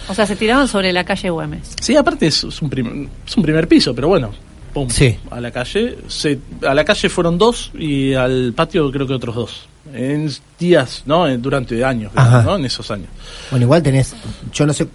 O 0.10 0.14
sea, 0.14 0.26
se 0.26 0.36
tiraban 0.36 0.68
sobre 0.68 0.92
la 0.92 1.04
calle 1.06 1.30
Güemes. 1.30 1.76
Sí, 1.80 1.96
aparte 1.96 2.28
es, 2.28 2.44
es 2.44 2.62
un 2.62 2.70
primer, 2.70 3.08
es 3.26 3.38
un 3.38 3.44
primer 3.44 3.68
piso, 3.68 3.94
pero 3.96 4.08
bueno, 4.10 4.32
pum, 4.74 4.90
Sí. 4.90 5.18
a 5.30 5.40
la 5.40 5.52
calle. 5.52 5.98
Se, 6.08 6.40
a 6.68 6.74
la 6.74 6.84
calle 6.84 7.08
fueron 7.08 7.38
dos 7.38 7.72
y 7.78 8.14
al 8.16 8.52
patio 8.54 8.92
creo 8.92 9.08
que 9.08 9.14
otros 9.14 9.36
dos. 9.36 9.68
En 9.94 10.30
días, 10.60 11.04
¿no? 11.06 11.28
Durante 11.38 11.86
años. 11.86 12.12
¿no? 12.16 12.56
En 12.58 12.66
esos 12.66 12.90
años. 12.92 13.08
Bueno, 13.52 13.66
igual 13.66 13.84
tenés, 13.84 14.16
yo 14.52 14.66
no 14.66 14.74
sé 14.74 14.88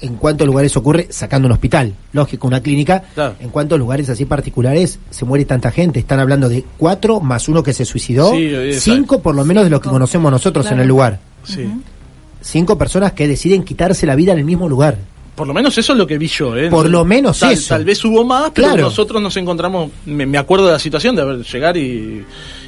en 0.00 0.14
cuántos 0.16 0.46
lugares 0.46 0.76
ocurre 0.76 1.08
sacando 1.10 1.46
un 1.46 1.52
hospital, 1.52 1.94
lógico, 2.12 2.46
una 2.46 2.60
clínica, 2.62 3.02
Claro. 3.14 3.34
en 3.40 3.48
cuántos 3.50 3.78
lugares 3.78 4.08
así 4.08 4.24
particulares 4.24 4.98
se 5.10 5.24
muere 5.24 5.44
tanta 5.44 5.70
gente. 5.70 5.98
Están 6.00 6.20
hablando 6.20 6.48
de 6.48 6.64
cuatro 6.76 7.20
más 7.20 7.48
uno 7.48 7.62
que 7.62 7.72
se 7.72 7.84
suicidó, 7.84 8.30
Sí, 8.32 8.46
exacto. 8.46 8.80
cinco 8.80 9.22
por 9.22 9.34
lo 9.34 9.44
menos 9.44 9.64
de 9.64 9.70
lo 9.70 9.80
que 9.80 9.88
conocemos 9.88 10.30
nosotros 10.30 10.70
en 10.70 10.80
el 10.80 10.88
lugar. 10.88 11.18
Sí. 11.44 11.68
Cinco 12.40 12.78
personas 12.78 13.12
que 13.12 13.26
deciden 13.26 13.64
quitarse 13.64 14.06
la 14.06 14.14
vida 14.14 14.32
en 14.32 14.38
el 14.38 14.44
mismo 14.44 14.68
lugar. 14.68 14.96
Por 15.34 15.46
lo 15.46 15.54
menos 15.54 15.76
eso 15.78 15.92
es 15.92 15.98
lo 15.98 16.06
que 16.06 16.18
vi 16.18 16.26
yo, 16.26 16.56
¿eh? 16.56 16.68
Por 16.68 16.88
lo 16.90 17.04
menos 17.04 17.38
tal, 17.40 17.52
eso. 17.52 17.68
Tal 17.68 17.84
vez 17.84 18.04
hubo 18.04 18.24
más, 18.24 18.50
pero 18.54 18.68
Claro. 18.68 18.82
nosotros 18.84 19.22
nos 19.22 19.36
encontramos. 19.36 19.90
Me, 20.06 20.26
me 20.26 20.36
acuerdo 20.38 20.66
de 20.66 20.72
la 20.72 20.78
situación 20.80 21.14
de 21.14 21.22
haber 21.22 21.44
llegar 21.44 21.76
y, 21.76 22.24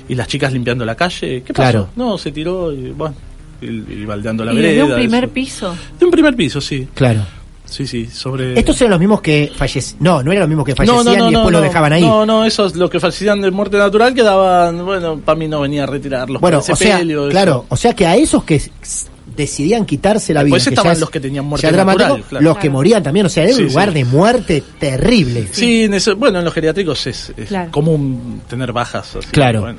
y 0.08 0.14
las 0.14 0.28
chicas 0.28 0.52
limpiando 0.52 0.84
la 0.84 0.94
calle. 0.94 1.42
¿Qué 1.42 1.52
pasó? 1.52 1.70
Claro. 1.70 1.88
No, 1.96 2.16
se 2.18 2.30
tiró 2.30 2.72
y 2.72 2.90
bueno, 2.92 3.14
y, 3.60 4.04
baldeando 4.04 4.44
la 4.44 4.52
y 4.52 4.56
vereda. 4.56 4.70
desde 4.72 4.84
un 4.84 4.94
primer 4.94 5.24
eso. 5.24 5.32
piso. 5.32 5.76
De 5.98 6.04
un 6.04 6.10
primer 6.10 6.36
piso, 6.36 6.60
sí. 6.60 6.88
Claro. 6.94 7.20
Sí, 7.64 7.86
sí, 7.86 8.06
sobre. 8.06 8.58
Estos 8.58 8.80
eran 8.80 8.90
los 8.90 8.98
mismos 8.98 9.20
que 9.20 9.52
fallecían. 9.54 9.98
No, 10.00 10.22
no 10.24 10.32
eran 10.32 10.40
los 10.40 10.48
mismos 10.48 10.66
que 10.66 10.72
no, 10.72 10.76
fallecían 10.76 11.04
no, 11.04 11.04
no, 11.04 11.30
y 11.30 11.34
después 11.34 11.52
no, 11.52 11.58
lo 11.58 11.60
dejaban 11.60 11.92
ahí. 11.92 12.02
No, 12.02 12.26
no, 12.26 12.44
esos 12.44 12.74
los 12.74 12.90
que 12.90 12.98
fallecían 12.98 13.40
de 13.40 13.50
muerte 13.52 13.76
natural 13.78 14.12
quedaban. 14.12 14.84
Bueno, 14.84 15.20
para 15.20 15.38
mí 15.38 15.46
no 15.46 15.60
venía 15.60 15.84
a 15.84 15.86
retirarlos. 15.86 16.40
bueno, 16.40 16.58
o 16.58 16.62
sea, 16.62 16.74
pelio, 16.98 17.28
claro, 17.28 17.66
o 17.68 17.76
sea 17.76 17.92
que 17.94 18.06
a 18.08 18.16
esos 18.16 18.42
que 18.42 18.60
decidían 19.36 19.86
quitarse 19.86 20.34
la 20.34 20.42
vida. 20.42 20.56
Que 20.58 20.70
estaban 20.70 20.94
ya 20.94 21.00
los 21.00 21.10
que 21.10 21.20
tenían 21.20 21.44
muerte 21.44 21.70
natural, 21.70 22.24
claro. 22.28 22.44
los 22.44 22.56
que 22.56 22.62
Claro. 22.62 22.72
morían 22.72 23.02
también, 23.04 23.26
o 23.26 23.28
sea, 23.28 23.44
era 23.44 23.52
Sí, 23.54 23.62
un 23.62 23.68
lugar 23.68 23.88
sí. 23.88 23.94
de 23.94 24.04
muerte 24.04 24.62
terrible. 24.80 25.48
Sí, 25.52 25.84
en 25.84 25.94
eso- 25.94 26.16
bueno, 26.16 26.40
en 26.40 26.44
los 26.44 26.52
geriátricos 26.52 27.06
es, 27.06 27.32
es 27.36 27.48
Claro. 27.48 27.70
común 27.70 28.42
tener 28.48 28.72
bajas. 28.72 29.14
así, 29.16 29.28
Claro. 29.30 29.60
bueno, 29.62 29.78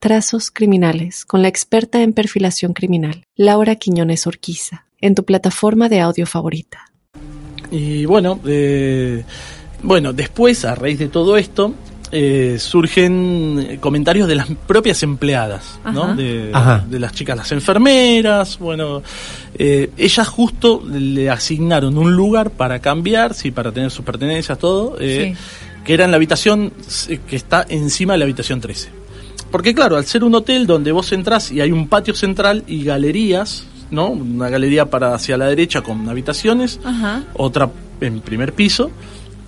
Trazos 0.00 0.50
Criminales 0.50 1.26
con 1.26 1.42
la 1.42 1.48
experta 1.48 2.02
en 2.02 2.14
perfilación 2.14 2.72
criminal, 2.72 3.22
Laura 3.36 3.76
Quiñones 3.76 4.26
Orquiza, 4.26 4.86
en 4.98 5.14
tu 5.14 5.24
plataforma 5.26 5.90
de 5.90 6.00
audio 6.00 6.26
favorita. 6.26 6.90
Y 7.70 8.06
bueno, 8.06 8.40
eh, 8.46 9.22
bueno, 9.82 10.14
después, 10.14 10.64
a 10.64 10.74
raíz 10.74 10.98
de 10.98 11.08
todo 11.08 11.36
esto, 11.36 11.74
eh, 12.12 12.56
surgen 12.58 13.76
comentarios 13.78 14.26
de 14.26 14.36
las 14.36 14.48
propias 14.66 15.02
empleadas, 15.02 15.78
¿no? 15.92 16.16
De, 16.16 16.50
Ajá. 16.54 16.82
de 16.88 16.98
las 16.98 17.12
chicas, 17.12 17.36
las 17.36 17.52
enfermeras, 17.52 18.58
bueno, 18.58 19.02
eh, 19.54 19.90
ellas 19.98 20.26
justo 20.28 20.82
le 20.90 21.28
asignaron 21.28 21.98
un 21.98 22.16
lugar 22.16 22.52
para 22.52 22.78
cambiar, 22.78 23.34
sí, 23.34 23.50
para 23.50 23.70
tener 23.70 23.90
sus 23.90 24.04
pertenencias, 24.06 24.58
todo, 24.58 24.96
eh, 24.98 25.34
Sí. 25.36 25.84
que 25.84 25.92
era 25.92 26.06
en 26.06 26.10
la 26.10 26.16
habitación 26.16 26.72
que 27.28 27.36
está 27.36 27.66
encima 27.68 28.14
de 28.14 28.18
la 28.20 28.24
habitación 28.24 28.62
13. 28.62 28.98
Porque 29.50 29.74
claro, 29.74 29.96
al 29.96 30.06
ser 30.06 30.24
un 30.24 30.34
hotel 30.34 30.66
donde 30.66 30.92
vos 30.92 31.10
entrás 31.12 31.50
y 31.50 31.60
hay 31.60 31.72
un 31.72 31.88
patio 31.88 32.14
central 32.14 32.62
y 32.66 32.84
galerías, 32.84 33.64
¿no? 33.90 34.08
Una 34.08 34.48
galería 34.48 34.86
para 34.86 35.14
hacia 35.14 35.36
la 35.36 35.46
derecha 35.46 35.82
con 35.82 36.08
habitaciones, 36.08 36.78
Ajá. 36.84 37.24
otra 37.34 37.70
en 38.00 38.20
primer 38.20 38.52
piso. 38.52 38.90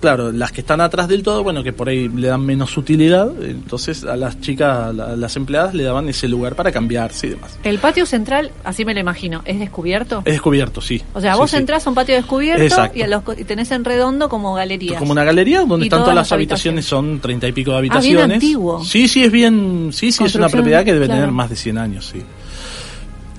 Claro, 0.03 0.33
las 0.33 0.51
que 0.51 0.59
están 0.59 0.81
atrás 0.81 1.07
del 1.07 1.23
todo, 1.23 1.43
bueno, 1.43 1.63
que 1.63 1.71
por 1.71 1.87
ahí 1.87 2.09
le 2.09 2.27
dan 2.27 2.45
menos 2.45 2.75
utilidad, 2.75 3.31
entonces 3.41 4.03
a 4.03 4.17
las 4.17 4.41
chicas, 4.41 4.89
a 4.89 4.91
la- 4.91 5.05
a 5.13 5.15
las 5.15 5.33
empleadas 5.37 5.73
le 5.73 5.85
daban 5.85 6.09
ese 6.09 6.27
lugar 6.27 6.57
para 6.57 6.73
cambiarse 6.73 7.27
y 7.27 7.29
demás. 7.29 7.57
El 7.63 7.79
patio 7.79 8.05
central, 8.05 8.51
así 8.65 8.83
me 8.83 8.93
lo 8.93 8.99
imagino, 8.99 9.43
¿es 9.45 9.59
descubierto? 9.59 10.17
Es 10.25 10.33
descubierto, 10.33 10.81
sí. 10.81 11.01
O 11.13 11.21
sea, 11.21 11.35
Sí, 11.35 11.39
vos 11.39 11.51
sí. 11.51 11.55
entrás 11.55 11.87
a 11.87 11.89
un 11.89 11.95
patio 11.95 12.15
descubierto 12.15 12.61
Exacto. 12.61 12.99
y, 12.99 13.01
a 13.03 13.07
los 13.07 13.23
y 13.37 13.45
tenés 13.45 13.71
en 13.71 13.85
redondo 13.85 14.27
como 14.27 14.53
galerías. 14.55 14.99
Como 14.99 15.13
una 15.13 15.23
galería 15.23 15.63
donde 15.63 15.87
todas 15.87 16.07
las 16.07 16.15
las 16.15 16.31
habitaciones, 16.33 16.83
son 16.83 17.21
treinta 17.21 17.47
y 17.47 17.53
pico 17.53 17.71
de 17.71 17.77
Ah, 17.77 17.79
bien 17.79 17.93
habitaciones. 17.93 18.35
antiguo. 18.35 18.83
Sí, 18.83 19.07
sí, 19.07 19.23
es 19.23 19.31
bien, 19.31 19.91
sí, 19.93 20.11
sí, 20.11 20.25
es 20.25 20.35
una 20.35 20.49
propiedad 20.49 20.83
que 20.83 20.91
debe 20.91 21.05
claro. 21.05 21.21
tener 21.21 21.33
más 21.33 21.49
de 21.49 21.55
100 21.55 21.77
años, 21.77 22.07
sí. 22.13 22.21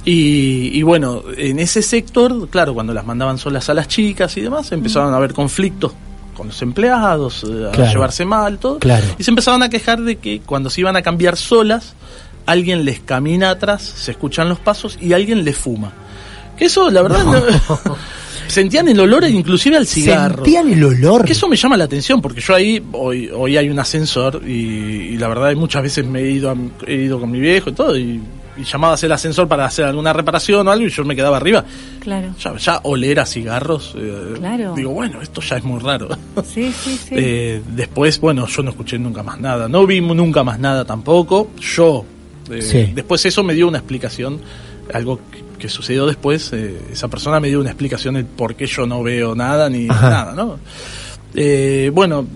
Y, 0.07 0.70
y 0.79 0.83
bueno, 0.83 1.24
en 1.37 1.59
ese 1.59 1.83
sector, 1.83 2.48
claro, 2.48 2.72
cuando 2.72 2.94
las 2.94 3.05
mandaban 3.05 3.37
solas 3.37 3.68
a 3.68 3.74
las 3.74 3.87
chicas 3.87 4.35
y 4.38 4.40
demás, 4.40 4.72
empezaron 4.72 5.12
a 5.12 5.16
haber 5.18 5.35
conflictos 5.35 5.92
con 6.35 6.49
los 6.49 6.61
empleados, 6.62 7.44
eh, 7.44 7.68
a 7.68 7.70
Claro. 7.73 7.92
llevarse 7.92 8.25
mal, 8.25 8.59
todo. 8.59 8.79
Claro. 8.79 9.07
Y 9.18 9.25
se 9.25 9.31
empezaban 9.31 9.62
a 9.62 9.68
quejar 9.70 10.01
de 10.03 10.16
que 10.16 10.40
cuando 10.40 10.68
se 10.70 10.81
iban 10.81 10.97
a 10.97 11.03
cambiar 11.03 11.37
solas, 11.37 11.94
alguien 12.47 12.85
les 12.85 13.01
camina 13.01 13.51
atrás, 13.51 13.83
se 13.83 14.11
escuchan 14.11 14.49
los 14.49 14.59
pasos 14.59 14.99
y 15.01 15.12
alguien 15.12 15.44
les 15.44 15.57
fuma. 15.57 15.92
Que 16.59 16.66
eso, 16.66 16.90
la 16.90 17.03
verdad, 17.03 17.25
no- 17.25 17.35
sentían 18.47 18.87
el 18.88 19.01
olor 19.01 19.25
inclusive 19.25 19.77
al 19.77 19.87
cigarro. 19.87 20.37
Sentían 20.44 20.70
el 20.70 20.85
olor. 20.85 21.25
Que 21.25 21.33
eso 21.33 21.49
me 21.49 21.57
llama 21.57 21.77
la 21.77 21.85
atención, 21.85 22.20
porque 22.20 22.40
yo 22.40 22.55
ahí, 22.55 22.83
hoy, 22.92 23.31
hoy 23.35 23.57
hay 23.57 23.68
un 23.70 23.79
ascensor 23.79 24.42
y, 24.47 24.51
y 24.53 25.16
la 25.16 25.29
verdad 25.29 25.53
muchas 25.57 25.83
veces 25.83 26.05
me 26.07 26.20
he 26.20 26.31
ido, 26.31 26.51
a- 26.51 26.57
he 26.87 26.94
ido 26.94 27.18
con 27.18 27.31
mi 27.31 27.40
viejo 27.40 27.70
y 27.70 27.73
todo 27.73 27.97
y, 27.97 28.20
y 28.56 28.64
llamabas 28.64 29.02
el 29.04 29.12
ascensor 29.12 29.48
para 29.48 29.64
hacer 29.64 29.84
alguna 29.84 30.12
reparación 30.12 30.66
o 30.68 30.70
algo 30.70 30.86
y 30.86 30.90
yo 30.90 31.04
me 31.04 31.16
quedaba 31.16 31.36
arriba. 31.36 31.64
Claro. 32.00 32.34
Ya, 32.38 32.56
ya 32.56 32.80
oler 32.84 33.20
a 33.20 33.26
cigarros, 33.26 33.94
eh, 33.98 34.34
Claro. 34.38 34.74
digo, 34.76 34.90
bueno, 34.92 35.20
esto 35.22 35.40
ya 35.40 35.56
es 35.56 35.64
muy 35.64 35.80
raro. 35.80 36.08
Sí, 36.44 36.72
sí, 36.72 36.96
sí. 36.96 37.14
Eh, 37.16 37.62
después, 37.74 38.20
bueno, 38.20 38.46
yo 38.46 38.62
no 38.62 38.70
escuché 38.70 38.98
nunca 38.98 39.22
más 39.22 39.40
nada, 39.40 39.68
no 39.68 39.86
vi 39.86 40.00
nunca 40.00 40.42
más 40.44 40.58
nada 40.58 40.84
tampoco. 40.84 41.50
Yo, 41.60 42.04
eh, 42.50 42.62
Sí. 42.62 42.92
después 42.94 43.24
eso 43.26 43.42
me 43.42 43.54
dio 43.54 43.66
una 43.68 43.78
explicación, 43.78 44.40
algo 44.92 45.18
que, 45.58 45.68
sucedió 45.68 46.04
después, 46.06 46.52
eh, 46.52 46.78
esa 46.92 47.08
persona 47.08 47.40
me 47.40 47.48
dio 47.48 47.58
una 47.58 47.70
explicación 47.70 48.14
de 48.16 48.24
por 48.24 48.54
qué 48.54 48.66
yo 48.66 48.84
no 48.86 49.02
veo 49.02 49.34
nada 49.34 49.70
ni 49.70 49.88
Ajá. 49.88 50.10
nada, 50.10 50.32
¿no? 50.34 50.58
Eh, 51.34 51.90
bueno, 51.94 52.26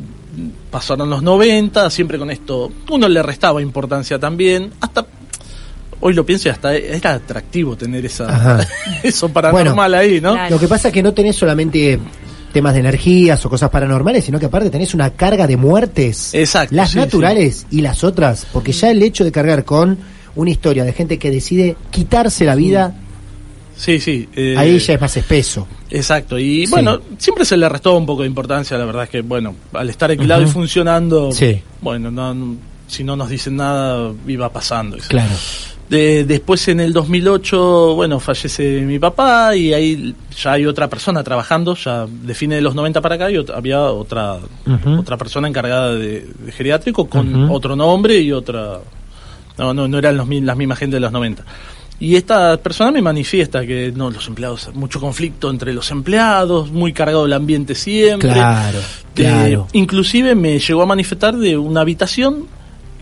pasaron 0.71 1.11
los 1.11 1.23
90, 1.23 1.91
siempre 1.91 2.19
con 2.19 2.31
esto, 2.31 2.73
uno 2.91 3.07
le 3.09 3.23
restaba 3.23 3.61
importancia 3.61 4.19
también, 4.19 4.73
hasta... 4.81 5.05
Hoy 6.01 6.15
lo 6.15 6.25
pienso 6.25 6.49
y 6.49 6.53
hasta 6.53 6.75
era 6.77 7.15
atractivo 7.15 7.77
tener 7.77 8.05
esa 8.07 8.61
eso 9.03 9.29
paranormal 9.29 9.95
ahí, 9.95 10.21
¿no? 10.21 10.33
Claro. 10.35 10.51
Lo 10.55 10.61
que 10.61 10.69
pasa 10.69 10.89
es 10.89 10.95
que 10.95 11.03
no 11.03 11.13
tenés 11.13 11.37
solamente 11.37 11.99
temas 12.53 12.73
de 12.75 12.81
energías 12.81 13.45
o 13.45 13.51
cosas 13.51 13.69
paranormales, 13.71 14.25
sino 14.25 14.39
que 14.39 14.47
aparte 14.47 14.71
tenés 14.71 14.95
una 14.95 15.11
carga 15.11 15.47
de 15.47 15.57
muertes. 15.57 16.33
Exacto, 16.35 16.75
Las 16.75 16.91
sí, 16.93 16.99
naturales 16.99 17.67
y 17.71 17.81
las 17.83 18.05
otras. 18.05 18.47
Porque 18.53 18.73
ya 18.73 18.91
el 18.91 19.03
hecho 19.03 19.25
de 19.25 19.33
cargar 19.33 19.65
con 19.65 19.99
una 20.37 20.51
historia 20.51 20.85
de 20.85 20.93
gente 20.93 21.19
que 21.19 21.31
decide 21.31 21.77
quitarse 21.91 22.45
la 22.45 22.55
vida, 22.55 22.95
Sí, 23.77 24.01
sí. 24.01 24.29
eh, 24.35 24.55
ahí 24.57 24.79
ya 24.79 24.95
es 24.95 25.01
más 25.01 25.17
espeso. 25.17 25.67
Exacto, 25.91 26.39
y 26.39 26.67
Sí. 26.67 26.71
bueno, 26.73 27.01
siempre 27.19 27.45
se 27.45 27.57
le 27.57 27.69
restó 27.69 27.97
un 27.97 28.07
poco 28.07 28.23
de 28.23 28.29
importancia, 28.29 28.77
la 28.79 28.85
verdad 28.85 29.05
es 29.05 29.11
que, 29.11 29.21
bueno, 29.23 29.55
al 29.73 29.89
estar 29.91 30.11
alquilado 30.11 30.43
Ujú. 30.43 30.51
y 30.51 30.53
funcionando, 30.53 31.33
Sí. 31.33 31.61
bueno, 31.81 32.11
no, 32.11 32.35
no- 32.35 32.57
si 32.87 33.05
no 33.05 33.15
nos 33.17 33.29
dicen 33.29 33.57
nada, 33.57 34.13
iba 34.27 34.51
pasando. 34.53 34.97
eso. 34.97 35.09
Claro. 35.09 35.31
De- 35.89 36.25
después 36.25 36.69
en 36.69 36.81
el 36.81 36.93
2008, 36.93 37.95
bueno, 37.95 38.21
fallece 38.21 38.83
mi 38.83 38.99
papá 38.99 39.57
y 39.57 39.73
ahí 39.73 40.15
ya 40.43 40.53
hay 40.53 40.67
otra 40.67 40.89
persona 40.89 41.23
trabajando, 41.25 41.75
ya 41.77 42.07
de 42.07 42.35
fines 42.35 42.59
de 42.59 42.63
los 42.63 42.75
90 42.75 43.01
para 43.01 43.15
acá 43.15 43.31
y 43.31 43.37
ot- 43.37 43.55
había 43.55 43.81
otra 43.83 44.39
otra 44.99 45.17
persona 45.17 45.49
encargada 45.49 45.95
de, 45.95 46.27
de 46.45 46.53
geriátrico 46.53 47.09
con 47.09 47.51
otro 47.51 47.75
nombre 47.77 48.19
y 48.21 48.33
otra... 48.33 48.81
No, 49.57 49.75
no, 49.75 49.89
no 49.89 49.99
eran 49.99 50.17
los, 50.17 50.29
las 50.29 50.57
mismas 50.57 50.79
gente 50.79 50.97
de 50.97 51.01
los 51.01 51.11
90. 51.11 51.43
Y 52.01 52.15
esta 52.15 52.57
persona 52.59 52.93
me 52.93 53.03
manifiesta 53.03 53.67
que 53.67 53.91
no, 53.97 54.09
los 54.11 54.29
empleados, 54.29 54.71
mucho 54.75 55.01
conflicto 55.01 55.51
entre 55.51 55.73
los 55.73 55.91
empleados, 55.91 56.71
muy 56.71 56.93
cargado 56.93 57.27
el 57.27 57.33
ambiente 57.33 57.75
siempre. 57.75 58.31
Claro, 58.31 58.79
Eh, 58.79 58.83
claro. 59.15 59.67
inclusive 59.73 60.37
me 60.37 60.61
llegó 60.61 60.83
a 60.83 60.87
manifestar 60.87 61.35
de 61.37 61.57
una 61.59 61.81
habitación 61.81 62.47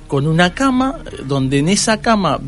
con 0.06 0.26
una 0.26 0.54
cama, 0.54 0.94
donde 1.26 1.58
en 1.58 1.68
esa 1.68 2.00
cama, 2.00 2.38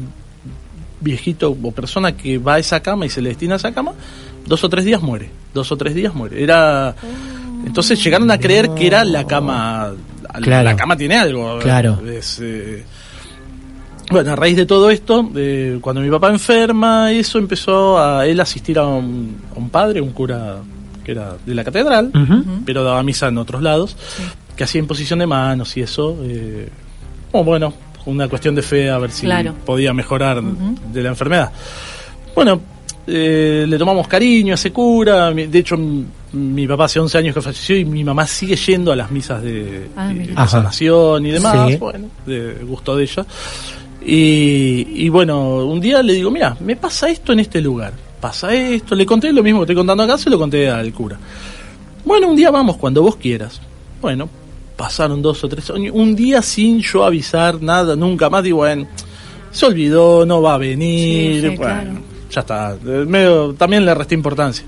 viejito 1.01 1.51
o 1.51 1.73
persona 1.73 2.17
que 2.17 2.39
va 2.39 2.55
a 2.55 2.59
esa 2.59 2.81
cama 2.81 3.07
y 3.07 3.09
se 3.09 3.23
le 3.23 3.31
destina 3.31 3.55
a 3.55 3.57
esa 3.57 3.73
cama, 3.73 3.93
dos 4.47 4.65
o 4.65 4.69
tres 4.69 4.85
días 4.85 5.03
muere. 5.03 5.31
Dos 5.55 5.71
o 5.73 5.77
tres 5.77 5.95
días 5.95 6.15
muere. 6.15 6.43
Era. 6.43 6.95
Entonces 7.67 8.03
llegaron 8.03 8.31
a 8.31 8.39
creer 8.39 8.71
que 8.71 8.87
era 8.87 9.05
la 9.05 9.27
cama. 9.27 9.93
Claro. 10.43 10.65
La 10.65 10.77
cama 10.77 10.97
tiene 10.97 11.17
algo. 11.17 11.59
Claro. 11.59 12.01
Es, 12.07 12.39
eh, 12.43 12.85
bueno, 14.11 14.33
a 14.33 14.37
raíz 14.37 14.57
de 14.57 14.65
todo 14.65 14.91
esto, 14.91 15.31
eh, 15.37 15.79
cuando 15.81 16.01
mi 16.01 16.11
papá 16.11 16.31
enferma, 16.31 17.13
eso 17.13 17.39
empezó 17.39 17.99
a 17.99 18.27
él 18.27 18.41
asistir 18.41 18.79
a 18.79 18.87
un, 18.87 19.37
a 19.55 19.59
un 19.59 19.69
padre, 19.69 20.01
un 20.01 20.13
cura 20.13 20.59
que 21.05 21.13
era 21.13 21.37
de 21.45 21.55
la 21.55 21.65
catedral, 21.65 22.11
pero 22.65 22.85
daba 22.85 23.03
misa 23.03 23.29
en 23.29 23.39
otros 23.39 23.63
lados, 23.63 23.97
que 24.57 24.65
hacía 24.65 24.79
imposición 24.79 25.19
de 25.19 25.27
manos 25.27 25.77
y 25.77 25.83
eso. 25.83 26.19
Eh, 26.23 26.69
oh, 27.33 27.45
bueno, 27.45 27.73
una 28.09 28.29
cuestión 28.29 28.55
de 28.55 28.62
fe 28.62 28.90
a 28.90 28.99
ver 28.99 29.11
si 29.11 29.27
Claro. 29.27 29.55
podía 29.64 29.92
mejorar 29.92 30.42
de 30.42 31.03
la 31.03 31.09
enfermedad. 31.11 31.53
Bueno, 32.35 32.61
eh, 33.07 33.64
le 33.68 33.79
tomamos 33.79 34.07
cariño 34.09 34.55
ese 34.55 34.71
cura. 34.73 35.31
De 35.33 35.59
hecho, 35.59 35.77
mi 36.33 36.66
papá 36.66 36.85
hace 36.85 37.01
11 37.01 37.18
años 37.18 37.35
que 37.35 37.40
falleció 37.42 37.77
y 37.77 37.85
mi 37.85 38.05
mamá 38.05 38.27
sigue 38.27 38.55
yendo 38.57 38.92
a 38.92 38.97
las 38.97 39.11
misas 39.11 39.42
de, 39.42 39.88
Ah, 39.97 40.09
de- 40.09 40.14
mira. 40.14 40.42
de 40.42 40.49
sanación 40.49 41.27
y 41.27 41.31
demás. 41.31 41.71
Sí. 41.71 41.77
Bueno, 41.77 42.09
de 42.27 42.55
gusto 42.66 42.97
de 42.97 43.03
ella. 43.05 43.25
Y, 44.05 44.87
y 45.05 45.09
bueno, 45.09 45.66
un 45.66 45.81
día 45.81 46.03
le 46.03 46.12
digo, 46.14 46.31
mira, 46.31 46.57
me 46.61 46.77
pasa 46.77 47.09
esto 47.11 47.33
en 47.33 47.40
este 47.40 47.61
lugar. 47.61 47.92
Pasa 48.21 48.55
esto. 48.55 48.94
Le 48.94 49.05
conté 49.07 49.33
lo 49.33 49.42
mismo 49.42 49.61
que 49.61 49.64
estoy 49.64 49.77
contando 49.77 50.03
acá, 50.03 50.16
se 50.18 50.31
lo 50.31 50.38
conté 50.38 50.68
al 50.68 50.92
cura. 50.92 51.18
Bueno, 52.05 52.29
un 52.29 52.37
día 52.37 52.51
vamos 52.51 52.77
cuando 52.77 53.03
vos 53.03 53.16
quieras. 53.16 53.61
Bueno, 54.01 54.29
pasaron 54.79 55.21
dos 55.21 55.45
o 55.45 55.49
tres 55.49 55.69
años. 55.71 55.93
Un 55.95 56.17
día 56.17 56.41
sin 56.41 56.81
yo 56.81 57.05
avisar 57.05 57.61
nada, 57.61 57.95
nunca 57.97 58.31
más. 58.31 58.43
Digo, 58.43 58.59
bueno, 58.59 58.87
se 59.51 59.67
olvidó, 59.67 60.25
no 60.25 60.41
va 60.41 60.55
a 60.55 60.59
venir. 60.59 61.43
Sí, 61.43 61.51
sí, 61.51 61.57
bueno, 61.57 61.62
claro. 61.62 61.91
ya 62.31 62.41
está. 62.41 62.77
Medio- 63.07 63.53
también 63.55 63.85
le 63.85 63.93
resté 63.95 64.14
importancia. 64.14 64.64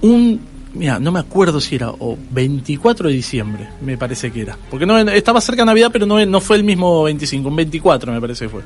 Un, 0.00 0.40
mira, 0.72 0.98
no 0.98 1.12
me 1.12 1.20
acuerdo 1.20 1.60
si 1.60 1.76
era 1.76 1.90
o 1.90 2.16
24 2.30 3.08
de 3.08 3.14
diciembre, 3.14 3.68
me 3.82 3.96
parece 3.98 4.32
que 4.32 4.40
era. 4.40 4.56
Porque 4.70 4.86
no 4.86 4.98
estaba 4.98 5.40
cerca 5.40 5.62
de 5.62 5.66
Navidad, 5.66 5.90
pero 5.92 6.06
no, 6.06 6.24
no 6.26 6.40
fue 6.40 6.56
el 6.56 6.64
mismo 6.64 7.04
25, 7.04 7.48
un 7.48 7.56
24 7.56 8.12
me 8.12 8.20
parece 8.20 8.46
que 8.46 8.48
fue. 8.48 8.62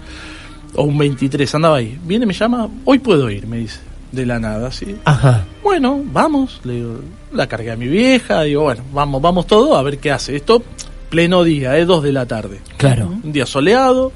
O 0.75 0.85
un 0.85 0.97
23, 0.97 1.55
andaba 1.57 1.79
ahí. 1.79 1.99
Viene, 2.05 2.25
me 2.27 2.33
llama, 2.35 2.69
hoy 2.85 2.99
puedo 3.01 3.29
ir, 3.31 3.47
me 3.47 3.59
dice. 3.59 3.81
De 4.13 4.25
la 4.25 4.39
nada, 4.39 4.71
sí. 4.73 4.97
Ajá. 5.05 5.45
Bueno, 5.63 6.01
vamos, 6.05 6.61
le 6.65 6.75
digo, 6.75 7.01
la 7.33 7.47
cargué 7.47 7.71
a 7.73 7.77
mi 7.77 7.87
vieja, 7.89 8.43
digo, 8.43 8.63
bueno, 8.63 8.83
vamos, 8.93 9.21
vamos 9.21 9.47
todo 9.47 9.77
a 9.77 9.83
ver 9.83 9.99
qué 9.99 10.11
hace. 10.11 10.35
Esto, 10.37 10.63
pleno 11.11 11.45
día, 11.45 11.77
es 11.77 11.87
dos 11.87 12.03
de 12.03 12.13
la 12.13 12.25
tarde. 12.27 12.61
Claro. 12.79 13.09
Un 13.23 13.33
día 13.33 13.45
soleado. 13.47 14.13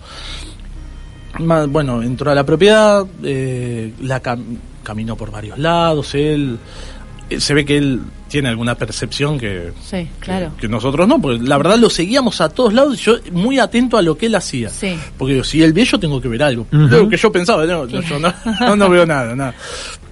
Bueno, 1.69 2.03
entró 2.03 2.31
a 2.31 2.35
la 2.35 2.45
propiedad, 2.45 3.07
eh, 3.23 3.93
la 4.03 4.23
cam- 4.23 4.59
caminó 4.83 5.17
por 5.17 5.31
varios 5.31 5.59
lados, 5.59 6.15
él, 6.15 6.59
eh, 6.59 6.59
se 7.41 7.55
ve 7.55 7.65
que 7.65 7.77
él 7.79 8.01
tiene 8.29 8.49
alguna 8.49 8.75
percepción 8.77 9.39
que, 9.39 9.73
Sí, 9.85 10.09
claro. 10.21 10.53
que 10.59 10.67
nosotros 10.69 11.07
no, 11.07 11.21
porque 11.21 11.43
la 11.43 11.57
verdad 11.59 11.77
lo 11.79 11.91
seguíamos 11.91 12.41
a 12.41 12.49
todos 12.49 12.73
lados 12.73 12.99
y 12.99 13.03
yo 13.05 13.17
muy 13.33 13.59
atento 13.59 13.97
a 13.99 14.03
lo 14.03 14.17
que 14.17 14.27
él 14.27 14.35
hacía. 14.35 14.69
Sí. 14.71 14.97
Porque 15.19 15.35
digo, 15.35 15.45
si 15.45 15.63
él 15.63 15.73
ve, 15.73 15.85
yo 15.85 15.99
tengo 16.01 16.21
que 16.21 16.29
ver 16.29 16.43
algo. 16.43 16.67
Lo 16.71 17.09
que 17.09 17.17
yo 17.17 17.31
pensaba, 17.31 17.65
no, 17.67 17.87
yo 17.87 18.01
no, 18.19 18.33
no, 18.61 18.77
no 18.77 18.89
veo 18.91 19.05
nada, 19.07 19.35
nada. 19.37 19.55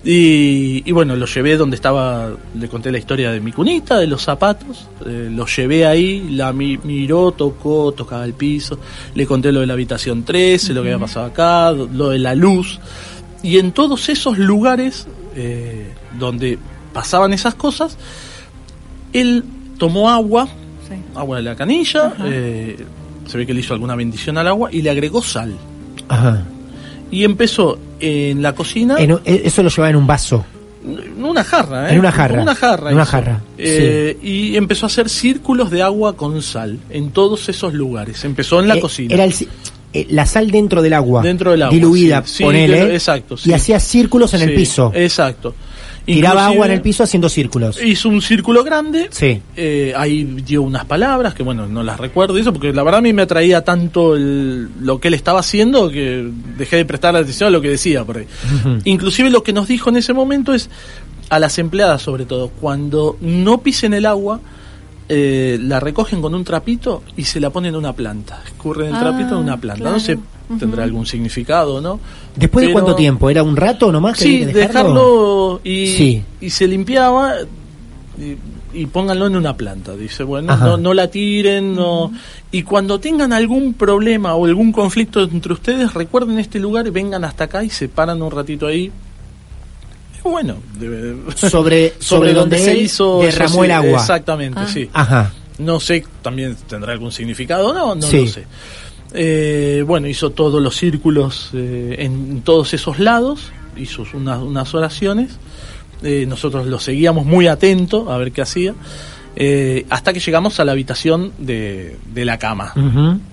Y, 0.03 0.83
y 0.89 0.93
bueno, 0.93 1.15
lo 1.15 1.27
llevé 1.27 1.57
donde 1.59 1.77
estaba, 1.77 2.31
le 2.59 2.69
conté 2.69 2.91
la 2.91 2.97
historia 2.99 3.31
de 3.33 3.41
mi 3.41 3.53
cunita, 3.53 3.99
de 3.99 4.07
los 4.07 4.23
zapatos, 4.23 4.87
eh, 5.07 5.29
lo 5.31 5.45
llevé 5.47 5.85
ahí, 5.87 6.31
la 6.31 6.53
mi- 6.55 6.79
miró, 6.79 7.33
tocó, 7.33 7.93
tocaba 7.93 8.25
el 8.25 8.33
piso, 8.33 8.79
le 9.15 9.27
conté 9.27 9.53
lo 9.53 9.61
de 9.61 9.67
la 9.67 9.75
habitación 9.75 10.23
13, 10.25 10.73
lo 10.73 10.83
que 10.83 10.89
había 10.93 11.01
pasado 11.05 11.27
acá, 11.27 11.73
lo 11.73 12.09
de 12.11 12.19
la 12.19 12.35
luz. 12.35 12.81
Y 13.43 13.59
en 13.59 13.73
todos 13.73 14.09
esos 14.09 14.39
lugares 14.39 15.07
eh, 15.37 15.93
donde 16.19 16.59
pasaban 16.93 17.33
esas 17.33 17.55
cosas, 17.55 17.97
él 19.13 19.45
tomó 19.79 20.11
agua, 20.11 20.47
Sí. 20.89 20.95
agua 21.15 21.37
de 21.39 21.43
la 21.43 21.57
canilla, 21.57 22.13
eh, 22.25 22.77
se 23.27 23.39
ve 23.39 23.47
que 23.47 23.55
le 23.55 23.61
hizo 23.61 23.75
alguna 23.75 23.95
bendición 23.95 24.39
al 24.39 24.47
agua 24.49 24.71
y 24.73 24.83
le 24.83 24.91
agregó 24.91 25.23
sal. 25.23 25.55
Ajá. 26.09 26.43
Y 27.11 27.25
empezó 27.25 27.79
en 28.01 28.43
la 28.43 28.55
cocina, 28.55 28.97
En 28.99 29.13
un- 29.13 29.21
e- 29.25 29.43
eso 29.45 29.63
lo 29.63 29.69
llevaba 29.69 29.91
en 29.91 29.97
un 29.97 30.07
vaso. 30.07 30.45
En 30.85 31.23
una 31.25 31.45
jarra, 31.45 31.91
¿eh? 31.91 31.93
En 31.93 31.99
una 31.99 32.11
jarra. 32.11 32.41
Una 32.43 32.55
jarra. 32.55 32.89
En 32.91 32.95
una 32.97 33.05
jarra, 33.05 33.41
Eh, 33.59 34.17
Y 34.23 34.57
empezó 34.57 34.87
a 34.87 34.89
hacer 34.89 35.09
círculos 35.11 35.71
de 35.71 35.83
agua 35.83 36.17
con 36.17 36.41
sal 36.41 36.79
en 36.89 37.11
todos 37.11 37.49
esos 37.51 37.75
lugares. 37.75 38.25
Empezó 38.25 38.61
en 38.61 38.69
la 38.69 38.77
Eh, 38.77 38.81
cocina. 38.81 39.15
Era 39.15 39.25
el 39.25 39.35
eh, 39.93 40.07
la 40.11 40.25
sal 40.25 40.51
dentro 40.53 40.81
del 40.83 40.93
agua. 40.95 41.21
Dentro 41.23 41.51
del 41.51 41.63
agua, 41.63 41.75
Diluida, 41.75 42.23
sí. 42.25 42.37
Sí, 42.39 42.45
ponele. 42.45 42.77
claro, 42.79 42.93
exacto, 42.93 43.37
sí. 43.37 43.51
Y 43.51 43.53
hacía 43.53 43.79
círculos 43.81 44.33
en 44.35 44.43
el 44.43 44.51
Sí, 44.51 44.55
piso. 44.57 44.93
Exacto. 44.95 45.55
Tiraba 46.07 46.47
agua 46.47 46.67
en 46.67 46.73
el 46.73 46.81
piso 46.81 47.03
haciendo 47.05 47.29
círculos. 47.29 47.83
Hizo 47.83 48.09
un 48.09 48.21
círculo 48.23 48.65
grande. 48.65 49.09
Sí. 49.11 49.41
Eh, 49.57 49.93
ahí 49.97 50.25
dio 50.25 50.63
unas 50.63 50.85
palabras 50.85 51.35
que, 51.35 51.43
bueno, 51.43 51.67
no 51.67 51.83
las 51.83 51.99
recuerdo 52.01 52.37
eso, 52.39 52.53
porque 52.53 52.73
la 52.73 52.83
verdad 52.83 52.99
a 52.99 53.03
mí 53.03 53.13
me 53.13 53.23
atraía 53.23 53.63
tanto 53.63 54.17
el- 54.17 54.69
lo 54.81 54.99
que 55.01 55.09
él 55.09 55.15
estaba 55.15 55.41
haciendo 55.41 55.91
que 55.91 56.29
dejé 56.57 56.77
de 56.77 56.85
prestar 56.85 57.15
atención 57.17 57.49
a 57.49 57.51
lo 57.51 57.61
que 57.61 57.69
decía 57.71 58.05
por 58.05 58.19
ahí. 58.19 58.27
Inclusive 58.85 59.31
lo 59.31 59.43
que 59.43 59.53
nos 59.53 59.69
dijo 59.69 59.91
en 59.91 59.97
ese 59.97 60.13
momento 60.13 60.53
es 60.55 60.69
a 61.29 61.39
las 61.39 61.59
empleadas 61.59 62.03
sobre 62.03 62.25
todo, 62.25 62.49
cuando 62.49 63.17
no 63.21 63.61
pisen 63.61 63.95
el 63.95 64.07
agua, 64.07 64.41
eh, 65.13 65.59
la 65.61 65.81
recogen 65.81 66.23
con 66.23 66.33
un 66.37 66.45
trapito 66.45 67.03
y 67.17 67.25
se 67.25 67.41
la 67.41 67.51
ponen 67.51 67.71
en 67.75 67.79
una 67.81 67.93
planta. 67.93 68.41
Escurren 68.47 68.91
el 68.91 68.95
Ah, 68.95 69.01
trapito 69.01 69.31
en 69.35 69.43
una 69.43 69.57
planta. 69.57 69.91
No 69.91 69.99
sé, 69.99 70.17
tendrá 70.59 70.85
algún 70.85 71.05
significado 71.05 71.81
no. 71.81 71.99
¿Después 72.37 72.67
de 72.67 72.73
cuánto 72.73 72.95
tiempo? 72.95 73.29
¿Era 73.29 73.43
un 73.43 73.57
rato 73.57 73.91
nomás? 73.91 74.17
que 74.17 74.25
Sí, 74.25 74.45
dejarlo 74.45 75.61
y, 75.65 75.87
Sí. 75.89 76.23
y 76.41 76.51
se 76.51 76.69
limpiaba 76.69 77.35
y, 78.19 78.37
y 78.83 78.87
pónganlo 78.87 79.27
en 79.27 79.35
una 79.35 79.57
planta. 79.57 79.97
Dice, 79.97 80.23
bueno, 80.23 80.53
Ajá. 80.53 80.65
no, 80.65 80.77
no 80.77 80.95
la 80.95 81.09
tiren, 81.11 81.75
no. 81.75 82.13
Y 82.53 82.63
cuando 82.63 83.01
tengan 83.01 83.33
algún 83.33 83.75
problema 83.75 84.35
o 84.37 84.47
algún 84.47 84.71
conflicto 84.71 85.23
entre 85.23 85.53
ustedes, 85.55 85.93
recuerden 85.93 86.39
este 86.39 86.61
lugar 86.61 86.87
y 86.87 86.91
vengan 86.91 87.25
hasta 87.25 87.45
acá 87.45 87.65
y 87.65 87.71
se 87.71 87.89
paran 87.89 88.23
un 88.23 88.31
ratito 88.31 88.67
ahí. 88.69 88.93
Bueno, 90.25 90.57
debe- 90.79 91.17
Sobre, 91.37 91.95
sobre, 91.99 92.33
donde, 92.35 92.59
se 92.59 92.73
él 92.73 92.83
hizo 92.83 93.21
derramó 93.23 93.65
el 93.65 93.71
agua. 93.73 93.99
Exactamente, 94.01 94.61
Ah. 94.63 94.69
sí. 94.69 94.89
Ajá. 94.93 95.33
No 95.59 95.79
sé, 95.81 96.05
también 96.23 96.57
tendrá 96.69 96.93
algún 96.93 97.13
significado, 97.13 97.73
no, 97.75 97.95
no 97.95 98.03
Sí. 98.03 98.21
lo 98.23 98.27
sé. 98.27 98.45
Eh, 99.13 99.83
bueno, 99.87 100.07
hizo 100.07 100.31
todos 100.31 100.63
los 100.63 100.77
círculos 100.77 101.51
eh, 101.53 101.97
en 101.99 102.43
todos 102.43 102.73
esos 102.75 102.99
lados, 102.99 103.51
hizo 103.77 104.05
unas, 104.15 104.39
unas 104.41 104.73
oraciones. 104.75 105.39
Eh, 106.03 106.25
nosotros 106.27 106.67
lo 106.67 106.79
seguíamos 106.79 107.27
muy 107.27 107.47
atento 107.47 108.11
a 108.11 108.17
ver 108.17 108.33
qué 108.33 108.41
hacía, 108.41 108.75
eh, 109.37 109.85
hasta 109.91 110.13
que 110.15 110.21
llegamos 110.21 110.59
a 110.61 110.65
la 110.65 110.73
habitación 110.73 111.33
de, 111.39 111.97
de 112.15 112.25
la 112.25 112.39
cama, 112.39 112.73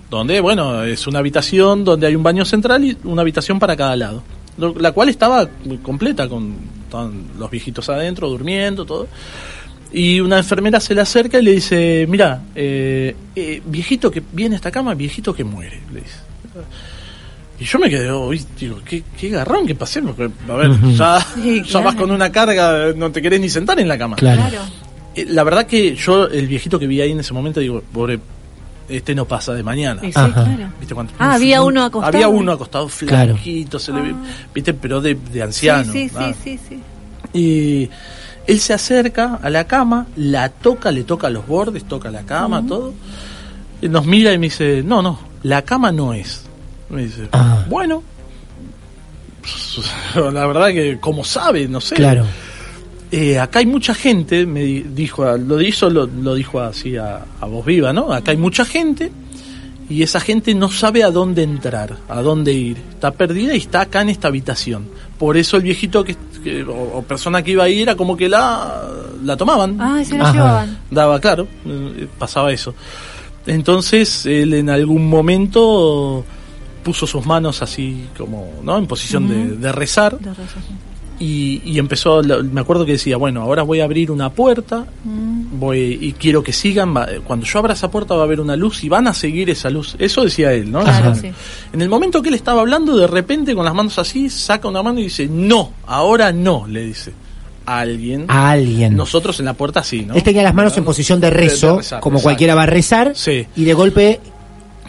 donde, 0.09 0.41
bueno, 0.41 0.83
es 0.83 1.07
una 1.07 1.19
habitación 1.19 1.85
donde 1.85 2.07
hay 2.07 2.15
un 2.15 2.23
baño 2.23 2.43
central 2.43 2.83
y 2.83 2.97
una 3.05 3.21
habitación 3.21 3.57
para 3.57 3.77
cada 3.77 3.95
lado, 3.95 4.21
lo- 4.57 4.75
la 4.77 4.91
cual 4.91 5.07
estaba 5.09 5.47
completa 5.81 6.27
con 6.27 6.55
estaban 6.87 7.25
los 7.37 7.49
viejitos 7.51 7.87
adentro, 7.89 8.29
durmiendo, 8.29 8.85
todo. 8.85 9.07
Y 9.93 10.19
una 10.19 10.37
enfermera 10.39 10.79
se 10.79 10.93
le 10.93 11.01
acerca 11.01 11.39
y 11.39 11.43
le 11.43 11.51
dice, 11.51 12.05
mira, 12.09 12.41
eh, 12.55 13.15
eh, 13.35 13.61
viejito 13.65 14.11
que 14.11 14.21
viene 14.33 14.55
a 14.55 14.57
esta 14.57 14.71
cama, 14.71 14.93
viejito 14.95 15.33
que 15.33 15.43
muere, 15.43 15.79
le 15.93 16.01
dice. 16.01 16.17
Y 17.59 17.63
yo 17.65 17.79
me 17.79 17.89
quedé, 17.89 18.11
uy, 18.11 18.43
digo, 18.59 18.79
qué, 18.85 19.01
qué 19.19 19.29
garrón 19.29 19.65
que 19.65 19.73
pasé, 19.75 20.01
porque, 20.01 20.29
a 20.49 20.53
ver, 20.55 20.71
ya, 20.93 21.19
Sí, 21.35 21.57
ya 21.63 21.63
claro. 21.63 21.85
vas 21.85 21.95
con 21.95 22.11
una 22.11 22.31
carga, 22.31 22.93
no 22.95 23.11
te 23.11 23.21
querés 23.21 23.39
ni 23.39 23.49
sentar 23.49 23.79
en 23.79 23.87
la 23.87 23.97
cama. 23.97 24.15
Claro. 24.17 24.41
Claro. 24.41 24.61
Eh, 25.15 25.25
La 25.29 25.43
verdad 25.43 25.65
que 25.65 25.95
yo, 25.95 26.27
el 26.27 26.47
viejito 26.47 26.77
que 26.77 26.85
vi 26.85 27.01
ahí 27.01 27.11
en 27.13 27.19
ese 27.21 27.33
momento, 27.33 27.59
digo, 27.59 27.81
pobre, 27.93 28.19
este 28.89 29.13
no 29.15 29.25
pasa 29.25 29.53
de 29.53 29.63
mañana. 29.63 30.01
Sí, 30.01 30.07
sí, 30.07 30.19
Ajá. 30.19 30.43
claro. 30.43 30.69
¿Viste 30.79 30.95
cuánto- 30.95 31.13
Ah, 31.19 31.33
había 31.33 31.61
uno 31.61 31.83
acostado. 31.83 32.13
Había 32.15 32.27
uno 32.29 32.51
acostado 32.53 32.87
Claro. 33.05 33.33
flaquito, 33.33 33.79
se 33.79 33.91
le 33.91 34.01
ve, 34.01 34.15
viste, 34.53 34.73
pero 34.73 35.01
de, 35.01 35.15
de 35.15 35.41
anciano. 35.43 35.91
Sí, 35.91 36.09
sí, 36.09 36.15
ah. 36.17 36.33
sí, 36.43 36.57
sí, 36.57 36.59
sí. 36.69 36.83
Y 37.33 37.89
él 38.47 38.59
se 38.59 38.73
acerca 38.73 39.39
a 39.41 39.49
la 39.49 39.65
cama, 39.67 40.07
la 40.15 40.49
toca, 40.49 40.89
le 40.91 41.03
toca 41.03 41.29
los 41.29 41.45
bordes, 41.45 41.83
toca 41.85 42.09
la 42.09 42.21
cama, 42.23 42.65
todo. 42.65 42.93
Y 43.81 43.89
nos 43.89 44.05
mira 44.05 44.31
y 44.33 44.37
me 44.37 44.47
dice, 44.47 44.81
no, 44.83 45.01
no, 45.01 45.19
la 45.43 45.61
cama 45.63 45.91
no 45.91 46.13
es. 46.13 46.43
Me 46.89 47.03
dice, 47.03 47.27
Ah. 47.33 47.65
bueno. 47.69 48.01
La 50.15 50.45
verdad 50.47 50.67
que, 50.69 50.97
como 50.99 51.23
sabe, 51.23 51.67
no 51.67 51.79
sé. 51.79 51.95
Claro. 51.95 52.25
Eh, 53.11 53.39
acá 53.39 53.59
hay 53.59 53.65
mucha 53.65 53.93
gente, 53.93 54.45
me 54.45 54.61
di- 54.63 54.81
dijo, 54.93 55.37
lo 55.37 55.61
hizo, 55.61 55.89
lo, 55.89 56.07
lo 56.07 56.35
dijo 56.35 56.59
así 56.59 56.97
a, 56.97 57.25
a 57.39 57.45
voz 57.45 57.65
viva, 57.65 57.93
¿no? 57.93 58.11
Acá 58.11 58.31
hay 58.31 58.37
mucha 58.37 58.65
gente 58.65 59.11
y 59.89 60.03
esa 60.03 60.19
gente 60.19 60.53
no 60.53 60.69
sabe 60.69 61.03
a 61.05 61.11
dónde 61.11 61.43
entrar, 61.43 61.95
a 62.09 62.21
dónde 62.21 62.51
ir. 62.51 62.77
Está 62.89 63.11
perdida 63.11 63.53
y 63.53 63.59
está 63.59 63.81
acá 63.81 64.01
en 64.01 64.09
esta 64.09 64.27
habitación. 64.27 64.89
Por 65.17 65.37
eso 65.37 65.55
el 65.55 65.63
viejito 65.63 66.03
que, 66.03 66.17
que- 66.43 66.63
o, 66.63 66.97
o 66.97 67.01
persona 67.03 67.41
que 67.41 67.51
iba 67.51 67.63
ahí 67.63 67.81
era 67.81 67.95
como 67.95 68.17
que 68.17 68.27
la, 68.27 68.83
la 69.23 69.37
tomaban. 69.37 69.77
Ah, 69.79 70.03
se 70.03 70.17
Ajá. 70.19 70.33
llevaban. 70.33 70.77
Daba, 70.91 71.19
claro, 71.21 71.47
eh, 71.65 72.07
pasaba 72.19 72.51
eso. 72.51 72.75
Entonces 73.45 74.25
él 74.25 74.53
en 74.53 74.69
algún 74.69 75.07
momento 75.09 76.25
puso 76.83 77.07
sus 77.07 77.25
manos 77.25 77.61
así 77.61 78.05
como, 78.17 78.51
¿no? 78.63 78.77
En 78.77 78.85
posición 78.87 79.27
de, 79.29 79.55
de 79.55 79.71
rezar 79.71 80.19
De 80.19 80.29
razón. 80.33 80.63
Y, 81.19 81.61
y 81.65 81.79
empezó, 81.79 82.21
me 82.23 82.61
acuerdo 82.61 82.85
que 82.85 82.93
decía, 82.93 83.17
bueno, 83.17 83.41
ahora 83.41 83.63
voy 83.63 83.79
a 83.79 83.85
abrir 83.85 84.11
una 84.11 84.29
puerta, 84.31 84.85
Mm. 85.03 85.59
voy 85.59 85.97
y 86.01 86.11
quiero 86.13 86.43
que 86.43 86.53
sigan, 86.53 86.93
cuando 87.25 87.45
yo 87.45 87.59
abra 87.59 87.73
esa 87.73 87.89
puerta 87.89 88.13
va 88.15 88.21
a 88.21 88.23
haber 88.25 88.39
una 88.39 88.55
luz 88.55 88.83
y 88.83 88.89
van 88.89 89.07
a 89.07 89.13
seguir 89.13 89.49
esa 89.49 89.69
luz. 89.69 89.95
Eso 89.99 90.23
decía 90.23 90.53
él, 90.53 90.71
¿no? 90.71 90.81
Claro, 90.83 91.11
Esa- 91.13 91.21
sí. 91.21 91.31
En 91.73 91.81
el 91.81 91.89
momento 91.89 92.21
que 92.21 92.29
él 92.29 92.35
estaba 92.35 92.61
hablando, 92.61 92.95
de 92.97 93.07
repente 93.07 93.55
con 93.55 93.65
las 93.65 93.73
manos 93.73 93.97
así, 93.99 94.29
saca 94.29 94.67
una 94.67 94.83
mano 94.83 94.99
y 94.99 95.03
dice, 95.03 95.27
no, 95.31 95.71
ahora 95.87 96.31
no, 96.31 96.65
le 96.67 96.85
dice. 96.85 97.13
A 97.65 97.79
alguien. 97.79 98.25
A 98.29 98.51
alguien. 98.51 98.95
Nosotros 98.95 99.39
en 99.39 99.45
la 99.45 99.53
puerta 99.53 99.83
sí, 99.83 100.03
¿no? 100.05 100.13
Él 100.15 100.23
tenía 100.23 100.41
las 100.43 100.53
manos 100.53 100.77
en 100.77 100.85
posición 100.85 101.19
de 101.19 101.29
rezo, 101.29 101.71
de 101.71 101.77
rezar, 101.79 101.99
como 101.99 102.21
cualquiera 102.21 102.55
va 102.55 102.63
a 102.63 102.65
rezar, 102.67 103.11
Sí. 103.15 103.45
y 103.57 103.65
de 103.65 103.73
golpe 103.73 104.19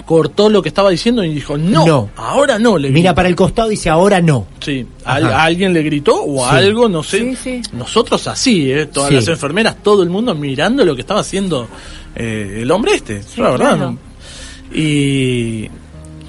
Cortó 0.09 0.49
lo 0.49 0.63
que 0.63 0.71
estaba 0.71 0.89
diciendo 0.89 1.23
y 1.23 1.35
dijo, 1.35 1.59
no, 1.59 1.85
No. 1.87 2.11
ahora 2.17 2.59
no, 2.59 2.79
le 2.79 2.89
mira 2.89 3.15
para 3.15 3.29
el 3.29 3.37
costado 3.37 3.69
y 3.69 3.73
dice 3.73 3.91
ahora 3.91 4.23
no. 4.23 4.47
Sí, 4.59 4.87
a, 5.05 5.17
alguien 5.45 5.75
le 5.75 5.83
gritó 5.83 6.25
o 6.25 6.49
Sí. 6.49 6.57
algo, 6.57 6.89
no 6.89 7.03
sé. 7.03 7.19
Sí, 7.19 7.37
sí. 7.37 7.63
Nosotros 7.75 8.27
así, 8.27 8.73
¿eh? 8.73 8.87
todas 8.87 9.11
Sí. 9.11 9.17
las 9.17 9.29
enfermeras, 9.29 9.77
todo 9.83 10.03
el 10.03 10.09
mundo 10.09 10.35
mirando 10.35 10.83
lo 10.83 10.95
que 10.95 11.03
estaba 11.03 11.21
haciendo 11.21 11.69
eh, 12.17 12.61
el 12.63 12.71
hombre 12.71 12.95
este, 12.95 13.21
la 13.37 13.51
verdad. 13.51 13.77
claro. 13.77 13.91
¿no? 13.93 13.99
Y, 14.75 15.69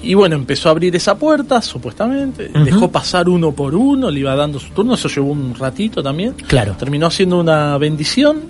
y 0.02 0.14
bueno, 0.14 0.36
empezó 0.36 0.68
a 0.68 0.72
abrir 0.72 0.94
esa 0.94 1.16
puerta, 1.16 1.62
supuestamente. 1.62 2.50
Dejó 2.64 2.90
pasar 2.90 3.30
uno 3.30 3.52
por 3.52 3.74
uno, 3.74 4.10
le 4.10 4.20
iba 4.20 4.34
dando 4.34 4.58
su 4.58 4.70
turno, 4.72 4.92
eso 4.92 5.08
llevó 5.08 5.32
un 5.32 5.54
ratito 5.54 6.02
también. 6.02 6.34
Claro. 6.46 6.74
Terminó 6.78 7.06
haciendo 7.06 7.40
una 7.40 7.78
bendición 7.78 8.42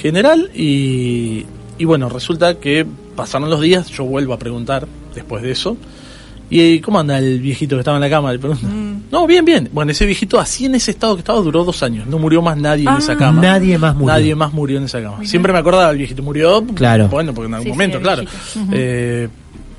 general 0.00 0.50
y, 0.54 1.44
y 1.78 1.84
bueno, 1.84 2.08
resulta 2.08 2.54
que 2.58 2.86
pasaron 3.16 3.50
los 3.50 3.60
días, 3.60 3.88
yo 3.88 4.04
vuelvo 4.04 4.32
a 4.34 4.38
preguntar 4.38 4.86
después 5.14 5.42
de 5.42 5.50
eso. 5.52 5.76
¿Y 6.50 6.78
cómo 6.80 7.00
anda 7.00 7.18
el 7.18 7.40
viejito 7.40 7.74
que 7.76 7.80
estaba 7.80 7.96
en 7.96 8.02
la 8.02 8.10
cama? 8.10 8.30
Le 8.32 8.38
pregunto. 8.38 8.66
Mm. 8.66 9.04
No, 9.10 9.26
bien, 9.26 9.44
bien. 9.44 9.70
Bueno, 9.72 9.92
ese 9.92 10.04
viejito 10.06 10.38
así 10.38 10.66
en 10.66 10.74
ese 10.74 10.90
estado 10.90 11.14
que 11.16 11.20
estaba 11.20 11.40
duró 11.40 11.64
dos 11.64 11.82
años. 11.82 12.06
No 12.06 12.18
murió 12.18 12.42
más 12.42 12.56
nadie 12.58 12.82
en 12.82 12.88
Ah. 12.88 12.98
esa 12.98 13.16
cama. 13.16 13.40
Nadie 13.40 13.78
más 13.78 13.94
murió. 13.96 14.12
Nadie 14.14 14.34
más 14.34 14.52
murió 14.52 14.76
en 14.78 14.84
esa 14.84 15.02
cama. 15.02 15.24
Siempre 15.24 15.52
me 15.52 15.58
acordaba 15.58 15.88
del 15.88 15.98
viejito. 15.98 16.22
Murió, 16.22 16.62
Claro. 16.74 17.08
bueno, 17.08 17.32
porque 17.32 17.48
en 17.48 17.54
algún 17.54 17.64
Sí, 17.66 17.70
momento, 17.70 17.96
el 17.96 18.02
claro. 18.02 18.22
Eh, 18.72 19.28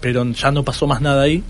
pero 0.01 0.25
ya 0.31 0.51
no 0.51 0.63
pasó 0.63 0.87
más 0.87 1.01
nada 1.01 1.21
ahí. 1.23 1.43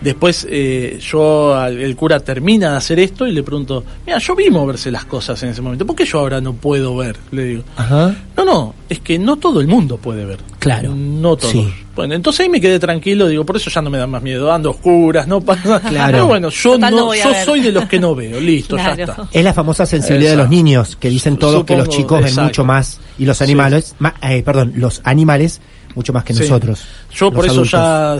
Después 0.00 0.46
eh, 0.48 0.98
yo, 1.00 1.54
al- 1.54 1.78
el 1.78 1.94
cura 1.94 2.20
termina 2.20 2.70
de 2.70 2.76
hacer 2.78 2.98
esto 3.00 3.26
y 3.26 3.32
le 3.32 3.42
pregunto, 3.42 3.84
mira, 4.06 4.18
yo 4.18 4.34
vi 4.34 4.48
moverse 4.48 4.90
las 4.90 5.04
cosas 5.04 5.42
en 5.42 5.50
ese 5.50 5.60
momento, 5.60 5.86
¿por 5.86 5.94
qué 5.94 6.04
yo 6.06 6.20
ahora 6.20 6.40
no 6.40 6.54
puedo 6.54 6.96
ver? 6.96 7.16
Le 7.30 7.44
digo, 7.44 7.62
Ajá. 7.76 8.14
no, 8.36 8.44
no, 8.44 8.74
es 8.88 9.00
que 9.00 9.18
no 9.18 9.36
todo 9.36 9.60
el 9.60 9.66
mundo 9.68 9.98
puede 9.98 10.24
ver. 10.24 10.38
Claro. 10.58 10.94
No 10.94 11.36
todos. 11.36 11.52
Sí. 11.52 11.68
Bueno, 11.94 12.14
entonces 12.14 12.40
ahí 12.40 12.48
me 12.48 12.60
quedé 12.62 12.78
tranquilo, 12.78 13.28
digo, 13.28 13.44
por 13.44 13.56
eso 13.56 13.68
ya 13.68 13.82
no 13.82 13.90
me 13.90 13.98
da 13.98 14.06
más 14.06 14.22
miedo, 14.22 14.50
ando 14.50 14.70
a 14.70 14.72
oscuras, 14.72 15.26
no 15.28 15.40
pasa 15.42 15.80
Claro. 15.80 16.12
Pero 16.12 16.26
bueno, 16.26 16.48
yo 16.48 16.72
Total, 16.72 16.94
no 16.94 17.14
yo 17.14 17.32
soy 17.44 17.60
de 17.60 17.72
los 17.72 17.84
que 17.86 17.98
no 18.00 18.14
veo, 18.14 18.40
listo, 18.40 18.76
ya 18.78 18.92
está. 18.92 19.28
Es 19.32 19.44
la 19.44 19.52
famosa 19.52 19.84
sensibilidad 19.84 20.30
de 20.30 20.36
los 20.38 20.48
niños, 20.48 20.96
que 20.96 21.10
dicen 21.10 21.36
todos 21.36 21.64
que 21.64 21.76
los 21.76 21.88
chicos 21.90 22.22
ven 22.22 22.34
mucho 22.44 22.64
más, 22.64 23.00
y 23.18 23.26
los 23.26 23.42
animales, 23.42 23.96
ma- 23.98 24.14
eh, 24.22 24.42
perdón, 24.42 24.72
los 24.76 25.02
animales 25.04 25.60
mucho 25.94 26.12
más 26.12 26.24
que 26.24 26.32
Sí. 26.34 26.40
nosotros. 26.42 26.80
Yo 27.12 27.30
por 27.30 27.44
eso 27.44 27.54
adultos. 27.62 27.70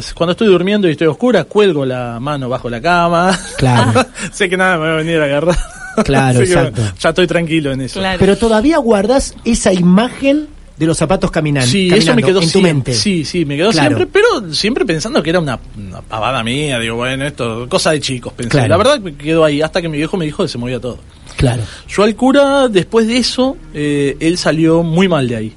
ya, 0.06 0.14
cuando 0.14 0.32
estoy 0.32 0.48
durmiendo 0.48 0.88
y 0.88 0.92
estoy 0.92 1.06
oscura, 1.06 1.44
cuelgo 1.44 1.84
la 1.84 2.18
mano 2.20 2.48
bajo 2.48 2.68
la 2.70 2.80
cama. 2.80 3.38
Claro. 3.56 4.06
sé 4.32 4.48
que 4.48 4.56
nada 4.56 4.76
me 4.78 4.86
va 4.86 4.92
a 4.94 4.96
venir 4.96 5.20
a 5.20 5.24
agarrar. 5.24 5.56
Claro, 6.04 6.40
exacto. 6.42 6.80
bueno, 6.82 6.96
ya 6.98 7.08
estoy 7.10 7.26
tranquilo 7.26 7.72
en 7.72 7.80
eso. 7.82 8.00
Claro. 8.00 8.18
Pero 8.18 8.36
todavía 8.36 8.78
guardas 8.78 9.34
esa 9.44 9.72
imagen 9.72 10.48
de 10.76 10.86
los 10.86 10.96
zapatos 10.96 11.30
caminan, 11.30 11.62
Sí, 11.62 11.88
caminando 11.90 11.96
eso 12.12 12.14
me 12.16 12.22
quedó 12.22 12.38
en 12.40 12.44
tu 12.46 12.50
siempre, 12.52 12.72
mente. 12.72 12.94
Sí, 12.94 13.24
sí, 13.26 13.44
me 13.44 13.54
quedó 13.56 13.70
Claro. 13.70 13.96
siempre, 13.98 14.06
pero 14.06 14.54
siempre 14.54 14.86
pensando 14.86 15.22
que 15.22 15.28
era 15.28 15.38
una, 15.38 15.58
una 15.76 16.00
pavada 16.00 16.42
mía, 16.42 16.78
digo, 16.78 16.96
bueno, 16.96 17.26
esto, 17.26 17.68
cosa 17.68 17.90
de 17.90 18.00
chicos, 18.00 18.32
pensé. 18.32 18.48
Claro. 18.50 18.68
La 18.68 18.76
verdad 18.78 19.00
que 19.02 19.14
quedó 19.14 19.44
ahí, 19.44 19.60
hasta 19.60 19.82
que 19.82 19.90
mi 19.90 19.98
viejo 19.98 20.16
me 20.16 20.24
dijo 20.24 20.42
que 20.42 20.48
se 20.48 20.56
movía 20.56 20.80
todo. 20.80 20.98
Claro. 21.36 21.62
Yo 21.86 22.02
al 22.02 22.14
cura, 22.16 22.68
después 22.68 23.06
de 23.06 23.18
eso, 23.18 23.58
eh, 23.74 24.16
él 24.20 24.38
salió 24.38 24.82
muy 24.82 25.06
mal 25.06 25.28
de 25.28 25.36
ahí. 25.36 25.52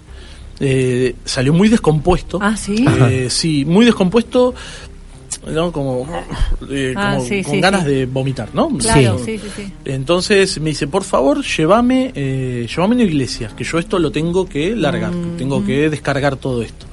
Eh, 0.66 1.16
salió 1.26 1.52
muy 1.54 1.68
descompuesto. 1.70 2.40
Ah, 2.42 2.56
sí. 2.56 2.86
Eh, 3.10 3.28
sí, 3.30 3.66
muy 3.66 3.86
descompuesto. 3.86 4.54
¿no? 5.52 5.74
Como, 5.74 6.08
eh, 6.70 6.94
Ah, 6.96 7.16
como 7.18 7.28
sí, 7.28 7.44
con 7.44 7.56
sí, 7.56 7.60
ganas 7.60 7.84
sí. 7.84 7.90
de 7.90 8.06
vomitar, 8.06 8.50
¿no? 8.54 8.70
Claro, 8.78 9.18
Sí. 9.18 9.38
sí, 9.38 9.40
sí, 9.40 9.64
sí. 9.66 9.74
Entonces 9.84 10.58
me 10.62 10.70
dice, 10.70 10.88
por 10.88 11.04
favor, 11.04 11.44
llévame, 11.44 12.14
eh, 12.16 12.66
llévame 12.70 12.94
a 12.94 12.98
una 13.00 13.04
iglesia, 13.04 13.52
que 13.58 13.66
yo 13.66 13.78
esto 13.78 14.00
lo 14.00 14.10
tengo 14.10 14.48
que 14.48 14.74
largar, 14.74 15.12
Mm, 15.12 15.36
tengo 15.38 15.66
que 15.66 15.90
descargar 15.90 16.38
todo 16.38 16.62
esto. 16.62 16.86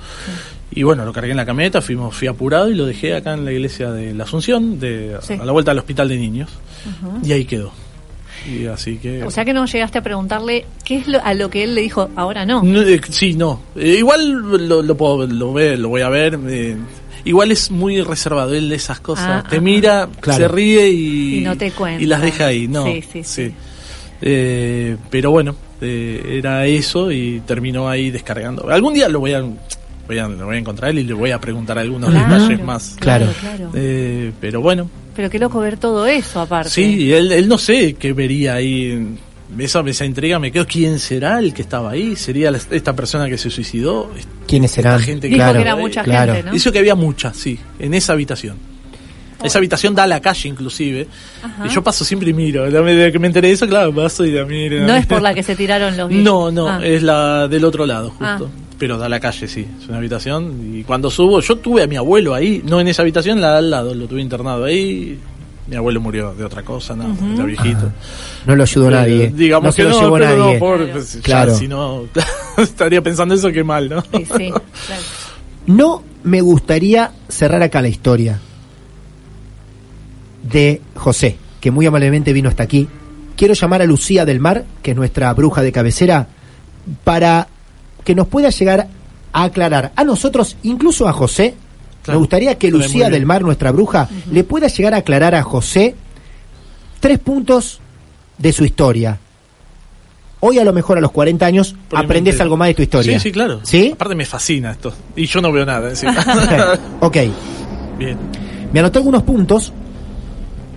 Y 0.72 0.82
bueno, 0.82 1.04
lo 1.04 1.12
cargué 1.12 1.30
en 1.30 1.36
la 1.36 1.46
camioneta, 1.46 1.80
fuimos, 1.80 2.12
fui 2.14 2.26
apurado 2.26 2.68
y 2.70 2.74
lo 2.74 2.86
dejé 2.86 3.14
acá 3.14 3.34
en 3.34 3.44
la 3.44 3.52
iglesia 3.52 3.92
de 3.92 4.14
la 4.14 4.24
Asunción, 4.24 4.80
de, 4.80 5.16
Sí. 5.22 5.34
a 5.34 5.44
la 5.44 5.52
vuelta 5.52 5.70
al 5.70 5.78
hospital 5.78 6.08
de 6.08 6.16
niños. 6.16 6.50
Y 7.22 7.30
ahí 7.32 7.44
quedó. 7.44 7.70
Y 8.48 8.66
así 8.66 8.96
que... 8.96 9.22
O 9.24 9.30
sea 9.30 9.44
que 9.44 9.52
no 9.52 9.66
llegaste 9.66 9.98
a 9.98 10.02
preguntarle 10.02 10.64
qué 10.84 10.96
es 10.96 11.08
lo, 11.08 11.22
a 11.24 11.34
lo 11.34 11.50
que 11.50 11.64
él 11.64 11.74
le 11.74 11.82
dijo, 11.82 12.08
ahora 12.16 12.44
no. 12.46 12.62
No, 12.62 12.80
eh, 12.82 13.00
sí, 13.10 13.34
no. 13.34 13.60
Eh, 13.76 13.96
igual 13.98 14.30
lo, 14.68 14.82
lo 14.82 14.96
puedo, 14.96 15.26
lo, 15.26 15.52
ve- 15.52 15.76
lo 15.76 15.88
voy 15.90 16.02
a 16.02 16.08
ver. 16.08 16.38
eh, 16.48 16.76
igual 17.24 17.50
es 17.52 17.70
muy 17.70 18.00
reservado 18.02 18.54
él 18.54 18.68
de 18.70 18.76
esas 18.76 19.00
cosas. 19.00 19.44
Ah, 19.44 19.48
Te 19.48 19.56
ah, 19.56 19.60
mira, 19.60 20.08
Claro. 20.20 20.38
se 20.44 20.48
ríe 20.48 20.88
y, 20.88 21.38
Y 21.38 21.40
no 21.42 21.56
te 21.56 21.70
cuenta. 21.70 22.02
y 22.02 22.06
las 22.06 22.22
deja 22.22 22.46
ahí. 22.46 22.66
No, 22.66 22.84
Sí, 22.86 23.02
sí, 23.12 23.24
sí. 23.24 23.52
Eh, 24.22 24.96
pero 25.10 25.30
bueno, 25.30 25.54
eh, 25.80 26.36
era 26.38 26.66
eso 26.66 27.10
y 27.10 27.40
terminó 27.46 27.88
ahí 27.88 28.10
descargando. 28.10 28.68
Algún 28.70 28.94
día 28.94 29.08
lo 29.08 29.20
voy 29.20 29.32
a, 29.32 29.42
voy 29.42 30.18
a, 30.18 30.28
lo 30.28 30.46
voy 30.46 30.56
a 30.56 30.58
encontrar 30.58 30.94
y 30.94 31.04
le 31.04 31.12
voy 31.14 31.30
a 31.30 31.38
preguntar 31.40 31.78
algunos 31.78 32.10
Claro, 32.10 32.34
detalles 32.34 32.64
más. 32.64 32.96
Claro. 33.00 33.26
claro. 33.40 33.70
Eh, 33.74 34.32
pero 34.40 34.60
bueno, 34.60 34.90
Pero 35.16 35.28
qué 35.30 35.38
loco 35.38 35.60
ver 35.60 35.76
todo 35.76 36.06
eso 36.06 36.40
aparte. 36.40 36.70
sí, 36.70 37.12
él, 37.12 37.32
él 37.32 37.48
no 37.48 37.58
sé 37.58 37.94
qué 37.94 38.12
vería 38.12 38.54
ahí. 38.54 39.16
Esa, 39.58 39.80
esa 39.80 40.04
intriga 40.04 40.38
me 40.38 40.52
quedo. 40.52 40.64
¿Quién 40.66 41.00
será 41.00 41.40
el 41.40 41.52
que 41.52 41.62
estaba 41.62 41.90
ahí? 41.90 42.14
¿Sería 42.14 42.50
la- 42.52 42.60
esta 42.70 42.94
persona 42.94 43.28
que 43.28 43.36
se 43.36 43.50
suicidó? 43.50 44.08
¿Quiénes 44.46 44.70
serán? 44.70 45.00
Gente 45.00 45.28
que 45.28 45.34
Dijo 45.34 45.44
Claro, 45.44 45.58
que 45.58 45.62
era 45.62 45.74
mucha 45.76 46.02
claro. 46.04 46.32
gente, 46.34 46.46
¿no? 46.46 46.52
Dice 46.52 46.70
que 46.70 46.78
había 46.78 46.94
muchas, 46.94 47.36
sí, 47.36 47.58
en 47.80 47.92
esa 47.94 48.12
habitación. 48.12 48.56
Esa 49.42 49.56
habitación 49.58 49.94
da 49.94 50.02
a 50.02 50.06
la 50.06 50.20
calle 50.20 50.48
inclusive. 50.50 51.08
Ajá. 51.42 51.66
Y 51.66 51.70
yo 51.70 51.82
paso 51.82 52.04
siempre 52.04 52.28
y 52.30 52.34
miro. 52.34 52.68
La 52.68 52.82
medida 52.82 53.10
que 53.10 53.18
me 53.18 53.26
enteré 53.26 53.48
de 53.48 53.54
eso, 53.54 53.66
claro, 53.66 53.92
paso 53.92 54.24
y 54.24 54.30
la 54.32 54.44
miro. 54.44 54.86
No 54.86 54.94
es 54.94 55.06
por 55.06 55.22
la 55.22 55.32
que 55.34 55.42
se 55.42 55.56
tiraron 55.56 55.96
los. 55.96 56.10
No, 56.12 56.50
no, 56.52 56.68
Ah. 56.68 56.80
es 56.84 57.02
la 57.02 57.48
del 57.48 57.64
otro 57.64 57.86
lado, 57.86 58.10
justo. 58.10 58.50
Ah. 58.52 58.69
Pero 58.80 58.96
da 58.96 59.06
a 59.06 59.08
la 59.10 59.20
calle, 59.20 59.46
sí. 59.46 59.64
Es 59.78 59.86
una 59.88 59.98
habitación. 59.98 60.74
Y 60.74 60.84
cuando 60.84 61.10
subo, 61.10 61.40
yo 61.40 61.56
tuve 61.56 61.82
a 61.82 61.86
mi 61.86 61.96
abuelo 61.96 62.34
ahí, 62.34 62.62
no 62.66 62.80
en 62.80 62.88
esa 62.88 63.02
habitación, 63.02 63.38
la 63.40 63.52
de 63.52 63.58
al 63.58 63.70
lado. 63.70 63.94
Lo 63.94 64.06
tuve 64.08 64.22
internado 64.22 64.64
ahí. 64.64 65.18
Mi 65.66 65.76
abuelo 65.76 66.00
murió 66.00 66.32
de 66.34 66.42
otra 66.44 66.62
cosa, 66.64 66.96
no, 66.96 67.14
era 67.34 67.44
viejito. 67.44 67.92
No 68.46 68.56
lo 68.56 68.62
ayudó 68.62 68.86
Pero, 68.86 68.96
nadie. 69.00 69.30
Digamos 69.36 69.66
no 69.66 69.72
se 69.72 69.76
que 69.76 69.82
lo 69.84 69.90
no, 69.90 70.00
llevó 70.00 70.14
pero 70.14 70.24
nadie. 70.38 70.54
no, 70.54 70.58
pobre, 70.58 70.86
pues, 70.86 71.14
ya, 71.16 71.20
Claro. 71.20 71.54
si 71.54 71.68
no, 71.68 72.04
estaría 72.56 73.02
pensando 73.02 73.34
eso, 73.34 73.52
qué 73.52 73.62
mal, 73.62 73.88
¿no? 73.90 74.00
Sí, 74.00 74.08
sí, 74.24 74.24
claro. 74.50 74.62
No 75.66 76.02
me 76.24 76.40
gustaría 76.40 77.12
cerrar 77.28 77.62
acá 77.62 77.82
la 77.82 77.88
historia 77.88 78.40
de 80.42 80.80
José, 80.94 81.36
que 81.60 81.70
muy 81.70 81.86
amablemente 81.86 82.32
vino 82.32 82.48
hasta 82.48 82.62
aquí. 82.62 82.88
Quiero 83.36 83.54
llamar 83.54 83.82
a 83.82 83.86
Lucía 83.86 84.24
del 84.24 84.40
Mar, 84.40 84.64
que 84.82 84.92
es 84.92 84.96
nuestra 84.96 85.32
bruja 85.34 85.62
de 85.62 85.70
cabecera, 85.70 86.26
para 87.04 87.46
que 88.04 88.14
nos 88.14 88.28
pueda 88.28 88.50
llegar 88.50 88.88
a 89.32 89.44
aclarar 89.44 89.92
a 89.96 90.04
nosotros, 90.04 90.56
incluso 90.62 91.08
a 91.08 91.12
José. 91.12 91.54
Claro. 92.02 92.18
Me 92.18 92.22
gustaría 92.22 92.58
que 92.58 92.70
Lucía 92.70 93.10
del 93.10 93.26
Mar, 93.26 93.42
nuestra 93.42 93.72
bruja, 93.72 94.08
le 94.30 94.44
pueda 94.44 94.68
llegar 94.68 94.94
a 94.94 94.98
aclarar 94.98 95.34
a 95.34 95.42
José 95.42 95.94
tres 96.98 97.18
puntos 97.18 97.80
de 98.38 98.52
su 98.52 98.64
historia. 98.64 99.18
Hoy 100.42 100.58
a 100.58 100.64
lo 100.64 100.72
mejor 100.72 100.96
a 100.96 101.02
los 101.02 101.10
40 101.10 101.44
años 101.44 101.76
aprendes 101.94 102.40
algo 102.40 102.56
más 102.56 102.68
de 102.68 102.74
tu 102.74 102.82
historia. 102.82 103.18
Sí, 103.18 103.28
sí, 103.28 103.32
claro. 103.32 103.60
¿Sí? 103.62 103.90
Aparte 103.92 104.14
me 104.14 104.24
fascina 104.24 104.70
esto. 104.70 104.92
Y 105.14 105.26
yo 105.26 105.42
no 105.42 105.52
veo 105.52 105.66
nada. 105.66 105.90
encima. 105.90 106.16
ok. 107.00 107.16
Bien. 107.98 108.16
Me 108.72 108.80
anotó 108.80 109.00
algunos 109.00 109.22
puntos, 109.22 109.72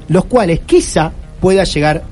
los 0.09 0.25
cuales 0.25 0.59
quizá 0.65 1.13
pueda 1.39 1.63
llegar 1.63 2.03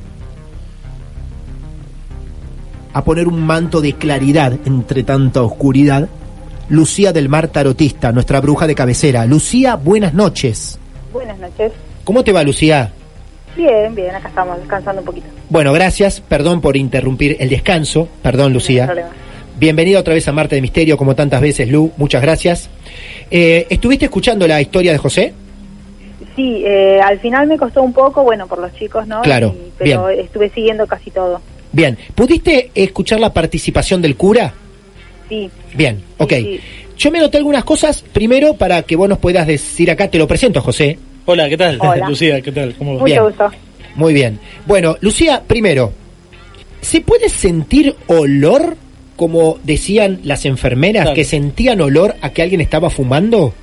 a 2.93 3.03
poner 3.03 3.27
un 3.27 3.41
manto 3.45 3.81
de 3.81 3.93
claridad 3.93 4.53
entre 4.65 5.03
tanta 5.03 5.41
oscuridad. 5.41 6.07
Lucía 6.69 7.11
del 7.11 7.27
Mar 7.29 7.47
Tarotista, 7.49 8.11
nuestra 8.11 8.39
bruja 8.39 8.67
de 8.67 8.75
cabecera. 8.75 9.25
Lucía, 9.25 9.75
buenas 9.75 10.13
noches. 10.13 10.79
Buenas 11.11 11.37
noches. 11.39 11.71
¿Cómo 12.03 12.23
te 12.23 12.31
va, 12.31 12.43
Lucía? 12.43 12.91
Bien, 13.57 13.93
bien, 13.93 14.15
acá 14.15 14.29
estamos 14.29 14.57
descansando 14.57 15.01
un 15.01 15.05
poquito. 15.05 15.27
Bueno, 15.49 15.73
gracias. 15.73 16.21
Perdón 16.21 16.61
por 16.61 16.77
interrumpir 16.77 17.35
el 17.39 17.49
descanso. 17.49 18.07
Perdón, 18.21 18.53
Lucía. 18.53 18.93
Bienvenida 19.59 19.99
otra 19.99 20.13
vez 20.13 20.27
a 20.27 20.31
Marte 20.31 20.55
de 20.55 20.61
Misterio, 20.61 20.95
como 20.97 21.13
tantas 21.15 21.41
veces, 21.41 21.69
Lu. 21.69 21.91
Muchas 21.97 22.21
gracias. 22.21 22.69
Eh, 23.29 23.67
¿Estuviste 23.69 24.05
escuchando 24.05 24.47
la 24.47 24.61
historia 24.61 24.93
de 24.93 24.97
José? 24.97 25.33
Sí, 26.35 26.63
eh, 26.65 26.99
al 27.03 27.19
final 27.19 27.47
me 27.47 27.57
costó 27.57 27.83
un 27.83 27.91
poco, 27.91 28.23
bueno, 28.23 28.47
por 28.47 28.59
los 28.59 28.73
chicos, 28.73 29.05
¿no? 29.05 29.21
Claro, 29.21 29.53
Y- 29.53 29.71
pero 29.77 30.07
bien. 30.07 30.19
estuve 30.21 30.49
siguiendo 30.49 30.87
casi 30.87 31.11
todo. 31.11 31.41
Bien. 31.71 31.97
¿Pudiste 32.15 32.71
escuchar 32.75 33.19
la 33.19 33.33
participación 33.33 34.01
del 34.01 34.15
cura? 34.15 34.53
Sí, 35.29 35.49
Bien, 35.73 36.01
ok. 36.17 36.33
sí. 36.33 36.59
Yo 36.97 37.09
me 37.09 37.19
noté 37.19 37.37
algunas 37.37 37.63
cosas, 37.63 38.03
primero 38.13 38.53
para 38.55 38.83
que 38.83 38.95
vos 38.95 39.07
nos 39.09 39.17
puedas 39.17 39.47
decir 39.47 39.89
acá, 39.89 40.07
te 40.09 40.17
lo 40.19 40.27
presento, 40.27 40.61
José. 40.61 40.99
Hola, 41.25 41.49
¿qué 41.49 41.57
tal? 41.57 41.77
Hola. 41.79 42.05
Lucía, 42.09 42.41
¿qué 42.41 42.51
tal? 42.51 42.75
¿Cómo 42.75 42.91
va? 42.95 42.99
mucho 42.99 43.05
Bien. 43.05 43.23
gusto. 43.23 43.49
Muy 43.95 44.13
bien. 44.13 44.39
Bueno, 44.67 44.97
Lucía, 45.01 45.41
primero, 45.47 45.93
¿se 46.81 47.01
puede 47.01 47.29
sentir 47.29 47.95
olor, 48.07 48.75
como 49.15 49.57
decían 49.63 50.19
las 50.23 50.45
enfermeras, 50.45 51.03
Claro. 51.03 51.15
que 51.15 51.23
sentían 51.23 51.81
olor 51.81 52.15
a 52.21 52.29
que 52.31 52.41
alguien 52.43 52.61
estaba 52.61 52.89
fumando? 52.89 53.53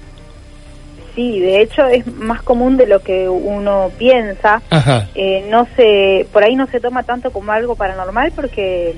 Sí, 1.18 1.40
de 1.40 1.62
hecho 1.62 1.84
es 1.84 2.06
más 2.06 2.42
común 2.42 2.76
de 2.76 2.86
lo 2.86 3.00
que 3.00 3.28
uno 3.28 3.90
piensa. 3.98 4.62
Ajá. 4.70 5.08
Eh, 5.16 5.48
no 5.50 5.66
se, 5.74 6.28
por 6.32 6.44
ahí 6.44 6.54
no 6.54 6.68
se 6.68 6.78
toma 6.78 7.02
tanto 7.02 7.32
como 7.32 7.50
algo 7.50 7.74
paranormal 7.74 8.30
porque 8.36 8.94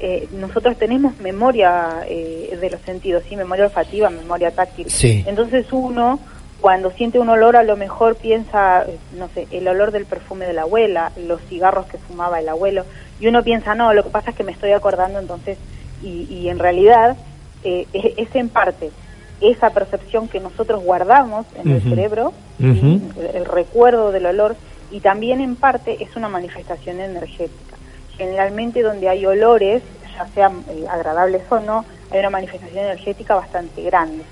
eh, 0.00 0.26
nosotros 0.32 0.76
tenemos 0.78 1.16
memoria 1.20 2.00
eh, 2.08 2.58
de 2.60 2.70
los 2.70 2.80
sentidos, 2.80 3.22
sí, 3.28 3.36
memoria 3.36 3.66
olfativa, 3.66 4.10
memoria 4.10 4.50
táctil. 4.50 4.90
Sí. 4.90 5.22
Entonces 5.28 5.64
uno 5.70 6.18
cuando 6.60 6.90
siente 6.90 7.20
un 7.20 7.28
olor 7.28 7.54
a 7.54 7.62
lo 7.62 7.76
mejor 7.76 8.16
piensa, 8.16 8.84
no 9.16 9.28
sé, 9.28 9.46
el 9.52 9.68
olor 9.68 9.92
del 9.92 10.06
perfume 10.06 10.46
de 10.46 10.54
la 10.54 10.62
abuela, 10.62 11.12
los 11.24 11.40
cigarros 11.42 11.86
que 11.86 11.98
fumaba 11.98 12.40
el 12.40 12.48
abuelo, 12.48 12.84
y 13.20 13.28
uno 13.28 13.44
piensa, 13.44 13.76
no, 13.76 13.94
lo 13.94 14.02
que 14.02 14.10
pasa 14.10 14.30
es 14.30 14.36
que 14.36 14.42
me 14.42 14.50
estoy 14.50 14.72
acordando 14.72 15.20
entonces, 15.20 15.56
y, 16.02 16.26
y 16.28 16.48
en 16.48 16.58
realidad 16.58 17.16
eh, 17.62 17.86
es, 17.92 18.12
es 18.16 18.34
en 18.34 18.48
parte 18.48 18.90
esa 19.40 19.70
percepción 19.70 20.28
que 20.28 20.40
nosotros 20.40 20.82
guardamos 20.82 21.46
en 21.62 21.72
el 21.72 21.82
cerebro, 21.82 22.32
el, 22.58 23.00
el 23.34 23.44
recuerdo 23.44 24.12
del 24.12 24.26
olor, 24.26 24.56
y 24.90 25.00
también 25.00 25.40
en 25.40 25.56
parte 25.56 25.96
es 26.00 26.14
una 26.16 26.28
manifestación 26.28 27.00
energética. 27.00 27.76
Generalmente 28.18 28.82
donde 28.82 29.08
hay 29.08 29.24
olores, 29.24 29.82
ya 30.14 30.26
sean 30.34 30.62
eh, 30.68 30.84
agradables 30.90 31.42
o 31.48 31.60
no, 31.60 31.84
hay 32.10 32.18
una 32.18 32.30
manifestación 32.30 32.84
energética 32.84 33.34
bastante 33.34 33.82
grande. 33.82 34.22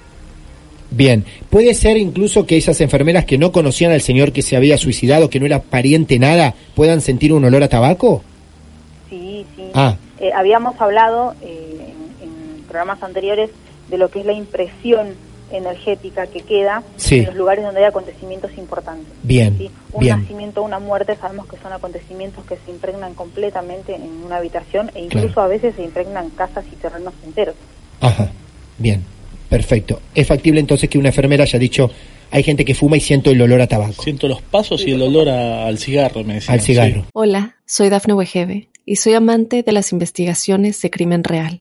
Bien. 0.90 1.24
¿Puede 1.48 1.74
ser 1.74 1.96
incluso 1.96 2.46
que 2.46 2.56
esas 2.56 2.80
enfermeras 2.80 3.24
que 3.24 3.38
no 3.38 3.52
conocían 3.52 3.92
al 3.92 4.00
señor 4.00 4.32
que 4.32 4.42
se 4.42 4.56
había 4.56 4.76
suicidado, 4.76 5.30
que 5.30 5.38
no 5.38 5.46
era 5.46 5.60
pariente 5.60 6.18
nada, 6.18 6.54
puedan 6.74 7.00
sentir 7.00 7.32
un 7.32 7.44
olor 7.44 7.62
a 7.62 7.68
tabaco? 7.68 8.22
Sí, 9.08 9.46
sí. 9.56 9.70
Ah. 9.74 9.96
Eh, 10.18 10.32
habíamos 10.34 10.80
hablado 10.80 11.34
eh, 11.42 11.92
en, 12.22 12.28
en 12.28 12.62
programas 12.64 13.02
anteriores 13.02 13.50
de 13.88 13.98
lo 13.98 14.11
que 14.11 14.20
es 14.20 14.27
la 14.27 14.33
impresión 14.33 15.14
energética 15.51 16.27
que 16.27 16.40
queda 16.40 16.83
Sí. 16.96 17.20
en 17.20 17.24
los 17.27 17.35
lugares 17.37 17.64
donde 17.64 17.81
hay 17.81 17.87
acontecimientos 17.87 18.51
importantes. 18.59 19.07
Bien, 19.22 19.57
¿sí? 19.57 19.70
Un 19.92 20.01
bien. 20.01 20.20
nacimiento, 20.20 20.62
una 20.62 20.79
muerte, 20.79 21.16
sabemos 21.16 21.46
que 21.46 21.57
son 21.57 21.72
acontecimientos 21.72 22.44
que 22.44 22.57
se 22.64 22.70
impregnan 22.70 23.14
completamente 23.14 23.94
en 23.94 24.03
una 24.27 24.37
habitación 24.37 24.90
e 24.94 25.05
incluso 25.05 25.27
Claro. 25.35 25.42
a 25.42 25.48
veces 25.48 25.74
se 25.74 25.85
impregnan 25.85 26.29
casas 26.31 26.64
y 26.70 26.77
terrenos 26.77 27.14
enteros. 27.24 27.55
Ajá. 28.01 28.31
Bien. 28.77 29.03
Perfecto. 29.48 30.01
¿Es 30.14 30.27
factible 30.27 30.61
entonces 30.61 30.90
que 30.90 30.98
una 30.98 31.09
enfermera 31.09 31.44
haya 31.44 31.59
dicho, 31.59 31.90
hay 32.31 32.42
gente 32.42 32.66
que 32.66 32.74
fuma 32.74 32.98
y 32.98 33.01
siento 33.01 33.31
el 33.31 33.40
olor 33.40 33.62
a 33.62 33.66
tabaco? 33.66 34.03
Siento 34.03 34.29
los 34.29 34.42
pasos 34.42 34.87
y 34.87 34.90
el 34.92 35.01
olor 35.01 35.31
a- 35.31 35.66
al 35.66 35.79
cigarro, 35.79 36.22
me 36.22 36.35
decían. 36.35 36.53
Al 36.53 36.61
cigarro. 36.61 37.07
Hola, 37.14 37.57
soy 37.64 37.88
Dafne 37.88 38.12
Wegebe 38.12 38.68
y 38.85 38.96
soy 38.96 39.14
amante 39.14 39.62
de 39.62 39.72
las 39.72 39.92
investigaciones 39.92 40.79
de 40.83 40.90
crimen 40.90 41.24
real. 41.24 41.61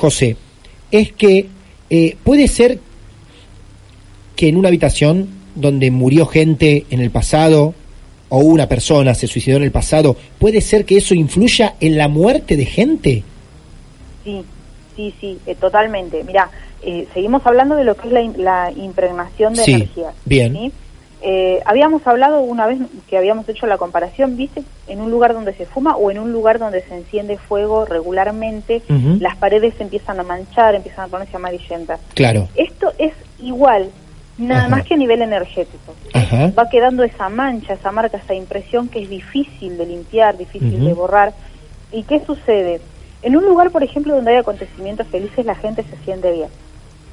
José 0.00 0.36
es 0.90 1.12
que 1.12 1.46
eh, 1.90 2.16
puede 2.24 2.48
ser 2.48 2.78
que 4.34 4.48
en 4.48 4.56
una 4.56 4.68
habitación 4.68 5.28
donde 5.54 5.90
murió 5.90 6.26
gente 6.26 6.86
en 6.90 7.00
el 7.00 7.10
pasado 7.10 7.74
o 8.30 8.38
una 8.38 8.66
persona 8.68 9.14
se 9.14 9.26
suicidó 9.26 9.56
en 9.58 9.64
el 9.64 9.72
pasado, 9.72 10.16
¿puede 10.38 10.60
ser 10.60 10.84
que 10.84 10.96
eso 10.96 11.14
influya 11.14 11.74
en 11.80 11.96
la 11.98 12.08
muerte 12.08 12.56
de 12.56 12.64
gente? 12.64 13.22
Sí, 14.24 14.42
sí, 14.96 15.14
sí, 15.20 15.38
eh, 15.46 15.54
totalmente. 15.56 16.22
Mira, 16.24 16.48
eh, 16.82 17.06
seguimos 17.12 17.44
hablando 17.44 17.74
de 17.76 17.84
lo 17.84 17.94
que 17.96 18.06
es 18.08 18.12
la, 18.12 18.22
la 18.38 18.72
impregnación 18.72 19.54
de 19.54 19.62
Sí, 19.64 19.72
energía. 19.72 20.12
bien. 20.24 20.52
¿sí? 20.54 20.72
Eh, 21.22 21.60
habíamos 21.66 22.06
hablado 22.06 22.40
una 22.40 22.66
vez 22.66 22.78
que 23.08 23.18
habíamos 23.18 23.46
hecho 23.48 23.66
la 23.66 23.76
comparación, 23.76 24.36
¿viste? 24.36 24.62
En 24.86 25.00
un 25.00 25.10
lugar 25.10 25.34
donde 25.34 25.52
se 25.52 25.66
fuma 25.66 25.96
o 25.96 26.10
en 26.10 26.18
un 26.18 26.32
lugar 26.32 26.58
donde 26.58 26.80
se 26.82 26.94
enciende 26.94 27.36
fuego 27.36 27.84
regularmente, 27.84 28.82
las 29.20 29.36
paredes 29.36 29.74
se 29.76 29.82
empiezan 29.82 30.18
a 30.18 30.22
manchar, 30.22 30.74
empiezan 30.74 31.04
a 31.04 31.08
ponerse 31.08 31.36
amarillentas. 31.36 32.00
Claro. 32.14 32.48
Esto 32.54 32.92
es 32.96 33.12
igual, 33.38 33.90
nada 34.38 34.62
Ajá. 34.62 34.70
más 34.70 34.84
que 34.86 34.94
a 34.94 34.96
nivel 34.96 35.20
energético. 35.20 35.94
Ajá. 36.14 36.52
Va 36.58 36.70
quedando 36.70 37.04
esa 37.04 37.28
mancha, 37.28 37.74
esa 37.74 37.92
marca, 37.92 38.16
esa 38.16 38.34
impresión 38.34 38.88
que 38.88 39.02
es 39.02 39.10
difícil 39.10 39.76
de 39.76 39.86
limpiar, 39.86 40.38
difícil 40.38 40.84
de 40.84 40.94
borrar. 40.94 41.34
¿Y 41.92 42.04
qué 42.04 42.24
sucede? 42.24 42.80
En 43.22 43.36
un 43.36 43.44
lugar, 43.44 43.70
por 43.70 43.82
ejemplo, 43.82 44.14
donde 44.14 44.30
hay 44.30 44.36
acontecimientos 44.38 45.06
felices, 45.08 45.44
la 45.44 45.54
gente 45.54 45.82
se 45.82 45.96
siente 46.04 46.32
bien. 46.32 46.48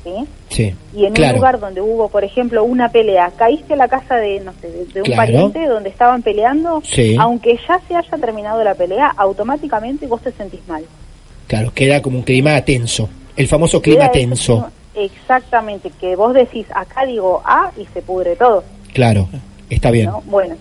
¿Sí? 0.07 0.27
Sí. 0.49 0.75
Y 0.95 1.05
en 1.05 1.13
claro. 1.13 1.33
un 1.33 1.39
lugar 1.39 1.59
donde 1.59 1.81
hubo, 1.81 2.09
por 2.09 2.23
ejemplo, 2.23 2.63
una 2.63 2.89
pelea, 2.89 3.31
caíste 3.35 3.73
a 3.73 3.77
la 3.77 3.87
casa 3.87 4.15
de, 4.15 4.39
no 4.39 4.53
sé, 4.61 4.69
de, 4.71 4.85
de 4.85 5.01
un 5.01 5.05
Claro. 5.05 5.17
pariente 5.17 5.65
donde 5.65 5.89
estaban 5.89 6.21
peleando, 6.21 6.81
Sí. 6.83 7.15
aunque 7.19 7.59
ya 7.67 7.79
se 7.87 7.95
haya 7.95 8.17
terminado 8.17 8.63
la 8.63 8.75
pelea, 8.75 9.13
automáticamente 9.17 10.07
vos 10.07 10.21
te 10.21 10.31
sentís 10.31 10.61
mal. 10.67 10.83
Claro, 11.47 11.71
queda 11.73 12.01
como 12.01 12.17
un 12.17 12.23
clima 12.23 12.59
tenso. 12.61 13.09
El 13.35 13.47
famoso 13.47 13.81
clima 13.81 14.05
Queda 14.09 14.11
tenso. 14.13 14.69
Exactamente, 14.95 15.91
que 15.99 16.15
vos 16.15 16.33
decís, 16.33 16.65
acá 16.73 17.05
digo 17.05 17.41
A 17.45 17.71
y 17.77 17.85
se 17.93 18.01
pudre 18.01 18.35
todo. 18.35 18.63
Claro, 18.93 19.27
está 19.69 19.91
bien. 19.91 20.07
¿no? 20.07 20.23
Bueno, 20.25 20.55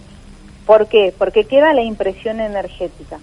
¿por 0.66 0.86
qué? 0.88 1.12
Porque 1.16 1.44
queda 1.44 1.72
la 1.72 1.82
impresión 1.82 2.40
energética. 2.40 3.18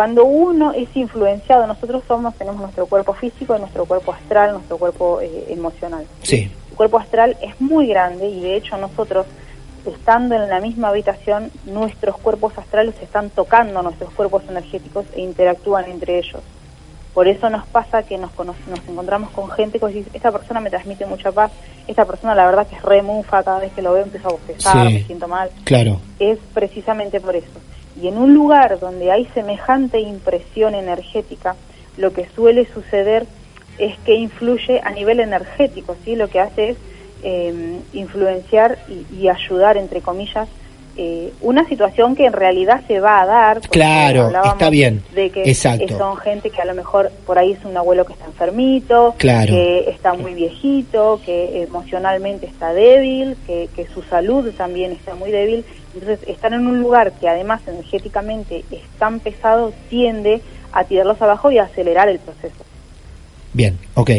Cuando 0.00 0.24
uno 0.24 0.72
es 0.72 0.88
influenciado, 0.96 1.66
nosotros 1.66 2.02
somos, 2.08 2.34
tenemos 2.36 2.58
nuestro 2.58 2.86
cuerpo 2.86 3.12
físico, 3.12 3.58
nuestro 3.58 3.84
cuerpo 3.84 4.12
astral, 4.14 4.52
nuestro 4.54 4.78
cuerpo 4.78 5.20
eh, 5.20 5.44
emocional. 5.50 6.06
Sí. 6.22 6.50
El 6.70 6.74
cuerpo 6.74 6.98
astral 6.98 7.36
es 7.42 7.60
muy 7.60 7.86
grande 7.88 8.26
y 8.26 8.40
de 8.40 8.56
hecho 8.56 8.78
nosotros, 8.78 9.26
estando 9.84 10.36
en 10.36 10.48
la 10.48 10.58
misma 10.58 10.88
habitación, 10.88 11.50
nuestros 11.66 12.16
cuerpos 12.16 12.56
astrales 12.56 12.94
están 13.02 13.28
tocando 13.28 13.82
nuestros 13.82 14.10
cuerpos 14.14 14.42
energéticos 14.48 15.04
e 15.14 15.20
interactúan 15.20 15.84
entre 15.84 16.16
ellos. 16.18 16.40
Por 17.12 17.28
eso 17.28 17.50
nos 17.50 17.66
pasa 17.66 18.02
que 18.02 18.16
nos, 18.16 18.30
nos 18.38 18.56
encontramos 18.88 19.28
con 19.32 19.50
gente 19.50 19.78
que 19.78 19.84
decís, 19.84 20.06
esta 20.14 20.32
persona 20.32 20.60
me 20.60 20.70
transmite 20.70 21.04
mucha 21.04 21.30
paz, 21.30 21.52
esta 21.86 22.06
persona 22.06 22.34
la 22.34 22.46
verdad 22.46 22.66
que 22.66 22.76
es 22.76 22.82
re 22.82 23.02
mufa, 23.02 23.42
cada 23.42 23.58
vez 23.58 23.70
que 23.74 23.82
lo 23.82 23.92
veo 23.92 24.04
empiezo 24.04 24.28
a 24.28 24.32
bostezar, 24.32 24.86
Sí. 24.88 24.94
me 24.94 25.02
siento 25.02 25.28
mal 25.28 25.50
Claro. 25.64 26.00
es 26.18 26.38
precisamente 26.54 27.20
por 27.20 27.36
eso. 27.36 27.50
Y 28.00 28.08
en 28.08 28.16
un 28.16 28.34
lugar 28.34 28.78
donde 28.80 29.12
hay 29.12 29.26
semejante 29.34 30.00
impresión 30.00 30.74
energética, 30.74 31.56
lo 31.96 32.12
que 32.12 32.28
suele 32.34 32.66
suceder 32.72 33.26
es 33.78 33.98
que 34.00 34.14
influye 34.14 34.80
a 34.82 34.90
nivel 34.90 35.20
energético, 35.20 35.96
¿sí? 36.04 36.16
Lo 36.16 36.28
que 36.28 36.40
hace 36.40 36.70
es 36.70 36.76
eh, 37.22 37.80
influenciar 37.92 38.78
y, 38.88 39.06
y 39.14 39.28
ayudar, 39.28 39.76
entre 39.76 40.00
comillas, 40.00 40.48
eh, 40.96 41.32
una 41.40 41.66
situación 41.68 42.14
que 42.14 42.26
en 42.26 42.32
realidad 42.32 42.82
se 42.86 43.00
va 43.00 43.22
a 43.22 43.26
dar. 43.26 43.60
Claro, 43.62 44.30
está 44.44 44.70
bien. 44.70 45.02
De 45.14 45.30
que 45.30 45.42
Exacto. 45.42 45.96
son 45.96 46.16
gente 46.18 46.50
que 46.50 46.60
a 46.60 46.64
lo 46.64 46.74
mejor 46.74 47.10
por 47.26 47.38
ahí 47.38 47.52
es 47.52 47.64
un 47.64 47.76
abuelo 47.76 48.04
que 48.04 48.12
está 48.12 48.26
enfermito, 48.26 49.14
Claro. 49.18 49.52
que 49.52 49.90
está 49.90 50.14
muy 50.14 50.34
viejito, 50.34 51.20
que 51.24 51.62
emocionalmente 51.62 52.46
está 52.46 52.72
débil, 52.72 53.36
que, 53.46 53.68
que 53.74 53.86
su 53.86 54.02
salud 54.02 54.50
también 54.56 54.92
está 54.92 55.14
muy 55.14 55.30
débil. 55.30 55.64
Entonces, 55.94 56.20
estar 56.28 56.52
en 56.52 56.66
un 56.66 56.80
lugar 56.80 57.12
que 57.12 57.28
además 57.28 57.60
energéticamente 57.66 58.64
es 58.70 58.82
tan 58.98 59.20
pesado 59.20 59.72
tiende 59.88 60.40
a 60.72 60.84
tirarlos 60.84 61.20
abajo 61.20 61.50
y 61.50 61.58
a 61.58 61.64
acelerar 61.64 62.08
el 62.08 62.18
proceso. 62.18 62.64
Bien, 63.52 63.76
ok. 63.94 64.10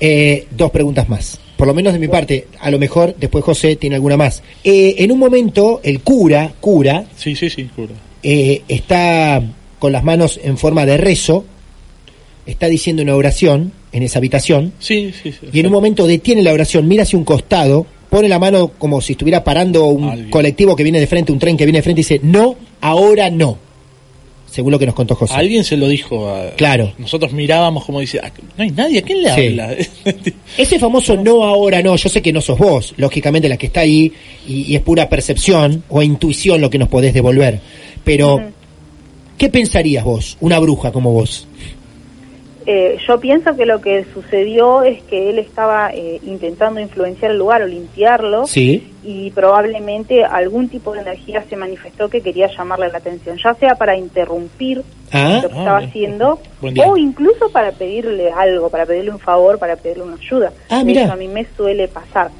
Eh, 0.00 0.46
dos 0.50 0.70
preguntas 0.70 1.08
más. 1.08 1.40
Por 1.56 1.66
lo 1.66 1.74
menos 1.74 1.92
de 1.94 1.98
mi 1.98 2.08
parte, 2.08 2.48
a 2.60 2.70
lo 2.70 2.78
mejor 2.78 3.14
después 3.18 3.42
José 3.44 3.76
tiene 3.76 3.96
alguna 3.96 4.16
más. 4.16 4.42
Eh, 4.62 4.96
en 4.98 5.10
un 5.12 5.18
momento, 5.18 5.80
el 5.82 6.00
cura, 6.00 6.52
cura, 6.60 7.06
Sí, 7.16 7.34
sí, 7.34 7.48
sí, 7.48 7.64
cura. 7.74 7.94
eh, 8.22 8.62
está 8.68 9.42
con 9.78 9.92
las 9.92 10.04
manos 10.04 10.38
en 10.42 10.58
forma 10.58 10.84
de 10.84 10.96
rezo, 10.98 11.44
está 12.46 12.66
diciendo 12.68 13.02
una 13.02 13.14
oración 13.16 13.72
en 13.92 14.02
esa 14.02 14.18
habitación, 14.18 14.72
Sí, 14.78 15.12
sí, 15.22 15.32
sí. 15.32 15.46
y 15.52 15.60
en 15.60 15.66
un 15.66 15.72
momento 15.72 16.06
detiene 16.06 16.42
la 16.42 16.52
oración, 16.52 16.86
mira 16.86 17.02
hacia 17.04 17.18
un 17.18 17.24
costado, 17.24 17.86
pone 18.10 18.28
la 18.28 18.38
mano 18.38 18.68
como 18.78 19.00
si 19.00 19.12
estuviera 19.14 19.42
parando 19.42 19.86
un 19.86 20.04
Alguien. 20.10 20.30
colectivo 20.30 20.76
que 20.76 20.82
viene 20.82 21.00
de 21.00 21.06
frente, 21.06 21.32
un 21.32 21.38
tren 21.38 21.56
que 21.56 21.64
viene 21.64 21.78
de 21.78 21.82
frente, 21.82 22.00
y 22.02 22.04
dice, 22.04 22.20
no, 22.22 22.54
ahora 22.80 23.30
no. 23.30 23.58
Según 24.56 24.72
lo 24.72 24.78
que 24.78 24.86
nos 24.86 24.94
contó 24.94 25.14
José. 25.14 25.34
Alguien 25.34 25.64
se 25.64 25.76
lo 25.76 25.86
dijo. 25.86 26.30
A, 26.30 26.52
Claro. 26.56 26.94
Nosotros 26.96 27.30
mirábamos 27.32 27.84
como 27.84 28.00
dice, 28.00 28.18
"Ah, 28.22 28.32
no 28.56 28.64
hay 28.64 28.70
nadie, 28.70 29.00
¿a 29.00 29.02
quién 29.02 29.22
le 29.22 29.34
Sí. 29.34 29.46
habla? 29.48 29.76
Ese 30.56 30.78
famoso 30.78 31.14
no 31.14 31.44
ahora 31.44 31.82
no, 31.82 31.94
yo 31.94 32.08
sé 32.08 32.22
que 32.22 32.32
no 32.32 32.40
sos 32.40 32.56
vos, 32.58 32.94
lógicamente 32.96 33.50
la 33.50 33.58
que 33.58 33.66
está 33.66 33.80
ahí, 33.80 34.10
y, 34.48 34.62
y 34.72 34.74
es 34.74 34.80
pura 34.80 35.10
percepción 35.10 35.84
o 35.90 36.02
intuición 36.02 36.62
lo 36.62 36.70
que 36.70 36.78
nos 36.78 36.88
podés 36.88 37.12
devolver. 37.12 37.60
Pero, 38.02 38.40
¿qué 39.36 39.50
pensarías 39.50 40.04
vos, 40.04 40.38
una 40.40 40.58
bruja 40.58 40.90
como 40.90 41.12
vos? 41.12 41.45
Eh, 42.68 42.98
yo 43.06 43.20
pienso 43.20 43.54
que 43.54 43.64
lo 43.64 43.80
que 43.80 44.04
sucedió 44.12 44.82
es 44.82 45.00
que 45.04 45.30
él 45.30 45.38
estaba 45.38 45.90
eh, 45.94 46.18
intentando 46.24 46.80
influenciar 46.80 47.30
el 47.30 47.38
lugar 47.38 47.62
o 47.62 47.66
limpiarlo 47.68 48.44
Sí, 48.48 48.92
y 49.04 49.30
probablemente 49.30 50.24
algún 50.24 50.68
tipo 50.68 50.92
de 50.92 51.02
energía 51.02 51.44
se 51.48 51.54
manifestó 51.54 52.08
que 52.08 52.20
quería 52.22 52.48
llamarle 52.48 52.88
la 52.90 52.98
atención, 52.98 53.38
ya 53.42 53.54
sea 53.54 53.76
para 53.76 53.96
interrumpir 53.96 54.82
Ah, 55.12 55.40
lo 55.40 55.48
que 55.48 55.54
ah, 55.54 55.58
estaba 55.60 55.78
bien. 55.78 55.90
haciendo 55.90 56.40
o 56.84 56.96
incluso 56.96 57.48
para 57.52 57.70
pedirle 57.70 58.32
algo, 58.32 58.68
para 58.68 58.84
pedirle 58.84 59.12
un 59.12 59.20
favor, 59.20 59.60
para 59.60 59.76
pedirle 59.76 60.02
una 60.02 60.16
ayuda. 60.16 60.52
Ah, 60.68 60.82
mirá. 60.82 61.02
hecho, 61.04 61.12
a 61.12 61.16
mí 61.16 61.28
me 61.28 61.46
suele 61.56 61.86
pasar. 61.86 62.30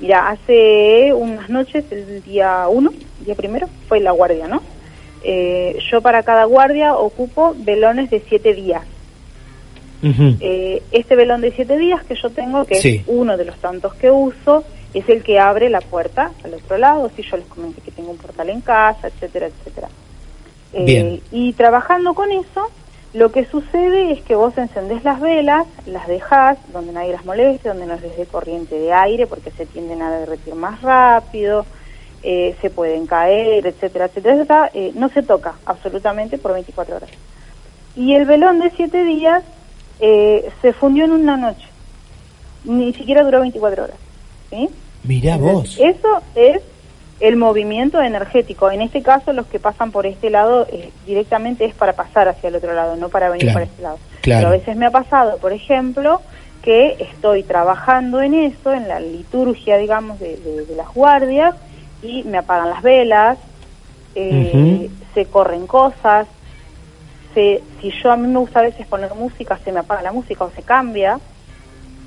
Mira, 0.00 0.28
hace 0.30 1.12
unas 1.14 1.48
noches, 1.48 1.84
el 1.92 2.24
día 2.24 2.66
uno, 2.68 2.92
día 3.24 3.36
primero, 3.36 3.68
fue 3.88 4.00
la 4.00 4.10
guardia, 4.10 4.48
¿no? 4.48 4.62
Eh, 5.22 5.78
yo 5.90 6.00
para 6.02 6.24
cada 6.24 6.44
guardia 6.44 6.94
ocupo 6.94 7.54
velones 7.56 8.10
de 8.10 8.20
siete 8.28 8.52
días. 8.52 8.82
Eh, 10.40 10.82
este 10.92 11.16
velón 11.16 11.40
de 11.40 11.52
siete 11.52 11.76
días 11.78 12.04
que 12.04 12.14
yo 12.14 12.30
tengo, 12.30 12.64
que 12.64 12.76
Sí. 12.76 12.96
es 12.96 13.04
uno 13.06 13.36
de 13.36 13.44
los 13.44 13.56
tantos 13.56 13.94
que 13.94 14.10
uso, 14.10 14.64
es 14.94 15.08
el 15.08 15.22
que 15.22 15.38
abre 15.38 15.68
la 15.68 15.80
puerta 15.80 16.30
al 16.44 16.54
otro 16.54 16.78
lado, 16.78 17.10
si 17.14 17.22
yo 17.22 17.36
les 17.36 17.46
comenté 17.46 17.80
que 17.82 17.90
tengo 17.90 18.10
un 18.10 18.16
portal 18.16 18.48
en 18.50 18.60
casa, 18.60 19.08
etcétera, 19.08 19.46
etcétera. 19.46 19.88
Eh, 20.72 20.84
Bien. 20.84 21.20
y 21.32 21.52
trabajando 21.52 22.14
con 22.14 22.30
eso, 22.32 22.70
lo 23.14 23.32
que 23.32 23.46
sucede 23.46 24.12
es 24.12 24.20
que 24.22 24.34
vos 24.34 24.56
encendés 24.58 25.02
las 25.04 25.20
velas, 25.20 25.66
las 25.86 26.06
dejás 26.06 26.58
donde 26.72 26.92
nadie 26.92 27.12
las 27.12 27.24
moleste, 27.24 27.68
donde 27.68 27.86
no 27.86 27.94
les 27.96 28.16
dé 28.16 28.26
corriente 28.26 28.78
de 28.78 28.92
aire, 28.92 29.26
porque 29.26 29.50
se 29.52 29.64
tienden 29.66 30.02
a 30.02 30.10
derretir 30.10 30.54
más 30.54 30.82
rápido, 30.82 31.64
eh, 32.22 32.56
se 32.60 32.70
pueden 32.70 33.06
caer, 33.06 33.66
etcétera, 33.66 34.06
etcétera, 34.06 34.34
etcétera. 34.34 34.70
Eh, 34.74 34.92
no 34.94 35.08
se 35.10 35.22
toca 35.22 35.54
absolutamente 35.64 36.38
por 36.38 36.52
24 36.52 36.96
horas. 36.96 37.10
Y 37.94 38.14
el 38.14 38.26
velón 38.26 38.60
de 38.60 38.70
siete 38.76 39.04
días 39.04 39.42
eh, 40.00 40.50
se 40.62 40.72
fundió 40.72 41.04
en 41.04 41.12
una 41.12 41.36
noche. 41.36 41.66
Ni 42.64 42.92
siquiera 42.94 43.22
duró 43.22 43.40
24 43.40 43.84
horas. 43.84 43.96
¿sí? 44.50 44.68
mirá 45.04 45.36
vos. 45.36 45.78
Eso 45.80 46.20
es 46.34 46.60
el 47.20 47.36
movimiento 47.36 48.00
energético. 48.02 48.70
En 48.70 48.82
este 48.82 49.02
caso, 49.02 49.32
los 49.32 49.46
que 49.46 49.58
pasan 49.60 49.90
por 49.92 50.04
este 50.06 50.30
lado 50.30 50.66
eh, 50.70 50.90
directamente 51.06 51.64
es 51.64 51.74
para 51.74 51.92
pasar 51.94 52.28
hacia 52.28 52.48
el 52.48 52.56
otro 52.56 52.74
lado, 52.74 52.96
no 52.96 53.08
para 53.08 53.28
venir 53.30 53.44
Claro, 53.46 53.54
para 53.54 53.64
este 53.66 53.82
lado. 53.82 53.98
claro. 54.20 54.40
Pero 54.40 54.48
a 54.48 54.58
veces 54.58 54.76
me 54.76 54.86
ha 54.86 54.90
pasado, 54.90 55.38
por 55.38 55.52
ejemplo, 55.52 56.20
que 56.62 56.96
estoy 56.98 57.44
trabajando 57.44 58.20
en 58.20 58.34
eso, 58.34 58.72
en 58.72 58.88
la 58.88 58.98
liturgia, 59.00 59.76
digamos, 59.78 60.18
de, 60.18 60.36
de- 60.36 60.66
de 60.66 60.74
las 60.76 60.92
guardias, 60.92 61.54
y 62.02 62.24
me 62.24 62.38
apagan 62.38 62.70
las 62.70 62.82
velas, 62.82 63.38
eh, 64.14 64.90
se 65.14 65.24
corren 65.26 65.66
cosas, 65.66 66.26
se, 67.36 67.60
si 67.82 67.92
yo 68.02 68.10
a 68.10 68.16
mí 68.16 68.26
me 68.26 68.38
gusta 68.38 68.60
a 68.60 68.62
veces 68.62 68.86
poner 68.86 69.14
música, 69.14 69.60
se 69.62 69.70
me 69.72 69.80
apaga 69.80 70.00
la 70.00 70.10
música 70.12 70.44
o 70.44 70.50
se 70.50 70.62
cambia. 70.62 71.20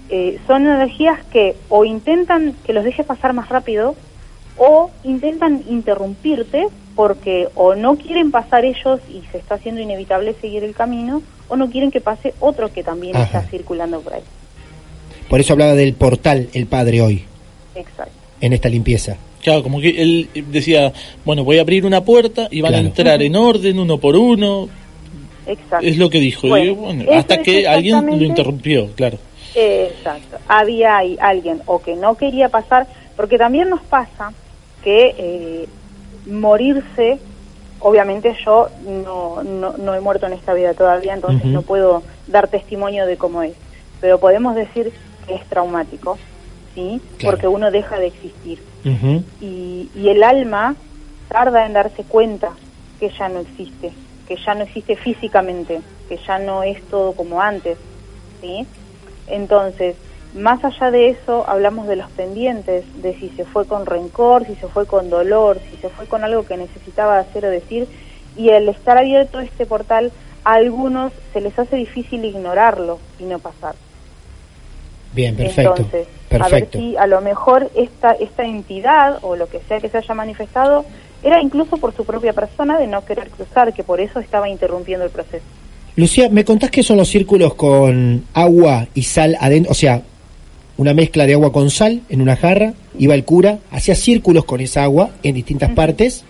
Eh, 0.10 0.40
son 0.48 0.66
energías 0.66 1.24
que 1.32 1.56
o 1.70 1.86
intentan 1.86 2.56
que 2.66 2.74
los 2.74 2.84
dejes 2.84 3.06
pasar 3.06 3.34
más 3.34 3.48
rápido 3.48 3.96
o 4.58 4.90
intentan 5.04 5.64
interrumpirte 5.70 6.66
porque 6.96 7.48
o 7.54 7.76
no 7.76 7.96
quieren 7.96 8.32
pasar 8.32 8.66
ellos 8.66 9.00
y 9.08 9.22
se 9.32 9.38
está 9.38 9.56
haciendo 9.56 9.82
inevitable 9.82 10.34
seguir 10.42 10.64
el 10.64 10.74
camino 10.74 11.22
o 11.48 11.56
no 11.56 11.70
quieren 11.70 11.92
que 11.92 12.02
pase 12.02 12.34
otro 12.40 12.74
que 12.74 12.84
también 12.84 13.16
Ajá. 13.16 13.26
está 13.26 13.42
circulando 13.44 14.02
por 14.02 14.16
ahí. 14.16 14.24
Por 15.30 15.40
eso 15.40 15.54
hablaba 15.54 15.76
del 15.76 15.94
portal 15.94 16.50
el 16.54 16.66
padre 16.66 17.02
hoy, 17.02 17.24
Exacto. 17.76 18.12
en 18.42 18.54
esta 18.54 18.68
limpieza. 18.68 19.16
Claro, 19.44 19.62
como 19.62 19.80
que 19.80 19.90
él 20.02 20.28
decía, 20.52 20.92
bueno, 21.24 21.44
voy 21.44 21.60
a 21.60 21.62
abrir 21.62 21.86
una 21.86 22.04
puerta 22.04 22.48
y 22.50 22.62
van 22.62 22.72
Claro. 22.72 22.84
a 22.86 22.88
entrar 22.90 23.22
en 23.22 23.36
orden, 23.36 23.80
uno 23.80 24.00
por 24.00 24.16
uno. 24.16 24.68
Exacto. 25.50 25.86
Es 25.86 25.98
lo 25.98 26.10
que 26.10 26.20
dijo. 26.20 26.48
Bueno, 26.48 27.04
hasta 27.12 27.42
que 27.42 27.68
alguien 27.68 28.06
lo 28.06 28.24
interrumpió, 28.24 28.92
claro. 28.96 29.18
Exacto. 29.56 30.38
Había 30.48 30.98
ahí 30.98 31.18
alguien 31.20 31.62
o 31.66 31.82
que 31.82 31.96
no 31.96 32.16
quería 32.16 32.50
pasar, 32.50 32.88
Porque 33.16 33.38
también 33.38 33.70
nos 33.70 33.82
pasa 33.82 34.32
que 34.84 35.16
eh, 35.18 35.68
morirse, 36.26 37.20
obviamente 37.80 38.34
yo 38.46 38.70
no, 38.88 39.44
no, 39.44 39.76
no 39.78 39.94
he 39.96 40.00
muerto 40.00 40.28
en 40.28 40.34
esta 40.34 40.54
vida 40.54 40.74
todavía, 40.74 41.16
entonces 41.16 41.46
no 41.46 41.64
puedo 41.64 42.04
dar 42.28 42.48
testimonio 42.48 43.06
de 43.06 43.18
cómo 43.18 43.44
es, 43.44 43.54
pero 44.00 44.20
podemos 44.20 44.56
decir 44.56 44.94
que 45.28 45.36
es 45.36 45.44
traumático, 45.48 46.18
¿sí? 46.76 47.02
Claro. 47.18 47.36
Porque 47.36 47.48
uno 47.48 47.72
deja 47.72 48.00
de 48.00 48.08
existir 48.08 48.60
y 49.42 50.08
el 50.08 50.24
alma 50.24 50.76
tarda 51.28 51.66
en 51.66 51.74
darse 51.74 52.04
cuenta 52.04 52.52
que 53.00 53.10
ya 53.10 53.28
no 53.28 53.40
existe, 53.40 53.92
que 54.30 54.38
ya 54.38 54.54
no 54.54 54.62
existe 54.62 54.96
físicamente, 54.96 55.82
que 56.08 56.18
ya 56.18 56.38
no 56.38 56.62
es 56.62 56.82
todo 56.84 57.14
como 57.14 57.42
antes, 57.42 57.80
¿sí? 58.40 58.66
Entonces, 59.28 59.96
más 60.36 60.64
allá 60.64 60.92
de 60.92 61.10
eso, 61.10 61.50
hablamos 61.50 61.88
de 61.88 61.96
los 61.96 62.10
pendientes, 62.12 62.86
de 63.02 63.16
si 63.16 63.30
se 63.30 63.44
fue 63.44 63.66
con 63.66 63.88
rencor, 63.88 64.46
si 64.46 64.54
se 64.56 64.68
fue 64.68 64.86
con 64.86 65.10
dolor, 65.10 65.60
si 65.72 65.78
se 65.78 65.90
fue 65.90 66.06
con 66.06 66.24
algo 66.24 66.46
que 66.46 66.58
necesitaba 66.58 67.18
hacer 67.18 67.46
o 67.46 67.50
decir, 67.50 67.88
y 68.38 68.52
al 68.52 68.70
estar 68.70 69.00
abierto 69.00 69.40
este 69.40 69.66
portal, 69.66 70.12
a 70.44 70.54
algunos 70.54 71.12
se 71.34 71.42
les 71.42 71.58
hace 71.58 71.76
difícil 71.76 72.24
ignorarlo 72.24 73.00
y 73.20 73.24
no 73.24 73.40
pasar. 73.40 73.74
Bien, 75.14 75.36
perfecto. 75.36 75.72
Entonces, 75.72 76.08
perfecto. 76.30 76.46
a 76.46 76.60
ver 76.60 76.70
si 76.72 76.98
a 76.98 77.08
lo 77.08 77.22
mejor 77.22 77.72
esta, 77.76 78.12
esta 78.12 78.44
entidad 78.44 79.18
o 79.24 79.36
lo 79.36 79.48
que 79.48 79.60
sea 79.62 79.80
que 79.80 79.90
se 79.90 79.98
haya 79.98 80.14
manifestado 80.14 80.86
era 81.24 81.42
incluso 81.42 81.78
por 81.78 81.96
su 81.96 82.06
propia 82.06 82.34
persona 82.34 82.78
de 82.78 82.88
no 82.88 83.04
querer 83.04 83.30
cruzar, 83.30 83.74
que 83.74 83.84
por 83.84 84.00
eso 84.00 84.20
estaba 84.20 84.50
interrumpiendo 84.50 85.06
el 85.06 85.12
proceso. 85.12 85.46
Lucía, 85.96 86.30
¿me 86.30 86.46
contás 86.46 86.72
qué 86.72 86.84
son 86.84 86.98
los 86.98 87.10
círculos 87.10 87.56
con 87.56 88.24
agua 88.34 88.88
y 88.94 89.04
sal 89.04 89.38
adentro? 89.40 89.72
O 89.72 89.76
sea, 89.76 90.02
una 90.78 90.94
mezcla 90.94 91.26
de 91.26 91.34
agua 91.34 91.52
con 91.52 91.70
sal 91.70 92.02
en 92.10 92.22
una 92.22 92.38
jarra, 92.38 92.74
iba 92.98 93.14
el 93.14 93.26
cura, 93.26 93.60
hacía 93.72 93.96
círculos 93.96 94.46
con 94.46 94.62
esa 94.62 94.84
agua 94.84 95.10
en 95.24 95.36
distintas 95.36 95.72
partes. 95.72 96.24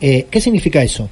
Eh, 0.00 0.26
¿Qué 0.30 0.40
significa 0.40 0.82
eso? 0.82 1.08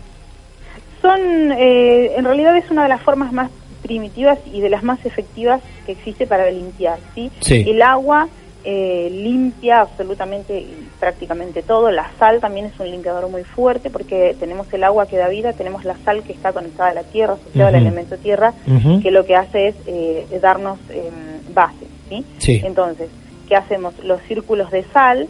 Son, 1.00 1.20
eh, 1.52 2.12
en 2.16 2.24
realidad 2.24 2.56
es 2.56 2.70
una 2.70 2.84
de 2.84 2.88
las 2.88 3.02
formas 3.02 3.32
más 3.32 3.50
primitivas 3.82 4.38
y 4.52 4.60
de 4.60 4.70
las 4.70 4.84
más 4.84 5.04
efectivas 5.04 5.60
que 5.84 5.92
existe 5.92 6.26
para 6.26 6.48
limpiar, 6.50 7.00
¿sí? 7.16 7.32
Sí. 7.40 7.64
El 7.66 7.82
agua 7.82 8.28
eh, 8.64 9.08
limpia 9.10 9.80
absolutamente 9.80 10.56
y 10.56 10.88
prácticamente 11.00 11.62
todo, 11.62 11.90
la 11.90 12.10
sal 12.18 12.40
también 12.40 12.66
es 12.66 12.78
un 12.78 12.90
limpiador 12.90 13.28
muy 13.28 13.42
fuerte 13.44 13.90
porque 13.90 14.36
tenemos 14.38 14.72
el 14.72 14.84
agua 14.84 15.06
que 15.06 15.16
da 15.16 15.28
vida, 15.28 15.52
tenemos 15.52 15.84
la 15.84 15.96
sal 16.04 16.22
que 16.22 16.32
está 16.32 16.52
conectada 16.52 16.90
a 16.90 16.94
la 16.94 17.02
tierra, 17.04 17.34
asociada 17.34 17.68
al 17.70 17.74
elemento 17.76 18.16
tierra, 18.18 18.54
que 19.02 19.10
lo 19.10 19.24
que 19.24 19.34
hace 19.34 19.68
es 19.68 19.76
eh, 19.86 20.38
darnos 20.40 20.78
eh, 20.90 21.10
base, 21.52 21.86
¿sí? 22.08 22.24
Sí. 22.38 22.60
Entonces, 22.64 23.10
¿qué 23.48 23.56
hacemos? 23.56 23.98
Los 24.04 24.22
círculos 24.28 24.70
de 24.70 24.84
sal, 24.92 25.28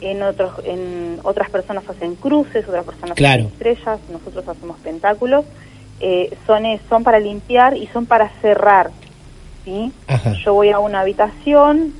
en 0.00 0.20
otros 0.24 0.52
en 0.64 1.20
otras 1.22 1.48
personas 1.50 1.88
hacen 1.88 2.16
cruces, 2.16 2.66
otras 2.66 2.84
personas 2.84 3.16
Claro. 3.16 3.44
hacen 3.44 3.52
estrellas, 3.52 4.00
nosotros 4.10 4.48
hacemos 4.48 4.76
pentáculos, 4.80 5.44
eh, 6.00 6.36
son 6.48 6.66
es- 6.66 6.80
son 6.88 7.04
para 7.04 7.20
limpiar 7.20 7.76
y 7.76 7.86
son 7.88 8.06
para 8.06 8.28
cerrar, 8.40 8.90
¿sí? 9.64 9.92
Ajá. 10.08 10.32
Yo 10.44 10.54
voy 10.54 10.70
a 10.70 10.80
una 10.80 11.00
habitación, 11.00 11.92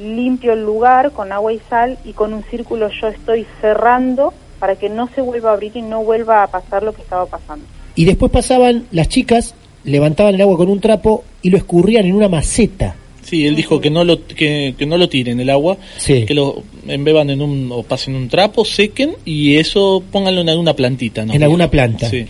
limpio 0.00 0.52
el 0.52 0.64
lugar 0.64 1.12
con 1.12 1.30
agua 1.32 1.52
y 1.52 1.60
sal 1.68 1.98
y 2.04 2.12
con 2.12 2.32
un 2.32 2.42
círculo 2.44 2.88
yo 3.00 3.08
estoy 3.08 3.46
cerrando 3.60 4.32
para 4.58 4.76
que 4.76 4.88
no 4.88 5.08
se 5.14 5.20
vuelva 5.20 5.50
a 5.50 5.52
abrir 5.54 5.76
y 5.76 5.82
no 5.82 6.02
vuelva 6.02 6.42
a 6.42 6.46
pasar 6.48 6.82
lo 6.82 6.92
que 6.92 7.02
estaba 7.02 7.26
pasando. 7.26 7.64
Y 7.94 8.04
después 8.04 8.30
pasaban 8.32 8.86
las 8.90 9.08
chicas, 9.08 9.54
levantaban 9.84 10.34
el 10.34 10.40
agua 10.40 10.56
con 10.56 10.68
un 10.68 10.80
trapo 10.80 11.24
y 11.42 11.50
lo 11.50 11.56
escurrían 11.56 12.06
en 12.06 12.14
una 12.14 12.28
maceta. 12.28 12.94
Sí, 13.22 13.46
él 13.46 13.54
dijo 13.54 13.80
que 13.80 13.90
no 13.90 14.02
lo 14.04 14.26
que, 14.26 14.74
que 14.76 14.86
no 14.86 14.96
lo 14.96 15.08
tiren 15.08 15.38
el 15.40 15.50
agua, 15.50 15.76
Sí. 15.98 16.24
que 16.26 16.34
lo 16.34 16.62
embeban 16.88 17.30
en 17.30 17.42
un 17.42 17.70
o 17.70 17.82
pasen 17.82 18.14
un 18.16 18.28
trapo, 18.28 18.64
sequen 18.64 19.12
y 19.24 19.56
eso 19.56 20.02
pónganlo 20.10 20.40
en 20.40 20.48
alguna 20.48 20.74
plantita, 20.74 21.24
¿no? 21.24 21.32
En 21.34 21.42
alguna 21.42 21.70
planta. 21.70 22.08
Sí. 22.08 22.26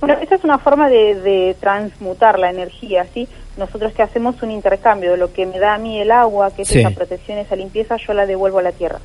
Bueno, 0.00 0.16
esa 0.20 0.34
es 0.34 0.44
una 0.44 0.58
forma 0.58 0.90
de, 0.90 1.14
de 1.14 1.56
transmutar 1.60 2.38
la 2.38 2.50
energía, 2.50 3.06
¿sí? 3.14 3.26
Nosotros 3.56 3.92
que 3.92 4.02
hacemos 4.02 4.42
un 4.42 4.50
intercambio 4.50 5.12
de 5.12 5.16
lo 5.16 5.32
que 5.32 5.46
me 5.46 5.58
da 5.58 5.74
a 5.74 5.78
mí 5.78 6.00
el 6.00 6.10
agua, 6.10 6.52
que 6.54 6.62
es 6.62 6.68
Sí. 6.68 6.80
esa 6.80 6.90
protección, 6.90 7.38
esa 7.38 7.54
limpieza, 7.56 7.96
yo 8.04 8.12
la 8.12 8.26
devuelvo 8.26 8.58
a 8.58 8.62
la 8.62 8.72
tierra. 8.72 8.98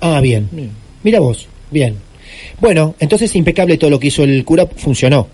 Ah, 0.00 0.20
bien. 0.20 0.48
Mira 1.02 1.20
vos, 1.20 1.46
bien. 1.70 1.96
Bueno, 2.60 2.94
entonces 2.98 3.34
impecable 3.36 3.78
todo 3.78 3.90
lo 3.90 3.98
que 4.00 4.08
hizo 4.08 4.24
el 4.24 4.44
cura, 4.44 4.66
funcionó. 4.66 5.28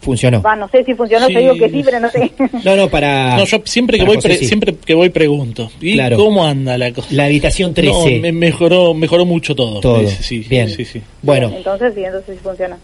Funcionó. 0.00 0.40
Va, 0.40 0.56
no 0.56 0.68
sé 0.68 0.82
si 0.84 0.94
funcionó, 0.94 1.26
Sí. 1.26 1.34
te 1.34 1.40
digo 1.40 1.54
que 1.54 1.68
sí, 1.68 1.82
pero 1.84 2.00
no 2.00 2.08
sé. 2.10 2.30
No, 2.64 2.76
no, 2.76 2.88
para... 2.88 3.36
No, 3.36 3.44
yo 3.44 3.58
siempre 3.64 3.98
que 3.98 4.04
voy 4.04 4.16
José, 4.16 4.28
pre- 4.28 4.38
sí. 4.38 4.46
siempre 4.46 4.74
que 4.74 4.94
voy 4.94 5.10
pregunto. 5.10 5.70
¿Y 5.80 5.94
Claro. 5.94 6.16
cómo 6.16 6.44
anda 6.46 6.78
la 6.78 6.92
cosa? 6.92 7.08
La 7.10 7.24
habitación 7.24 7.74
13. 7.74 8.16
No, 8.16 8.22
me 8.22 8.32
mejoró 8.32 8.94
mejoró 8.94 9.24
mucho 9.26 9.54
todo. 9.54 9.80
Todo. 9.80 10.08
Sí, 10.08 10.16
sí, 10.42 10.46
Bien. 10.48 10.70
Sí, 10.70 10.84
sí. 10.84 11.02
Bueno, 11.22 11.52
Entonces 11.54 11.92
sí, 11.94 12.04
entonces 12.04 12.36
sí 12.36 12.40
funciona. 12.42 12.78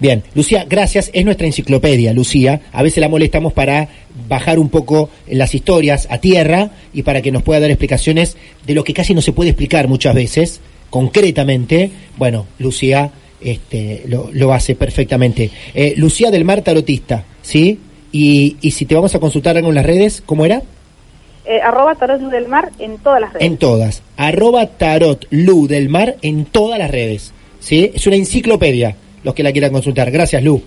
Bien, 0.00 0.24
Lucía, 0.34 0.64
gracias. 0.68 1.10
Es 1.12 1.24
nuestra 1.24 1.46
enciclopedia, 1.46 2.12
Lucía. 2.14 2.62
A 2.72 2.82
veces 2.82 3.00
la 3.02 3.08
molestamos 3.08 3.52
para 3.52 3.88
bajar 4.28 4.58
un 4.58 4.70
poco 4.70 5.10
las 5.28 5.54
historias 5.54 6.08
a 6.10 6.18
tierra 6.18 6.70
y 6.92 7.02
para 7.02 7.20
que 7.20 7.30
nos 7.30 7.42
pueda 7.42 7.60
dar 7.60 7.70
explicaciones 7.70 8.36
de 8.66 8.74
lo 8.74 8.82
que 8.82 8.94
casi 8.94 9.14
no 9.14 9.20
se 9.20 9.32
puede 9.32 9.50
explicar 9.50 9.88
muchas 9.88 10.14
veces, 10.14 10.60
concretamente. 10.88 11.90
Bueno, 12.16 12.46
Lucía 12.58 13.10
este, 13.42 14.02
lo, 14.06 14.30
lo 14.32 14.52
hace 14.54 14.74
perfectamente. 14.74 15.50
Eh, 15.74 15.94
Lucía 15.96 16.30
del 16.30 16.44
Mar 16.44 16.62
Tarotista, 16.62 17.24
¿sí? 17.42 17.78
Y, 18.10 18.56
y 18.62 18.70
si 18.70 18.86
te 18.86 18.94
vamos 18.94 19.14
a 19.14 19.20
consultar 19.20 19.56
algo 19.56 19.68
en 19.68 19.74
las 19.74 19.86
redes, 19.86 20.22
¿cómo 20.24 20.46
era? 20.46 20.62
Eh, 21.44 21.60
arroba 21.60 21.94
Tarot 21.94 22.20
Luz 22.20 22.30
del 22.30 22.48
Mar 22.48 22.70
en 22.78 22.98
todas 22.98 23.20
las 23.20 23.32
redes. 23.32 23.46
En 23.46 23.56
todas. 23.56 24.02
Arroba 24.16 24.66
Tarot 24.66 25.26
Lu 25.30 25.66
del 25.66 25.88
Mar 25.88 26.16
en 26.22 26.44
todas 26.44 26.78
las 26.78 26.90
redes. 26.90 27.32
¿Sí? 27.60 27.90
Es 27.94 28.06
una 28.06 28.16
enciclopedia, 28.16 28.96
los 29.24 29.34
que 29.34 29.42
la 29.42 29.52
quieran 29.52 29.72
consultar. 29.72 30.10
Gracias, 30.10 30.42
Lu. 30.42 30.62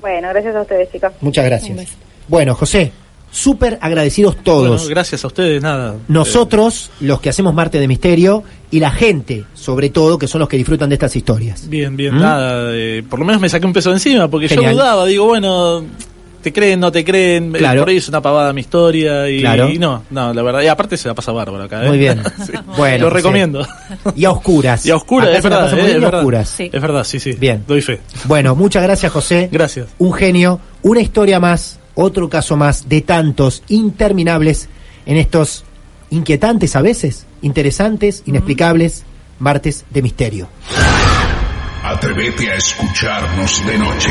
Bueno, 0.00 0.28
gracias 0.30 0.54
a 0.56 0.62
ustedes, 0.62 0.90
chicas. 0.90 1.12
Muchas 1.20 1.44
gracias. 1.44 1.88
Bueno, 2.28 2.54
José, 2.54 2.92
súper 3.30 3.78
agradecidos 3.80 4.36
todos. 4.42 4.68
Bueno, 4.80 4.88
gracias 4.88 5.24
a 5.24 5.26
ustedes, 5.26 5.62
nada. 5.62 5.96
Nosotros, 6.08 6.90
los 7.00 7.20
que 7.20 7.28
hacemos 7.28 7.54
Marte 7.54 7.78
de 7.78 7.86
Misterio, 7.88 8.42
y 8.70 8.80
la 8.80 8.90
gente, 8.90 9.44
sobre 9.54 9.90
todo, 9.90 10.18
que 10.18 10.26
son 10.28 10.38
los 10.38 10.48
que 10.48 10.56
disfrutan 10.56 10.88
de 10.88 10.94
estas 10.94 11.14
historias. 11.16 11.68
Bien, 11.68 11.96
bien, 11.96 12.14
¿Mm? 12.14 12.20
nada. 12.20 12.70
eh, 12.72 13.02
por 13.08 13.18
lo 13.18 13.24
menos 13.24 13.40
me 13.42 13.48
saqué 13.48 13.66
un 13.66 13.72
peso 13.72 13.90
de 13.90 13.96
encima 13.96 14.28
porque 14.28 14.48
Genial. 14.48 14.72
yo 14.72 14.78
dudaba. 14.78 15.04
Digo, 15.06 15.26
bueno, 15.26 15.84
te 16.40 16.52
creen, 16.52 16.80
no 16.80 16.90
te 16.92 17.04
creen. 17.04 17.54
eh, 17.54 17.58
Claro. 17.58 17.82
Por 17.82 17.88
ahí 17.90 17.96
es 17.98 18.08
una 18.08 18.20
pavada 18.20 18.52
mi 18.52 18.60
historia. 18.62 19.28
Y, 19.28 19.40
Claro. 19.40 19.68
y 19.70 19.78
no, 19.78 20.02
no, 20.10 20.32
la 20.34 20.42
verdad. 20.42 20.62
Y 20.62 20.66
aparte 20.68 20.96
se 20.96 21.08
la 21.08 21.14
pasa 21.14 21.32
bárbaro 21.32 21.64
acá. 21.64 21.84
¿eh? 21.84 21.88
Muy 21.88 21.98
bien. 21.98 22.22
Sí. 22.46 22.52
Bueno, 22.76 23.04
Lo 23.04 23.10
José. 23.10 23.16
recomiendo. 23.18 23.66
Y 24.16 24.24
a 24.24 24.30
oscuras. 24.30 24.84
Y 24.86 24.90
a 24.90 24.96
oscuras, 24.96 25.28
Acá 25.28 25.38
es 25.38 25.44
verdad. 25.44 25.78
eh, 25.78 25.80
es 25.80 25.88
y 25.88 25.90
a 25.96 25.98
verdad. 26.00 26.20
oscuras. 26.20 26.60
Es 26.60 26.82
verdad, 26.82 27.04
sí, 27.04 27.20
sí. 27.20 27.32
Bien. 27.32 27.64
Doy 27.66 27.82
fe. 27.82 28.00
Bueno, 28.24 28.54
muchas 28.54 28.82
gracias, 28.82 29.12
José. 29.12 29.48
Gracias. 29.52 29.88
Un 29.98 30.12
genio, 30.12 30.60
una 30.82 31.00
historia 31.00 31.38
más, 31.40 31.78
otro 31.94 32.28
caso 32.28 32.56
más 32.56 32.88
de 32.88 33.02
tantos 33.02 33.62
interminables 33.68 34.68
en 35.06 35.16
estos 35.16 35.64
inquietantes 36.10 36.74
a 36.76 36.82
veces, 36.82 37.26
interesantes, 37.42 38.22
inexplicables 38.26 39.04
martes 39.38 39.84
de 39.90 40.02
misterio. 40.02 40.48
Atrévete 41.84 42.50
a 42.50 42.56
escucharnos 42.56 43.66
de 43.66 43.78
noche. 43.78 44.10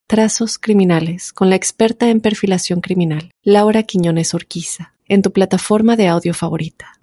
Trazos 0.11 0.57
Criminales 0.59 1.31
con 1.31 1.49
la 1.49 1.55
experta 1.55 2.09
en 2.09 2.19
perfilación 2.19 2.81
criminal, 2.81 3.31
Laura 3.43 3.83
Quiñones 3.83 4.33
Orquiza, 4.33 4.93
en 5.07 5.21
tu 5.21 5.31
plataforma 5.31 5.95
de 5.95 6.09
audio 6.09 6.33
favorita. 6.33 6.99